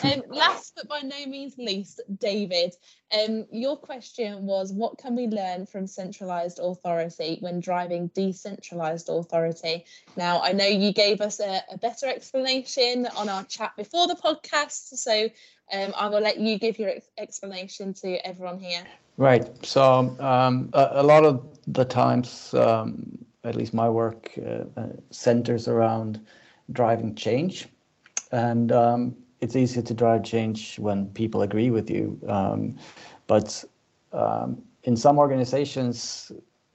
um, 0.04 0.24
last 0.30 0.74
but 0.76 0.88
by 0.88 1.02
no 1.02 1.26
means 1.26 1.56
least, 1.58 2.02
David, 2.20 2.74
um, 3.18 3.46
your 3.52 3.78
question 3.78 4.46
was 4.46 4.72
what 4.72 4.98
can 4.98 5.16
we 5.16 5.28
learn 5.28 5.66
from 5.66 5.88
centralized 5.88 6.60
authority 6.62 7.38
when 7.42 7.60
driving 7.60 8.08
decentralized 8.14 9.10
authority? 9.10 9.86
Now, 10.16 10.42
I 10.42 10.52
know 10.52 10.68
you 10.68 10.94
gave 10.94 11.22
us 11.22 11.40
a, 11.40 11.62
a 11.72 11.78
better 11.78 12.08
explanation 12.08 13.08
on 13.18 13.28
our 13.28 13.44
chat 13.46 13.76
before 13.76 14.08
the 14.08 14.16
podcast, 14.16 14.96
so 14.96 15.30
um, 15.74 15.94
I 15.98 16.08
will 16.08 16.22
let 16.22 16.38
you 16.38 16.60
give 16.60 16.78
your 16.78 16.90
ex- 16.90 17.10
explanation 17.18 17.94
to 17.96 18.26
everyone 18.26 18.60
here. 18.60 18.84
Right. 19.18 19.66
So 19.66 20.16
um, 20.20 20.70
a, 20.74 20.90
a, 20.94 21.04
lot 21.04 21.26
of 21.26 21.46
the 21.68 21.86
times 21.86 22.54
um, 22.54 23.26
at 23.44 23.56
least 23.56 23.74
my 23.74 23.90
work 23.90 24.32
uh, 24.38 24.64
uh, 24.78 24.88
centers 25.10 25.68
around 25.68 26.20
driving 26.72 27.16
change. 27.16 27.68
And 28.32 28.72
um, 28.72 29.16
it's 29.42 29.56
easy 29.56 29.82
to 29.82 29.94
drive 29.94 30.24
change 30.24 30.78
when 30.80 31.08
people 31.08 31.42
agree 31.42 31.72
with 31.72 31.90
you. 31.90 32.20
Um, 32.28 32.78
but 33.28 33.64
um, 34.14 34.62
in 34.84 34.96
some 34.96 35.18
organizations, 35.18 36.32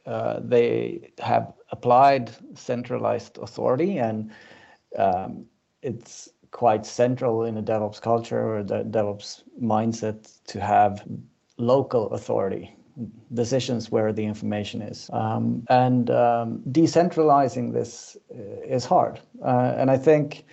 uh, 0.07 0.41
they 0.43 1.13
have 1.19 1.53
applied 1.71 2.31
centralized 2.55 3.39
authority, 3.39 3.99
and 3.99 4.31
um, 4.99 5.45
it's 5.83 6.29
quite 6.53 6.87
central 6.87 7.45
in 7.45 7.59
a 7.59 7.63
DevOps 7.63 8.01
culture 8.01 8.57
or 8.57 8.63
the 8.63 8.85
DevOps 8.85 9.43
mindset 9.61 10.39
to 10.47 10.61
have 10.61 11.05
local 11.59 12.09
authority 12.11 12.77
decisions 13.35 13.91
where 13.91 14.13
the 14.13 14.25
information 14.25 14.83
is. 14.83 15.11
Um, 15.13 15.65
and 15.69 16.11
um, 16.11 16.63
decentralizing 16.71 17.73
this 17.73 18.17
uh, 18.31 18.63
is 18.67 18.85
hard. 18.85 19.21
Uh, 19.45 19.75
and 19.77 19.91
I 19.91 19.97
think 19.97 20.45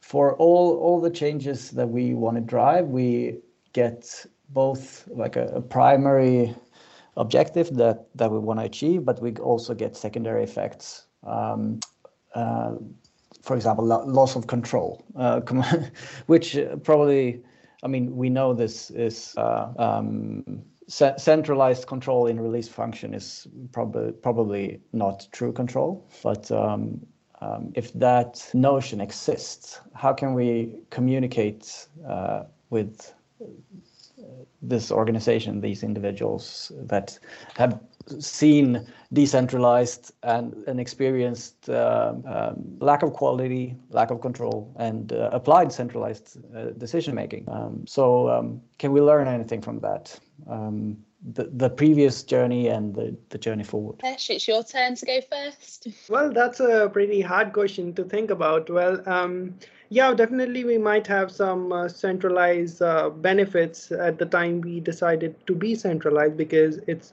for 0.00 0.34
all, 0.36 0.76
all 0.78 1.00
the 1.00 1.10
changes 1.10 1.70
that 1.72 1.88
we 1.88 2.14
want 2.14 2.36
to 2.36 2.40
drive, 2.40 2.88
we 2.88 3.38
get 3.72 4.26
both 4.50 5.08
like 5.08 5.36
a, 5.36 5.46
a 5.48 5.60
primary 5.60 6.54
objective 7.16 7.74
that, 7.76 8.06
that 8.14 8.30
we 8.30 8.38
want 8.38 8.60
to 8.60 8.66
achieve, 8.66 9.04
but 9.04 9.20
we 9.20 9.34
also 9.36 9.74
get 9.74 9.96
secondary 9.96 10.44
effects. 10.44 11.06
Um, 11.24 11.80
uh, 12.34 12.74
for 13.42 13.56
example, 13.56 13.84
lo- 13.84 14.04
loss 14.04 14.36
of 14.36 14.46
control, 14.46 15.04
uh, 15.16 15.40
which 16.26 16.56
probably, 16.82 17.42
I 17.82 17.88
mean, 17.88 18.16
we 18.16 18.30
know 18.30 18.54
this 18.54 18.90
is 18.90 19.34
uh, 19.36 19.72
um, 19.78 20.62
centralized 20.90 21.86
control 21.86 22.26
in 22.26 22.40
release 22.40 22.68
function 22.68 23.14
is 23.14 23.46
probably 23.72 24.12
probably 24.12 24.80
not 24.92 25.28
true 25.32 25.52
control, 25.52 26.04
but 26.22 26.50
um, 26.50 27.00
um, 27.40 27.72
if 27.74 27.92
that 27.94 28.50
notion 28.52 29.00
exists, 29.00 29.80
how 29.94 30.12
can 30.12 30.34
we 30.34 30.74
communicate 30.90 31.88
uh, 32.06 32.42
with 32.70 33.14
uh, 33.40 33.46
this 34.60 34.90
organization, 34.90 35.60
these 35.60 35.82
individuals 35.82 36.72
that 36.76 37.18
have 37.56 37.80
seen 38.18 38.86
decentralized 39.12 40.12
and, 40.22 40.54
and 40.66 40.80
experienced 40.80 41.68
uh, 41.68 42.14
um, 42.26 42.76
lack 42.80 43.02
of 43.02 43.12
quality, 43.12 43.76
lack 43.90 44.10
of 44.10 44.20
control, 44.20 44.72
and 44.78 45.12
uh, 45.12 45.30
applied 45.32 45.72
centralized 45.72 46.38
uh, 46.54 46.70
decision 46.78 47.14
making. 47.14 47.44
Um, 47.48 47.84
so, 47.86 48.28
um, 48.30 48.60
can 48.78 48.92
we 48.92 49.00
learn 49.00 49.28
anything 49.28 49.60
from 49.60 49.80
that? 49.80 50.18
Um, 50.48 50.96
the, 51.34 51.50
the 51.52 51.68
previous 51.68 52.22
journey 52.22 52.68
and 52.68 52.94
the, 52.94 53.16
the 53.28 53.38
journey 53.38 53.64
forward? 53.64 53.98
Hitesh, 53.98 54.30
it's 54.30 54.48
your 54.48 54.64
turn 54.64 54.94
to 54.94 55.06
go 55.06 55.20
first. 55.20 55.88
Well, 56.08 56.32
that's 56.32 56.60
a 56.60 56.88
pretty 56.92 57.20
hard 57.20 57.52
question 57.52 57.92
to 57.94 58.04
think 58.04 58.30
about. 58.30 58.70
Well, 58.70 59.06
um, 59.08 59.54
yeah, 59.90 60.14
definitely 60.14 60.64
we 60.64 60.78
might 60.78 61.06
have 61.06 61.30
some 61.30 61.72
uh, 61.72 61.88
centralized 61.88 62.80
uh, 62.80 63.10
benefits 63.10 63.92
at 63.92 64.18
the 64.18 64.26
time 64.26 64.60
we 64.60 64.80
decided 64.80 65.34
to 65.46 65.54
be 65.54 65.74
centralized 65.74 66.36
because 66.36 66.78
it's 66.86 67.12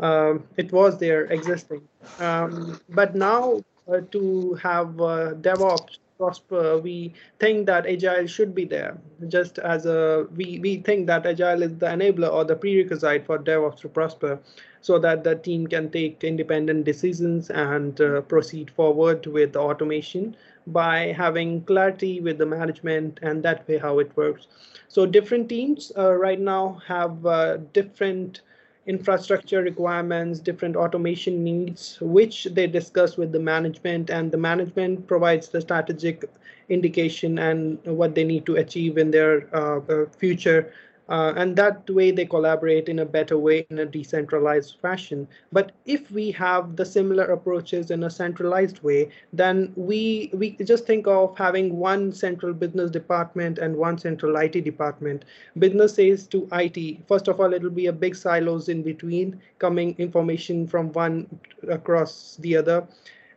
um, 0.00 0.44
it 0.56 0.72
was 0.72 0.98
there 0.98 1.24
existing. 1.26 1.82
Um, 2.18 2.80
but 2.88 3.14
now 3.14 3.62
uh, 3.88 4.00
to 4.12 4.54
have 4.54 5.00
uh, 5.00 5.34
DevOps 5.40 5.98
prosper, 6.18 6.78
we 6.78 7.12
think 7.38 7.66
that 7.66 7.86
agile 7.86 8.26
should 8.26 8.54
be 8.54 8.64
there. 8.64 8.96
Just 9.28 9.58
as 9.58 9.84
a 9.86 10.26
we 10.36 10.58
we 10.60 10.76
think 10.76 11.06
that 11.06 11.26
agile 11.26 11.62
is 11.62 11.76
the 11.78 11.86
enabler 11.86 12.32
or 12.32 12.44
the 12.44 12.56
prerequisite 12.56 13.26
for 13.26 13.38
DevOps 13.38 13.80
to 13.80 13.88
prosper, 13.88 14.38
so 14.80 14.98
that 14.98 15.24
the 15.24 15.34
team 15.34 15.66
can 15.66 15.90
take 15.90 16.22
independent 16.22 16.84
decisions 16.84 17.50
and 17.50 18.00
uh, 18.00 18.20
proceed 18.22 18.70
forward 18.70 19.26
with 19.26 19.56
automation 19.56 20.36
by 20.68 21.12
having 21.16 21.62
clarity 21.62 22.20
with 22.20 22.38
the 22.38 22.46
management 22.46 23.18
and 23.22 23.42
that 23.42 23.66
way 23.68 23.76
how 23.76 23.98
it 23.98 24.16
works. 24.16 24.46
So 24.88 25.04
different 25.04 25.48
teams 25.48 25.92
uh, 25.98 26.12
right 26.14 26.40
now 26.40 26.80
have 26.86 27.26
uh, 27.26 27.56
different 27.72 28.40
infrastructure 28.86 29.62
requirements, 29.62 30.38
different 30.40 30.76
automation 30.76 31.42
needs, 31.42 31.98
which 32.00 32.44
they 32.52 32.66
discuss 32.66 33.16
with 33.16 33.32
the 33.32 33.40
management, 33.40 34.10
and 34.10 34.30
the 34.30 34.36
management 34.36 35.06
provides 35.06 35.48
the 35.48 35.60
strategic 35.60 36.24
indication 36.68 37.38
and 37.38 37.78
what 37.84 38.14
they 38.14 38.24
need 38.24 38.44
to 38.46 38.56
achieve 38.56 38.98
in 38.98 39.10
their 39.10 39.48
uh, 39.54 39.80
uh 39.88 40.06
future 40.18 40.72
uh, 41.08 41.34
and 41.36 41.54
that 41.56 41.88
way 41.90 42.10
they 42.10 42.24
collaborate 42.24 42.88
in 42.88 42.98
a 43.00 43.04
better 43.04 43.38
way 43.38 43.66
in 43.70 43.78
a 43.78 43.86
decentralized 43.86 44.78
fashion. 44.80 45.28
But 45.52 45.72
if 45.84 46.10
we 46.10 46.30
have 46.32 46.76
the 46.76 46.84
similar 46.84 47.24
approaches 47.24 47.90
in 47.90 48.04
a 48.04 48.10
centralized 48.10 48.82
way, 48.82 49.10
then 49.32 49.72
we 49.76 50.30
we 50.32 50.52
just 50.64 50.86
think 50.86 51.06
of 51.06 51.36
having 51.36 51.76
one 51.76 52.12
central 52.12 52.54
business 52.54 52.90
department 52.90 53.58
and 53.58 53.76
one 53.76 53.98
central 53.98 54.36
IT 54.36 54.64
department. 54.64 55.24
Business 55.58 55.94
says 55.94 56.26
to 56.28 56.48
IT, 56.52 57.06
first 57.06 57.28
of 57.28 57.40
all, 57.40 57.52
it'll 57.52 57.70
be 57.70 57.86
a 57.86 57.92
big 57.92 58.16
silos 58.16 58.68
in 58.68 58.82
between, 58.82 59.40
coming 59.58 59.94
information 59.98 60.66
from 60.66 60.92
one 60.92 61.26
across 61.68 62.36
the 62.40 62.56
other. 62.56 62.86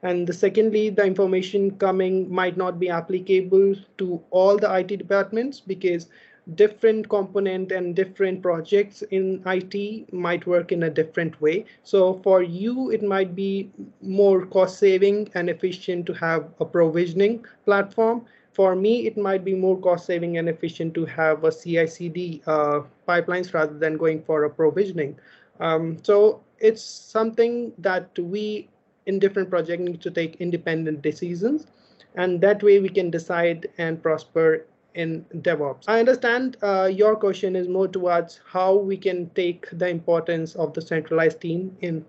And 0.04 0.28
the 0.28 0.34
secondly, 0.34 0.90
the 0.90 1.04
information 1.06 1.72
coming 1.78 2.32
might 2.32 2.56
not 2.56 2.80
be 2.80 2.90
applicable 2.90 3.76
to 3.98 4.22
all 4.30 4.58
the 4.58 4.72
IT 4.76 4.96
departments 4.98 5.60
because 5.60 6.08
different 6.56 7.10
component 7.10 7.72
and 7.72 7.96
different 7.96 8.42
projects 8.42 9.02
in 9.12 9.44
IT 9.46 10.14
might 10.14 10.46
work 10.48 10.72
in 10.72 10.84
a 10.84 10.90
different 10.90 11.40
way. 11.42 11.66
So 11.84 12.16
for 12.24 12.42
you, 12.42 12.92
it 12.92 13.04
might 13.04 13.36
be 13.36 13.70
more 14.02 14.46
cost 14.46 14.80
saving 14.80 15.30
and 15.36 15.50
efficient 15.50 16.06
to 16.08 16.14
have 16.14 16.48
a 16.60 16.66
provisioning 16.66 17.46
platform. 17.66 18.26
For 18.54 18.76
me, 18.76 19.06
it 19.06 19.18
might 19.18 19.44
be 19.44 19.54
more 19.54 19.78
cost 19.78 20.06
saving 20.06 20.38
and 20.38 20.50
efficient 20.50 20.94
to 20.96 21.06
have 21.06 21.44
a 21.44 21.52
CI/CD 21.52 22.42
uh, 22.48 22.82
pipelines 23.08 23.54
rather 23.54 23.78
than 23.78 23.98
going 23.98 24.24
for 24.24 24.46
a 24.46 24.50
provisioning. 24.50 25.20
Um, 25.60 25.98
so 26.02 26.42
it's 26.60 26.82
something 26.82 27.74
that 27.78 28.18
we 28.18 28.70
in 29.06 29.20
different 29.20 29.50
projects 29.50 29.82
need 29.82 30.02
to 30.02 30.12
take 30.12 30.36
independent 30.36 31.02
decisions. 31.02 31.68
And 32.16 32.42
that 32.42 32.64
way 32.64 32.80
we 32.80 32.90
can 32.90 33.10
decide 33.10 33.68
and 33.78 34.02
prosper 34.02 34.66
in 34.98 35.26
DevOps. 35.36 35.84
I 35.88 36.00
understand 36.00 36.58
uh, 36.62 36.90
your 36.92 37.16
question 37.16 37.56
is 37.56 37.68
more 37.68 37.88
towards 37.88 38.42
how 38.46 38.76
we 38.76 38.98
can 38.98 39.30
take 39.36 39.68
the 39.72 39.88
importance 39.88 40.56
of 40.56 40.74
the 40.74 40.82
centralized 40.82 41.40
team 41.40 41.78
in 41.82 42.04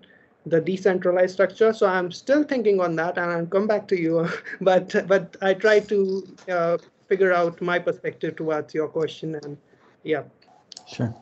the 0.45 0.59
decentralized 0.59 1.33
structure. 1.33 1.71
So 1.71 1.87
I'm 1.87 2.11
still 2.11 2.43
thinking 2.43 2.79
on 2.81 2.95
that, 2.95 3.17
and 3.17 3.31
I'll 3.31 3.45
come 3.45 3.67
back 3.67 3.87
to 3.89 3.99
you. 3.99 4.27
but 4.61 5.07
but 5.07 5.37
I 5.41 5.53
try 5.53 5.79
to 5.81 6.27
uh, 6.49 6.77
figure 7.07 7.31
out 7.31 7.61
my 7.61 7.79
perspective 7.79 8.35
towards 8.35 8.73
your 8.73 8.87
question, 8.87 9.35
and 9.43 9.57
yeah. 10.03 10.23
Sure. 10.87 11.15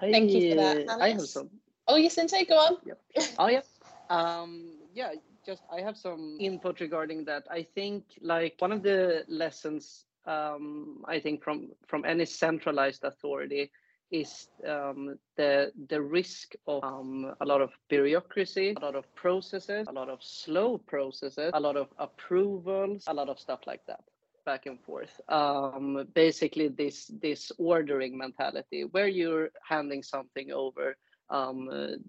Thank 0.00 0.30
you 0.30 0.50
for 0.50 0.56
that. 0.56 0.88
I 0.88 1.10
have 1.10 1.28
some. 1.28 1.50
Oh, 1.86 2.00
Jacinto, 2.00 2.36
go 2.48 2.54
on. 2.54 2.76
Yep. 2.86 3.00
Oh, 3.38 3.48
yeah. 3.48 3.60
Um, 4.08 4.72
yeah, 4.94 5.12
just 5.50 5.64
I 5.76 5.80
have 5.80 5.96
some 5.96 6.36
input 6.40 6.80
regarding 6.80 7.24
that. 7.24 7.44
I 7.50 7.66
think 7.74 8.04
like 8.22 8.54
one 8.58 8.72
of 8.72 8.82
the 8.82 9.24
lessons 9.28 10.04
um, 10.26 11.04
I 11.14 11.18
think 11.18 11.42
from 11.42 11.70
from 11.90 12.04
any 12.04 12.26
centralized 12.26 13.04
authority 13.04 13.70
is 14.10 14.48
um, 14.74 15.18
the 15.36 15.72
the 15.88 16.00
risk 16.18 16.54
of 16.66 16.84
um, 16.84 17.34
a 17.40 17.46
lot 17.52 17.60
of 17.62 17.70
bureaucracy, 17.88 18.74
a 18.76 18.84
lot 18.88 18.94
of 18.94 19.04
processes, 19.14 19.86
a 19.88 19.92
lot 19.92 20.08
of 20.08 20.22
slow 20.22 20.78
processes, 20.78 21.50
a 21.54 21.60
lot 21.68 21.76
of 21.76 21.88
approvals, 21.98 23.04
a 23.08 23.14
lot 23.14 23.28
of 23.28 23.38
stuff 23.38 23.60
like 23.66 23.84
that 23.86 24.04
back 24.46 24.66
and 24.66 24.80
forth. 24.80 25.20
Um, 25.28 26.06
basically, 26.14 26.68
this 26.68 27.10
this 27.20 27.52
ordering 27.58 28.16
mentality 28.16 28.84
where 28.92 29.08
you're 29.08 29.50
handing 29.68 30.02
something 30.02 30.52
over 30.52 30.96
um, 31.30 31.66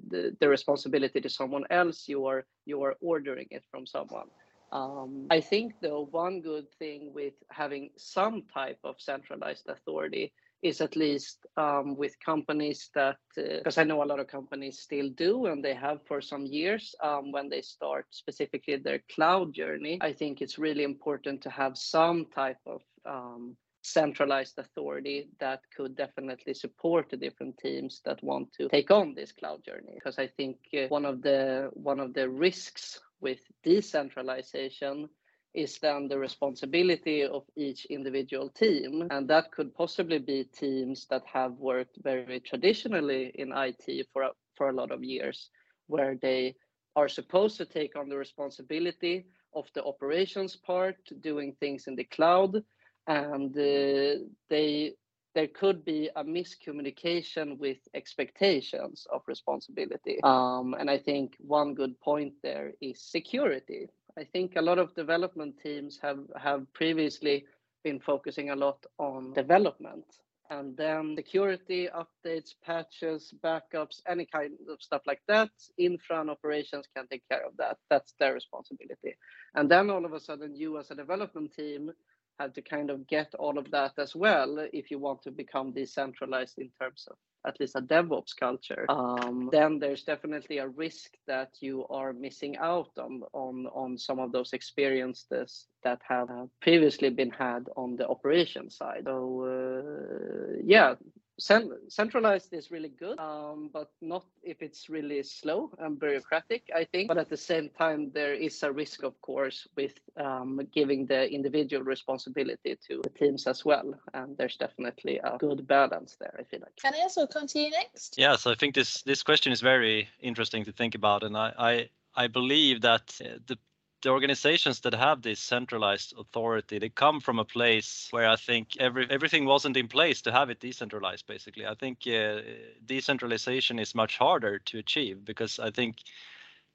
the, 0.10 0.36
the 0.40 0.50
responsibility 0.50 1.22
to 1.22 1.30
someone 1.30 1.66
else, 1.70 2.08
you 2.08 2.26
are 2.26 2.46
you 2.66 2.84
are 2.84 2.96
ordering 3.02 3.48
it 3.52 3.64
from 3.72 3.86
someone. 3.86 4.28
Um, 4.72 5.28
I 5.30 5.42
think 5.42 5.74
though 5.82 6.08
one 6.12 6.42
good 6.42 6.72
thing 6.80 7.12
with 7.14 7.34
having 7.50 7.90
some 7.98 8.44
type 8.54 8.80
of 8.84 8.96
centralized 9.00 9.68
authority 9.68 10.32
is 10.62 10.80
at 10.80 10.96
least 10.96 11.46
um, 11.58 11.96
with 11.98 12.16
companies 12.24 12.90
that 12.94 13.18
because 13.36 13.78
uh, 13.78 13.82
I 13.82 13.84
know 13.84 14.04
a 14.04 14.06
lot 14.06 14.20
of 14.20 14.28
companies 14.28 14.80
still 14.80 15.10
do 15.10 15.48
and 15.48 15.64
they 15.64 15.74
have 15.74 16.00
for 16.06 16.22
some 16.22 16.46
years 16.46 16.96
um, 17.04 17.32
when 17.32 17.50
they 17.50 17.62
start 17.62 18.06
specifically 18.12 18.78
their 18.78 19.02
cloud 19.14 19.54
journey. 19.54 19.98
I 20.02 20.14
think 20.14 20.42
it's 20.42 20.60
really 20.60 20.84
important 20.84 21.42
to 21.42 21.50
have 21.50 21.78
some 21.78 22.28
type 22.34 22.60
of 22.66 22.82
um, 23.06 23.58
centralized 23.82 24.60
authority 24.60 25.28
that 25.40 25.62
could 25.76 25.96
definitely 25.96 26.54
support 26.54 27.10
the 27.10 27.18
different 27.18 27.58
teams 27.58 28.02
that 28.06 28.24
want 28.24 28.52
to 28.54 28.70
take 28.70 28.92
on 28.92 29.16
this 29.16 29.32
cloud 29.32 29.64
journey. 29.66 29.94
Because 29.96 30.20
i 30.20 30.28
think 30.28 30.58
uh, 30.74 30.88
one 30.90 31.06
of 31.06 31.22
the 31.22 31.70
one 31.74 32.00
of 32.00 32.14
the 32.14 32.30
risks 32.30 33.00
with 33.20 33.40
decentralization 33.64 35.10
is 35.54 35.80
then 35.80 36.08
the 36.08 36.18
responsibility 36.18 37.24
of 37.24 37.44
each 37.58 37.86
individual 37.86 38.50
team. 38.50 39.08
And 39.12 39.28
that 39.30 39.52
could 39.52 39.74
possibly 39.74 40.20
be 40.20 40.46
teams 40.46 41.08
that 41.10 41.24
have 41.26 41.54
worked 41.54 41.98
very 42.02 42.40
traditionally 42.40 43.32
in 43.36 43.52
IT 43.52 44.08
for 44.14 44.24
a, 44.24 44.30
for 44.56 44.70
a 44.70 44.74
lot 44.74 44.92
of 44.92 45.04
years 45.04 45.50
where 45.88 46.16
they 46.22 46.56
are 46.96 47.10
supposed 47.10 47.58
to 47.58 47.66
take 47.66 47.98
on 47.98 48.08
the 48.08 48.18
responsibility 48.18 49.26
of 49.54 49.66
the 49.74 49.84
operations 49.84 50.56
part 50.56 50.98
doing 51.20 51.54
things 51.60 51.88
in 51.88 51.96
the 51.96 52.06
cloud 52.06 52.64
and 53.08 53.58
uh, 53.58 54.24
they 54.50 54.94
there 55.34 55.48
could 55.48 55.86
be 55.86 56.10
a 56.16 56.24
miscommunication 56.24 57.58
with 57.58 57.78
expectations 57.94 59.08
of 59.14 59.22
responsibility. 59.28 60.20
Um, 60.24 60.76
and 60.78 60.90
I 60.90 60.98
think 60.98 61.36
one 61.40 61.74
good 61.74 62.00
point 62.02 62.34
there 62.44 62.74
is 62.82 63.02
security. 63.02 63.88
I 64.18 64.26
think 64.26 64.58
a 64.58 64.62
lot 64.62 64.78
of 64.78 64.94
development 64.94 65.56
teams 65.64 65.98
have, 66.02 66.20
have 66.36 66.66
previously 66.74 67.46
been 67.84 68.00
focusing 68.00 68.50
a 68.50 68.56
lot 68.56 68.86
on 69.00 69.32
development 69.34 70.06
and 70.50 70.76
then 70.76 71.16
security 71.16 71.88
updates, 71.96 72.54
patches, 72.62 73.34
backups, 73.42 74.02
any 74.06 74.26
kind 74.26 74.52
of 74.70 74.82
stuff 74.82 75.02
like 75.08 75.22
that. 75.30 75.50
Infra 75.78 76.20
and 76.20 76.30
operations 76.30 76.86
can 76.94 77.08
take 77.08 77.24
care 77.30 77.46
of 77.46 77.56
that. 77.58 77.78
That's 77.90 78.14
their 78.20 78.34
responsibility. 78.34 79.16
And 79.56 79.72
then 79.72 79.90
all 79.90 80.04
of 80.04 80.12
a 80.12 80.20
sudden, 80.20 80.54
you 80.54 80.78
as 80.78 80.92
a 80.92 80.96
development 80.96 81.54
team 81.56 81.92
have 82.40 82.54
to 82.54 82.62
kind 82.62 82.90
of 82.90 83.08
get 83.08 83.34
all 83.36 83.58
of 83.58 83.70
that 83.72 83.94
as 83.98 84.16
well 84.16 84.68
if 84.74 84.92
you 84.92 85.00
want 85.00 85.22
to 85.24 85.32
become 85.32 85.72
decentralized 85.72 86.58
in 86.60 86.70
terms 86.80 87.08
of 87.10 87.18
at 87.46 87.60
least 87.60 87.76
a 87.76 87.82
DevOps 87.82 88.36
culture, 88.40 88.86
um, 88.90 89.50
then 89.52 89.80
there's 89.80 90.04
definitely 90.04 90.60
a 90.60 90.68
risk 90.68 91.12
that 91.28 91.50
you 91.60 91.86
are 91.90 92.14
missing 92.14 92.56
out 92.58 92.92
on 92.98 93.24
on 93.34 93.68
on 93.74 93.98
some 93.98 94.20
of 94.20 94.32
those 94.32 94.54
experiences 94.54 95.66
that 95.84 96.00
have 96.08 96.30
previously 96.62 97.10
been 97.10 97.32
had 97.32 97.68
on 97.76 97.96
the 97.96 98.08
operation 98.08 98.70
side. 98.70 99.04
So 99.06 99.46
uh, 99.46 100.62
yeah, 100.64 100.96
centralized 101.42 102.54
is 102.54 102.72
really 102.72 102.90
good, 102.90 103.20
um, 103.20 103.70
but 103.74 103.90
not 104.02 104.26
if 104.44 104.62
it's 104.62 104.90
really 104.90 105.24
slow 105.24 105.72
and 105.80 106.00
bureaucratic, 106.00 106.70
I 106.76 106.86
think. 106.86 107.08
But 107.08 107.18
at 107.18 107.30
the 107.30 107.38
same 107.38 107.70
time, 107.70 108.12
there 108.14 108.34
is 108.34 108.64
a 108.64 108.72
risk, 108.72 109.04
of 109.04 109.20
course, 109.22 109.68
with 109.76 109.94
um, 110.18 110.62
giving 110.74 111.06
the 111.06 111.30
individual 111.30 111.84
responsibility 111.84 112.78
to 112.88 113.02
the 113.04 113.10
teams 113.10 113.48
as 113.48 113.66
well. 113.66 113.94
And 114.14 114.38
there's 114.38 114.58
definitely 114.58 115.18
a 115.18 115.38
good 115.38 115.68
balance 115.68 116.16
there, 116.20 116.36
I 116.40 116.44
feel 116.44 116.62
like. 116.62 116.76
Can 116.78 116.94
I 116.94 117.02
also 117.02 117.28
come 117.28 117.48
to 117.48 117.60
you 117.60 117.72
next? 117.72 118.16
Yeah, 118.18 118.36
so 118.36 118.52
I 118.52 118.56
think 118.56 118.76
this 118.76 119.02
this 119.04 119.24
question 119.24 119.52
is 119.52 119.62
very 119.62 120.10
interesting 120.20 120.66
to 120.66 120.72
think 120.72 120.96
about, 120.96 121.24
and 121.24 121.36
I 121.36 121.54
I, 121.58 121.90
I 122.24 122.28
believe 122.28 122.82
that 122.82 123.20
uh, 123.24 123.40
the 123.48 123.58
the 124.02 124.10
organizations 124.10 124.80
that 124.82 124.94
have 124.94 125.22
this 125.22 125.40
centralized 125.40 126.14
authority 126.18 126.80
they 126.80 126.90
come 126.90 127.20
from 127.20 127.40
a 127.40 127.46
place 127.46 128.08
where 128.12 128.30
i 128.30 128.36
think 128.36 128.78
every 128.80 129.08
everything 129.10 129.46
wasn't 129.46 129.78
in 129.78 129.88
place 129.88 130.22
to 130.22 130.32
have 130.32 130.50
it 130.50 130.60
decentralized 130.60 131.28
basically. 131.28 131.66
I 131.66 131.76
think 131.76 132.00
uh, 132.08 132.42
decentralization 132.86 133.80
is 133.80 133.96
much 133.96 134.18
harder 134.18 134.60
to 134.60 134.80
achieve 134.80 135.24
because 135.26 135.60
i 135.60 135.70
think 135.72 135.98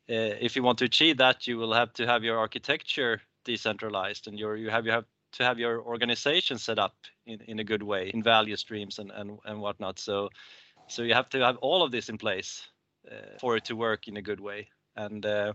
uh, 0.09 0.39
if 0.41 0.55
you 0.57 0.63
want 0.63 0.79
to 0.79 0.85
achieve 0.85 1.17
that 1.19 1.47
you 1.47 1.59
will 1.59 1.73
have 1.73 1.93
to 1.95 2.07
have 2.07 2.23
your 2.23 2.39
architecture 2.39 3.21
decentralized 3.45 4.29
and 4.29 4.39
your 4.39 4.57
you 4.57 4.71
have 4.71 4.87
you 4.87 4.93
have 4.93 5.07
to 5.33 5.45
have 5.45 5.59
your 5.59 5.81
organization 5.83 6.59
set 6.59 6.79
up 6.79 6.95
in, 7.27 7.41
in 7.43 7.59
a 7.59 7.65
good 7.65 7.83
way 7.83 8.11
in 8.15 8.23
value 8.23 8.57
streams 8.57 8.99
and 8.99 9.11
and, 9.11 9.39
and 9.45 9.61
whatnot. 9.61 9.99
So 9.99 10.31
so 10.89 11.03
you 11.03 11.15
have 11.15 11.29
to 11.31 11.41
have 11.41 11.57
all 11.59 11.83
of 11.83 11.91
this 11.91 12.09
in 12.09 12.19
place 12.19 12.67
uh, 13.11 13.39
for 13.41 13.57
it 13.57 13.65
to 13.65 13.77
work 13.77 14.09
in 14.09 14.17
a 14.17 14.23
good 14.23 14.41
way. 14.41 14.69
And 14.97 15.27
uh, 15.27 15.53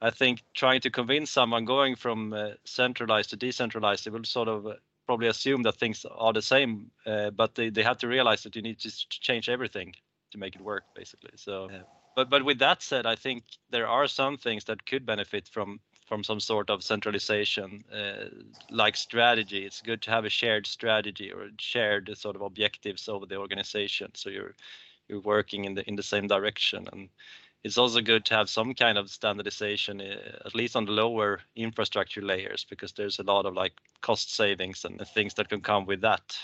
I 0.00 0.10
think 0.10 0.42
trying 0.54 0.80
to 0.82 0.90
convince 0.90 1.30
someone 1.30 1.64
going 1.64 1.96
from 1.96 2.32
uh, 2.32 2.50
centralized 2.64 3.30
to 3.30 3.36
decentralized, 3.36 4.04
they 4.04 4.10
will 4.10 4.24
sort 4.24 4.48
of 4.48 4.66
uh, 4.66 4.74
probably 5.06 5.28
assume 5.28 5.62
that 5.62 5.76
things 5.76 6.04
are 6.10 6.32
the 6.32 6.42
same, 6.42 6.90
uh, 7.06 7.30
but 7.30 7.54
they, 7.54 7.70
they 7.70 7.82
have 7.82 7.98
to 7.98 8.08
realize 8.08 8.42
that 8.42 8.56
you 8.56 8.62
need 8.62 8.78
to 8.80 8.90
change 9.08 9.48
everything 9.48 9.94
to 10.32 10.38
make 10.38 10.56
it 10.56 10.62
work, 10.62 10.84
basically. 10.94 11.32
So, 11.36 11.70
but 12.16 12.30
but 12.30 12.44
with 12.44 12.58
that 12.58 12.82
said, 12.82 13.06
I 13.06 13.16
think 13.16 13.44
there 13.70 13.88
are 13.88 14.06
some 14.06 14.36
things 14.36 14.64
that 14.64 14.86
could 14.86 15.06
benefit 15.06 15.48
from 15.48 15.80
from 16.06 16.22
some 16.22 16.40
sort 16.40 16.68
of 16.70 16.82
centralization, 16.82 17.82
uh, 17.92 18.28
like 18.70 18.96
strategy. 18.96 19.64
It's 19.64 19.80
good 19.80 20.02
to 20.02 20.10
have 20.10 20.26
a 20.26 20.30
shared 20.30 20.66
strategy 20.66 21.32
or 21.32 21.48
shared 21.58 22.16
sort 22.16 22.36
of 22.36 22.42
objectives 22.42 23.08
over 23.08 23.26
the 23.26 23.36
organization, 23.36 24.10
so 24.14 24.30
you're 24.30 24.54
you're 25.08 25.20
working 25.20 25.64
in 25.64 25.74
the 25.74 25.88
in 25.88 25.96
the 25.96 26.02
same 26.02 26.26
direction 26.26 26.88
and 26.92 27.08
it's 27.64 27.78
also 27.78 28.00
good 28.00 28.26
to 28.26 28.34
have 28.34 28.48
some 28.50 28.74
kind 28.74 28.98
of 28.98 29.10
standardization, 29.10 30.00
uh, 30.00 30.46
at 30.46 30.54
least 30.54 30.76
on 30.76 30.84
the 30.84 30.92
lower 30.92 31.40
infrastructure 31.56 32.22
layers, 32.22 32.66
because 32.68 32.92
there's 32.92 33.18
a 33.18 33.22
lot 33.22 33.46
of 33.46 33.54
like 33.54 33.72
cost 34.02 34.34
savings 34.34 34.84
and 34.84 35.00
things 35.08 35.34
that 35.34 35.48
can 35.48 35.62
come 35.62 35.86
with 35.86 36.02
that. 36.02 36.36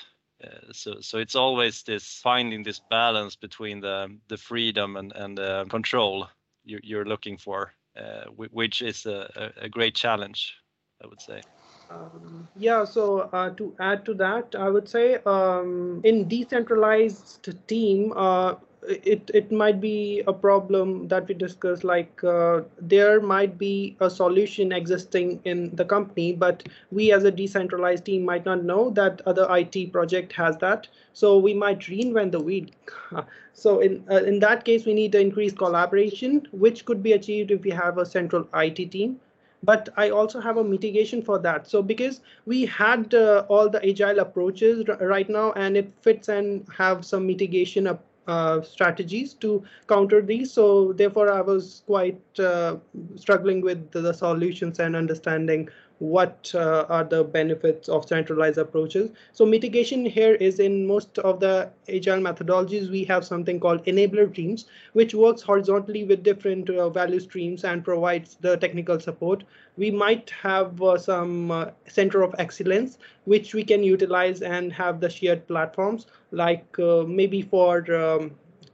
Uh, 0.42 0.72
so, 0.72 1.00
so 1.00 1.18
it's 1.18 1.34
always 1.34 1.82
this 1.82 2.20
finding 2.22 2.62
this 2.62 2.80
balance 2.90 3.36
between 3.36 3.80
the 3.80 4.08
the 4.28 4.38
freedom 4.38 4.96
and 4.96 5.12
and 5.12 5.38
uh, 5.38 5.64
control 5.68 6.26
you're, 6.64 6.80
you're 6.82 7.04
looking 7.04 7.36
for, 7.36 7.74
uh, 7.96 8.24
which 8.50 8.80
is 8.80 9.06
a, 9.06 9.52
a 9.60 9.68
great 9.68 9.94
challenge, 9.94 10.54
I 11.02 11.06
would 11.06 11.20
say. 11.20 11.42
Um, 11.90 12.48
yeah, 12.56 12.84
so 12.84 13.28
uh, 13.32 13.50
to 13.50 13.74
add 13.80 14.04
to 14.04 14.14
that, 14.14 14.54
I 14.56 14.68
would 14.68 14.88
say 14.88 15.18
um, 15.26 16.00
in 16.04 16.28
decentralized 16.28 17.48
team, 17.66 18.12
uh, 18.14 18.54
it 18.91 19.30
it 19.32 19.53
might 19.53 19.80
be 19.80 20.22
a 20.26 20.32
problem 20.32 21.07
that 21.09 21.28
we 21.28 21.34
discussed 21.34 21.84
like 21.84 22.22
uh, 22.24 22.61
there 22.80 23.20
might 23.20 23.57
be 23.59 23.97
a 24.01 24.11
solution 24.11 24.72
existing 24.72 25.41
in 25.45 25.74
the 25.76 25.84
company 25.84 26.32
but 26.32 26.68
we 26.91 27.12
as 27.12 27.24
a 27.24 27.30
decentralized 27.30 28.05
team 28.05 28.24
might 28.24 28.45
not 28.45 28.64
know 28.64 28.91
that 28.91 29.22
other 29.26 29.47
IT 29.57 29.93
project 29.93 30.32
has 30.32 30.57
that. 30.59 30.88
So 31.12 31.38
we 31.38 31.55
might 31.55 31.80
reinvent 31.80 32.32
the 32.32 32.41
wheel. 32.41 32.66
So 33.53 33.80
in 33.80 34.05
uh, 34.11 34.22
in 34.32 34.38
that 34.41 34.64
case 34.64 34.86
we 34.86 34.95
need 34.95 35.12
to 35.12 35.20
increase 35.20 35.53
collaboration 35.53 36.47
which 36.53 36.84
could 36.84 37.03
be 37.03 37.12
achieved 37.12 37.51
if 37.51 37.62
we 37.62 37.70
have 37.70 37.99
a 37.99 38.07
central 38.07 38.49
IT 38.55 38.91
team. 38.91 39.20
But 39.62 39.91
I 39.97 40.09
also 40.09 40.41
have 40.41 40.57
a 40.57 40.64
mitigation 40.64 41.20
for 41.20 41.38
that. 41.41 41.66
So 41.68 41.82
because 41.82 42.22
we 42.47 42.64
had 42.64 43.12
uh, 43.14 43.45
all 43.49 43.68
the 43.68 43.86
agile 43.86 44.20
approaches 44.20 44.86
right 45.01 45.28
now 45.28 45.53
and 45.53 45.76
it 45.76 45.93
fits 46.01 46.28
and 46.28 46.66
have 46.78 47.05
some 47.05 47.26
mitigation 47.26 47.86
up 47.86 48.03
uh, 48.26 48.60
strategies 48.62 49.34
to 49.34 49.64
counter 49.88 50.20
these. 50.20 50.52
So 50.52 50.92
therefore, 50.92 51.32
I 51.32 51.40
was 51.40 51.82
quite 51.86 52.20
uh, 52.38 52.76
struggling 53.16 53.60
with 53.60 53.90
the, 53.90 54.00
the, 54.00 54.12
solutions 54.12 54.78
and 54.78 54.94
understanding 54.94 55.68
what 56.01 56.51
uh, 56.55 56.86
are 56.88 57.05
the 57.05 57.22
benefits 57.22 57.88
of 57.88 58.09
centralized 58.09 58.57
approaches. 58.57 59.11
So 59.32 59.44
mitigation 59.44 60.07
here 60.07 60.34
is 60.34 60.59
in 60.59 60.86
most 60.86 61.18
of 61.18 61.40
the 61.40 61.70
agile 61.88 62.20
methodologies, 62.20 62.90
we 62.90 63.05
have 63.05 63.24
something 63.24 63.61
called 63.61 63.84
enabler 63.84 64.34
teams, 64.34 64.64
which 64.94 65.14
works 65.14 65.42
horizontally 65.42 66.05
with 66.05 66.22
different 66.22 66.70
uh, 66.70 66.88
value 66.88 67.20
streams 67.20 67.64
and 67.64 67.84
provides 67.84 68.38
the 68.40 68.57
technical 68.57 68.98
support. 68.98 69.44
We 69.76 69.90
might 69.90 70.30
have 70.30 70.80
uh, 70.82 70.96
some 70.96 71.51
uh, 71.51 71.66
center 71.86 72.22
of 72.22 72.34
excellence, 72.38 72.96
which 73.26 73.53
we 73.55 73.62
can 73.62 73.82
utilize 73.84 74.40
and 74.40 74.72
have 74.72 75.01
the 75.01 75.11
shared 75.11 75.46
platforms, 75.46 76.07
like 76.30 76.78
uh, 76.78 77.05
maybe 77.07 77.42
for 77.42 77.92
um, 77.94 78.30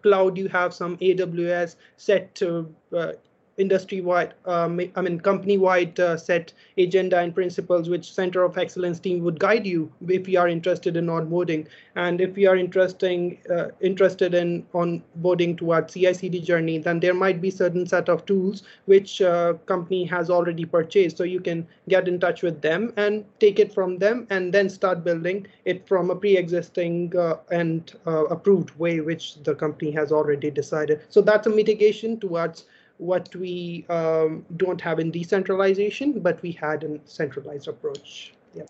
cloud, 0.06 0.38
you 0.38 0.46
have 0.48 0.72
some 0.72 0.96
AWS 0.98 1.74
set 1.96 2.40
uh, 2.42 3.12
industry-wide, 3.58 4.34
um, 4.44 4.80
I 4.94 5.00
mean, 5.00 5.20
company-wide 5.20 5.98
uh, 5.98 6.16
set 6.16 6.52
agenda 6.76 7.18
and 7.18 7.34
principles 7.34 7.88
which 7.88 8.12
Center 8.12 8.42
of 8.42 8.58
Excellence 8.58 9.00
team 9.00 9.22
would 9.24 9.38
guide 9.38 9.66
you 9.66 9.90
if 10.08 10.28
you 10.28 10.38
are 10.38 10.48
interested 10.48 10.96
in 10.96 11.06
onboarding. 11.06 11.66
And 11.94 12.20
if 12.20 12.36
you 12.36 12.50
are 12.50 12.56
interesting, 12.56 13.38
uh, 13.50 13.68
interested 13.80 14.34
in 14.34 14.64
onboarding 14.74 15.56
towards 15.56 15.94
CI/CD 15.94 16.40
journey, 16.40 16.78
then 16.78 17.00
there 17.00 17.14
might 17.14 17.40
be 17.40 17.50
certain 17.50 17.86
set 17.86 18.08
of 18.08 18.26
tools 18.26 18.62
which 18.84 19.22
uh, 19.22 19.54
company 19.66 20.04
has 20.04 20.30
already 20.30 20.64
purchased. 20.64 21.16
So 21.16 21.24
you 21.24 21.40
can 21.40 21.66
get 21.88 22.08
in 22.08 22.20
touch 22.20 22.42
with 22.42 22.60
them 22.60 22.92
and 22.96 23.24
take 23.40 23.58
it 23.58 23.72
from 23.72 23.98
them 23.98 24.26
and 24.30 24.52
then 24.52 24.68
start 24.68 25.04
building 25.04 25.46
it 25.64 25.86
from 25.88 26.10
a 26.10 26.16
pre-existing 26.16 27.16
uh, 27.16 27.36
and 27.50 27.92
uh, 28.06 28.24
approved 28.26 28.78
way 28.78 29.00
which 29.00 29.42
the 29.44 29.54
company 29.54 29.90
has 29.92 30.12
already 30.12 30.50
decided. 30.50 31.00
So 31.08 31.20
that's 31.22 31.46
a 31.46 31.50
mitigation 31.50 32.20
towards 32.20 32.66
what 32.98 33.34
we 33.36 33.86
um, 33.88 34.44
don't 34.56 34.80
have 34.80 34.98
in 34.98 35.10
decentralization, 35.10 36.20
but 36.20 36.40
we 36.42 36.52
had 36.52 36.84
a 36.84 36.98
centralized 37.04 37.68
approach. 37.68 38.34
Yeah. 38.54 38.64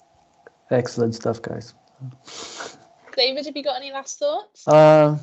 Excellent 0.71 1.15
stuff, 1.15 1.41
guys. 1.43 1.75
David, 3.17 3.47
have 3.47 3.57
you 3.57 3.63
got 3.63 3.77
any 3.77 3.93
last 3.93 4.19
thoughts? 4.19 4.67
Uh, 4.69 5.19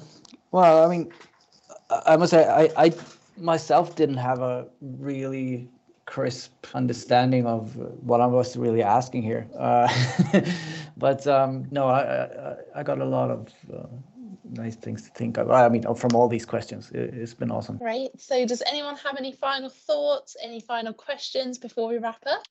well, 0.52 0.84
I 0.84 0.88
mean, 0.90 1.12
I 1.90 2.18
must 2.18 2.32
say, 2.32 2.46
I, 2.48 2.86
I 2.86 2.94
myself 3.38 3.96
didn't 3.96 4.18
have 4.18 4.40
a 4.40 4.68
really 4.82 5.70
crisp 6.06 6.52
understanding 6.74 7.46
of 7.46 7.76
what 7.76 8.22
I 8.22 8.26
was 8.26 8.58
really 8.58 8.84
asking 8.84 9.24
here. 9.24 9.48
Uh, 9.58 9.88
but 10.98 11.26
um, 11.28 11.68
no, 11.72 11.88
I, 11.88 12.02
I, 12.02 12.56
I 12.76 12.84
got 12.84 13.00
a 13.00 13.06
lot 13.06 13.32
of 13.32 13.48
uh, 13.74 13.86
nice 14.50 14.76
things 14.76 15.04
to 15.04 15.10
think 15.12 15.38
of. 15.38 15.50
I 15.52 15.70
mean, 15.70 15.84
from 15.96 16.16
all 16.16 16.28
these 16.28 16.46
questions, 16.46 16.92
it's 16.94 17.34
been 17.34 17.52
awesome. 17.52 17.78
Great. 17.78 18.20
So, 18.20 18.46
does 18.46 18.62
anyone 18.68 18.98
have 18.98 19.18
any 19.18 19.32
final 19.32 19.70
thoughts, 19.70 20.36
any 20.42 20.60
final 20.60 20.94
questions 20.94 21.58
before 21.58 21.88
we 21.90 21.98
wrap 21.98 22.24
up? 22.26 22.44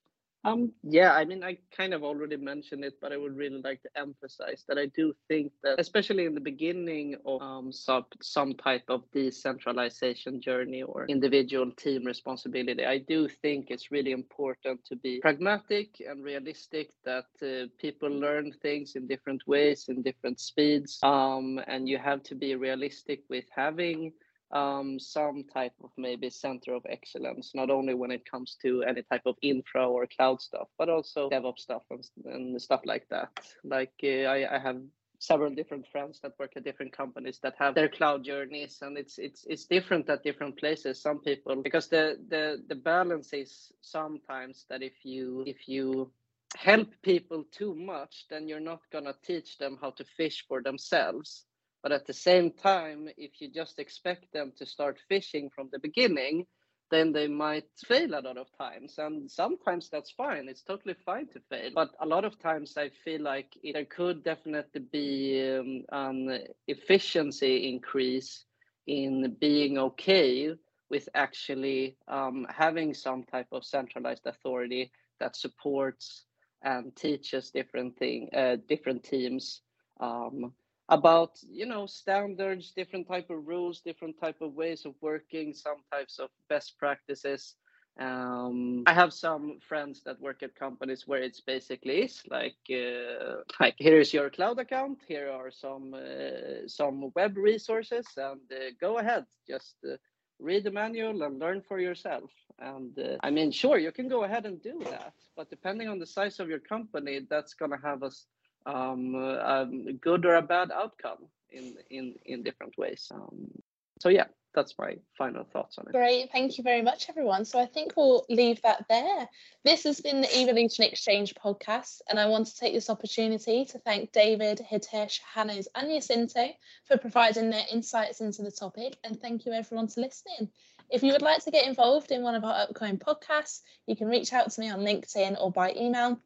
Um, 0.45 0.73
yeah, 0.83 1.13
I 1.13 1.23
mean, 1.23 1.41
I 1.41 1.57
kind 1.75 1.93
of 1.93 2.03
already 2.03 2.35
mentioned 2.35 2.83
it, 2.83 2.95
but 3.01 3.13
I 3.13 3.17
would 3.17 3.35
really 3.37 3.61
like 3.63 3.81
to 3.83 3.89
emphasize 3.95 4.65
that 4.67 4.77
I 4.77 4.87
do 4.87 5.13
think 5.29 5.53
that, 5.63 5.79
especially 5.79 6.25
in 6.25 6.35
the 6.35 6.41
beginning 6.41 7.15
of 7.25 7.41
um, 7.41 7.71
some, 7.71 8.05
some 8.21 8.53
type 8.55 8.83
of 8.89 9.03
decentralization 9.13 10.41
journey 10.41 10.83
or 10.83 11.05
individual 11.07 11.71
team 11.71 12.03
responsibility, 12.03 12.85
I 12.85 12.97
do 12.97 13.29
think 13.29 13.67
it's 13.69 13.89
really 13.89 14.11
important 14.11 14.83
to 14.85 14.97
be 14.97 15.19
pragmatic 15.21 16.01
and 16.05 16.21
realistic 16.21 16.89
that 17.05 17.27
uh, 17.41 17.67
people 17.79 18.09
learn 18.09 18.51
things 18.61 18.95
in 18.95 19.07
different 19.07 19.43
ways, 19.47 19.85
in 19.87 20.01
different 20.01 20.41
speeds. 20.41 20.99
Um, 21.03 21.59
and 21.67 21.87
you 21.87 21.97
have 21.99 22.21
to 22.23 22.35
be 22.35 22.55
realistic 22.55 23.23
with 23.29 23.45
having 23.55 24.11
um, 24.53 24.99
some 24.99 25.43
type 25.51 25.73
of 25.83 25.89
maybe 25.97 26.29
center 26.29 26.73
of 26.73 26.85
excellence, 26.87 27.51
not 27.55 27.69
only 27.69 27.93
when 27.95 28.11
it 28.11 28.29
comes 28.29 28.55
to 28.61 28.83
any 28.83 29.01
type 29.01 29.23
of 29.25 29.35
infra 29.41 29.87
or 29.89 30.07
cloud 30.07 30.41
stuff, 30.41 30.67
but 30.77 30.89
also 30.89 31.29
DevOps 31.29 31.59
stuff 31.59 31.81
and, 31.89 32.05
and 32.25 32.61
stuff 32.61 32.81
like 32.85 33.07
that. 33.09 33.29
Like 33.63 33.93
uh, 34.03 34.29
I, 34.29 34.55
I 34.55 34.59
have 34.59 34.77
several 35.17 35.55
different 35.55 35.87
friends 35.87 36.19
that 36.21 36.33
work 36.37 36.51
at 36.55 36.63
different 36.63 36.95
companies 36.95 37.39
that 37.41 37.55
have 37.57 37.73
their 37.73 37.87
cloud 37.87 38.25
journeys 38.25 38.79
and 38.81 38.97
it's 38.97 39.17
it's 39.17 39.45
it's 39.47 39.65
different 39.65 40.09
at 40.09 40.21
different 40.21 40.57
places 40.59 41.01
some 41.01 41.19
people 41.19 41.55
because 41.55 41.87
the 41.87 42.17
the 42.27 42.61
the 42.67 42.75
balance 42.75 43.31
is 43.31 43.71
sometimes 43.79 44.65
that 44.69 44.83
if 44.83 45.05
you 45.05 45.41
if 45.47 45.69
you 45.69 46.11
help 46.57 46.89
people 47.03 47.45
too 47.51 47.73
much 47.73 48.25
then 48.29 48.49
you're 48.49 48.59
not 48.59 48.81
going 48.91 49.05
to 49.05 49.15
teach 49.23 49.57
them 49.59 49.77
how 49.79 49.91
to 49.91 50.03
fish 50.17 50.43
for 50.45 50.61
themselves 50.61 51.45
but 51.83 51.91
at 51.91 52.07
the 52.07 52.13
same 52.13 52.51
time, 52.51 53.09
if 53.17 53.41
you 53.41 53.51
just 53.51 53.77
expect 53.77 54.31
them 54.31 54.53
to 54.57 54.65
start 54.65 54.97
fishing 55.09 55.49
from 55.53 55.69
the 55.71 55.79
beginning, 55.79 56.47
then 56.89 57.11
they 57.11 57.27
might 57.27 57.65
fail 57.85 58.13
a 58.13 58.21
lot 58.21 58.37
of 58.37 58.47
times. 58.57 58.95
And 58.97 59.29
sometimes 59.29 59.89
that's 59.89 60.11
fine. 60.11 60.47
It's 60.47 60.63
totally 60.63 60.95
fine 61.05 61.27
to 61.29 61.41
fail. 61.49 61.71
But 61.75 61.89
a 61.99 62.05
lot 62.05 62.23
of 62.23 62.39
times 62.39 62.77
I 62.77 62.89
feel 63.03 63.21
like 63.21 63.57
there 63.63 63.85
could 63.85 64.23
definitely 64.23 64.81
be 64.91 65.59
um, 65.59 65.83
an 65.91 66.47
efficiency 66.67 67.69
increase 67.69 68.45
in 68.87 69.35
being 69.41 69.77
okay 69.77 70.53
with 70.89 71.09
actually 71.15 71.97
um, 72.07 72.45
having 72.49 72.93
some 72.93 73.23
type 73.23 73.47
of 73.51 73.65
centralized 73.65 74.25
authority 74.25 74.91
that 75.19 75.35
supports 75.35 76.25
and 76.61 76.95
teaches 76.95 77.51
different 77.51 77.97
thing, 77.97 78.29
uh, 78.33 78.57
different 78.69 79.03
teams 79.03 79.61
um, 79.99 80.53
about 80.89 81.39
you 81.49 81.65
know 81.65 81.85
standards 81.85 82.71
different 82.75 83.07
type 83.07 83.29
of 83.29 83.47
rules 83.47 83.81
different 83.81 84.19
type 84.19 84.41
of 84.41 84.53
ways 84.53 84.85
of 84.85 84.93
working 85.01 85.53
some 85.53 85.77
types 85.91 86.19
of 86.19 86.29
best 86.49 86.77
practices. 86.77 87.55
Um, 87.99 88.83
i 88.87 88.93
have 88.93 89.13
some 89.13 89.59
friends 89.59 90.01
that 90.03 90.19
work 90.19 90.41
at 90.43 90.55
companies 90.55 91.07
where 91.07 91.21
it's 91.21 91.41
basically 91.41 92.03
is 92.03 92.21
like 92.29 92.57
uh, 92.71 93.41
like 93.59 93.75
here's 93.77 94.13
your 94.13 94.29
cloud 94.29 94.59
account 94.59 94.99
here 95.07 95.29
are 95.31 95.51
some 95.51 95.93
uh, 95.93 96.67
some 96.67 97.11
web 97.15 97.37
resources 97.37 98.07
and 98.17 98.41
uh, 98.51 98.71
go 98.81 98.97
ahead 98.97 99.25
just 99.47 99.75
uh, 99.85 99.95
read 100.39 100.63
the 100.63 100.71
manual 100.71 101.21
and 101.23 101.39
learn 101.39 101.61
for 101.61 101.79
yourself. 101.79 102.29
And 102.59 102.97
uh, 102.97 103.17
i 103.21 103.29
mean 103.29 103.51
sure 103.51 103.77
you 103.77 103.91
can 103.91 104.07
go 104.09 104.23
ahead 104.23 104.45
and 104.45 104.61
do 104.61 104.79
that 104.89 105.13
but 105.35 105.49
depending 105.49 105.87
on 105.87 105.99
the 105.99 106.07
size 106.07 106.39
of 106.39 106.49
your 106.49 106.59
company 106.59 107.19
that's 107.29 107.53
going 107.53 107.71
to 107.71 107.77
have 107.77 108.03
us 108.03 108.25
um, 108.65 109.15
a 109.15 109.93
good 109.99 110.25
or 110.25 110.35
a 110.35 110.41
bad 110.41 110.71
outcome 110.71 111.27
in 111.51 111.75
in 111.89 112.15
in 112.25 112.43
different 112.43 112.77
ways. 112.77 113.11
Um, 113.13 113.51
so 113.99 114.09
yeah, 114.09 114.25
that's 114.53 114.75
my 114.77 114.97
final 115.17 115.43
thoughts 115.43 115.77
on 115.77 115.85
it. 115.87 115.91
Great, 115.91 116.31
thank 116.31 116.57
you 116.57 116.63
very 116.63 116.81
much, 116.81 117.09
everyone. 117.09 117.45
So 117.45 117.59
I 117.59 117.65
think 117.65 117.93
we'll 117.95 118.25
leave 118.29 118.61
that 118.61 118.85
there. 118.89 119.27
This 119.63 119.83
has 119.83 120.01
been 120.01 120.21
the 120.21 120.39
Evolution 120.39 120.85
Exchange 120.85 121.33
podcast, 121.35 122.01
and 122.09 122.19
I 122.19 122.27
want 122.27 122.47
to 122.47 122.55
take 122.55 122.73
this 122.73 122.89
opportunity 122.89 123.65
to 123.65 123.79
thank 123.79 124.11
David, 124.11 124.61
Hitesh, 124.71 125.19
Hannes, 125.33 125.67
and 125.75 125.89
Jacinto 125.89 126.49
for 126.85 126.97
providing 126.97 127.49
their 127.49 127.65
insights 127.71 128.21
into 128.21 128.41
the 128.41 128.51
topic, 128.51 128.97
and 129.03 129.19
thank 129.19 129.45
you 129.45 129.53
everyone 129.53 129.87
for 129.87 130.01
listening. 130.01 130.49
If 130.89 131.01
you 131.01 131.11
would 131.13 131.21
like 131.21 131.43
to 131.45 131.51
get 131.51 131.65
involved 131.65 132.11
in 132.11 132.21
one 132.21 132.35
of 132.35 132.43
our 132.43 132.53
upcoming 132.53 132.99
podcasts, 132.99 133.61
you 133.87 133.95
can 133.95 134.07
reach 134.07 134.33
out 134.33 134.51
to 134.51 134.61
me 134.61 134.69
on 134.69 134.81
LinkedIn 134.81 135.41
or 135.41 135.51
by 135.51 135.73
email 135.73 136.19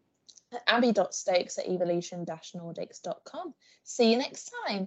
abby.stokes 0.67 1.57
at 1.57 1.67
evolution-nordics.com. 1.67 3.53
See 3.83 4.11
you 4.11 4.17
next 4.17 4.51
time. 4.65 4.75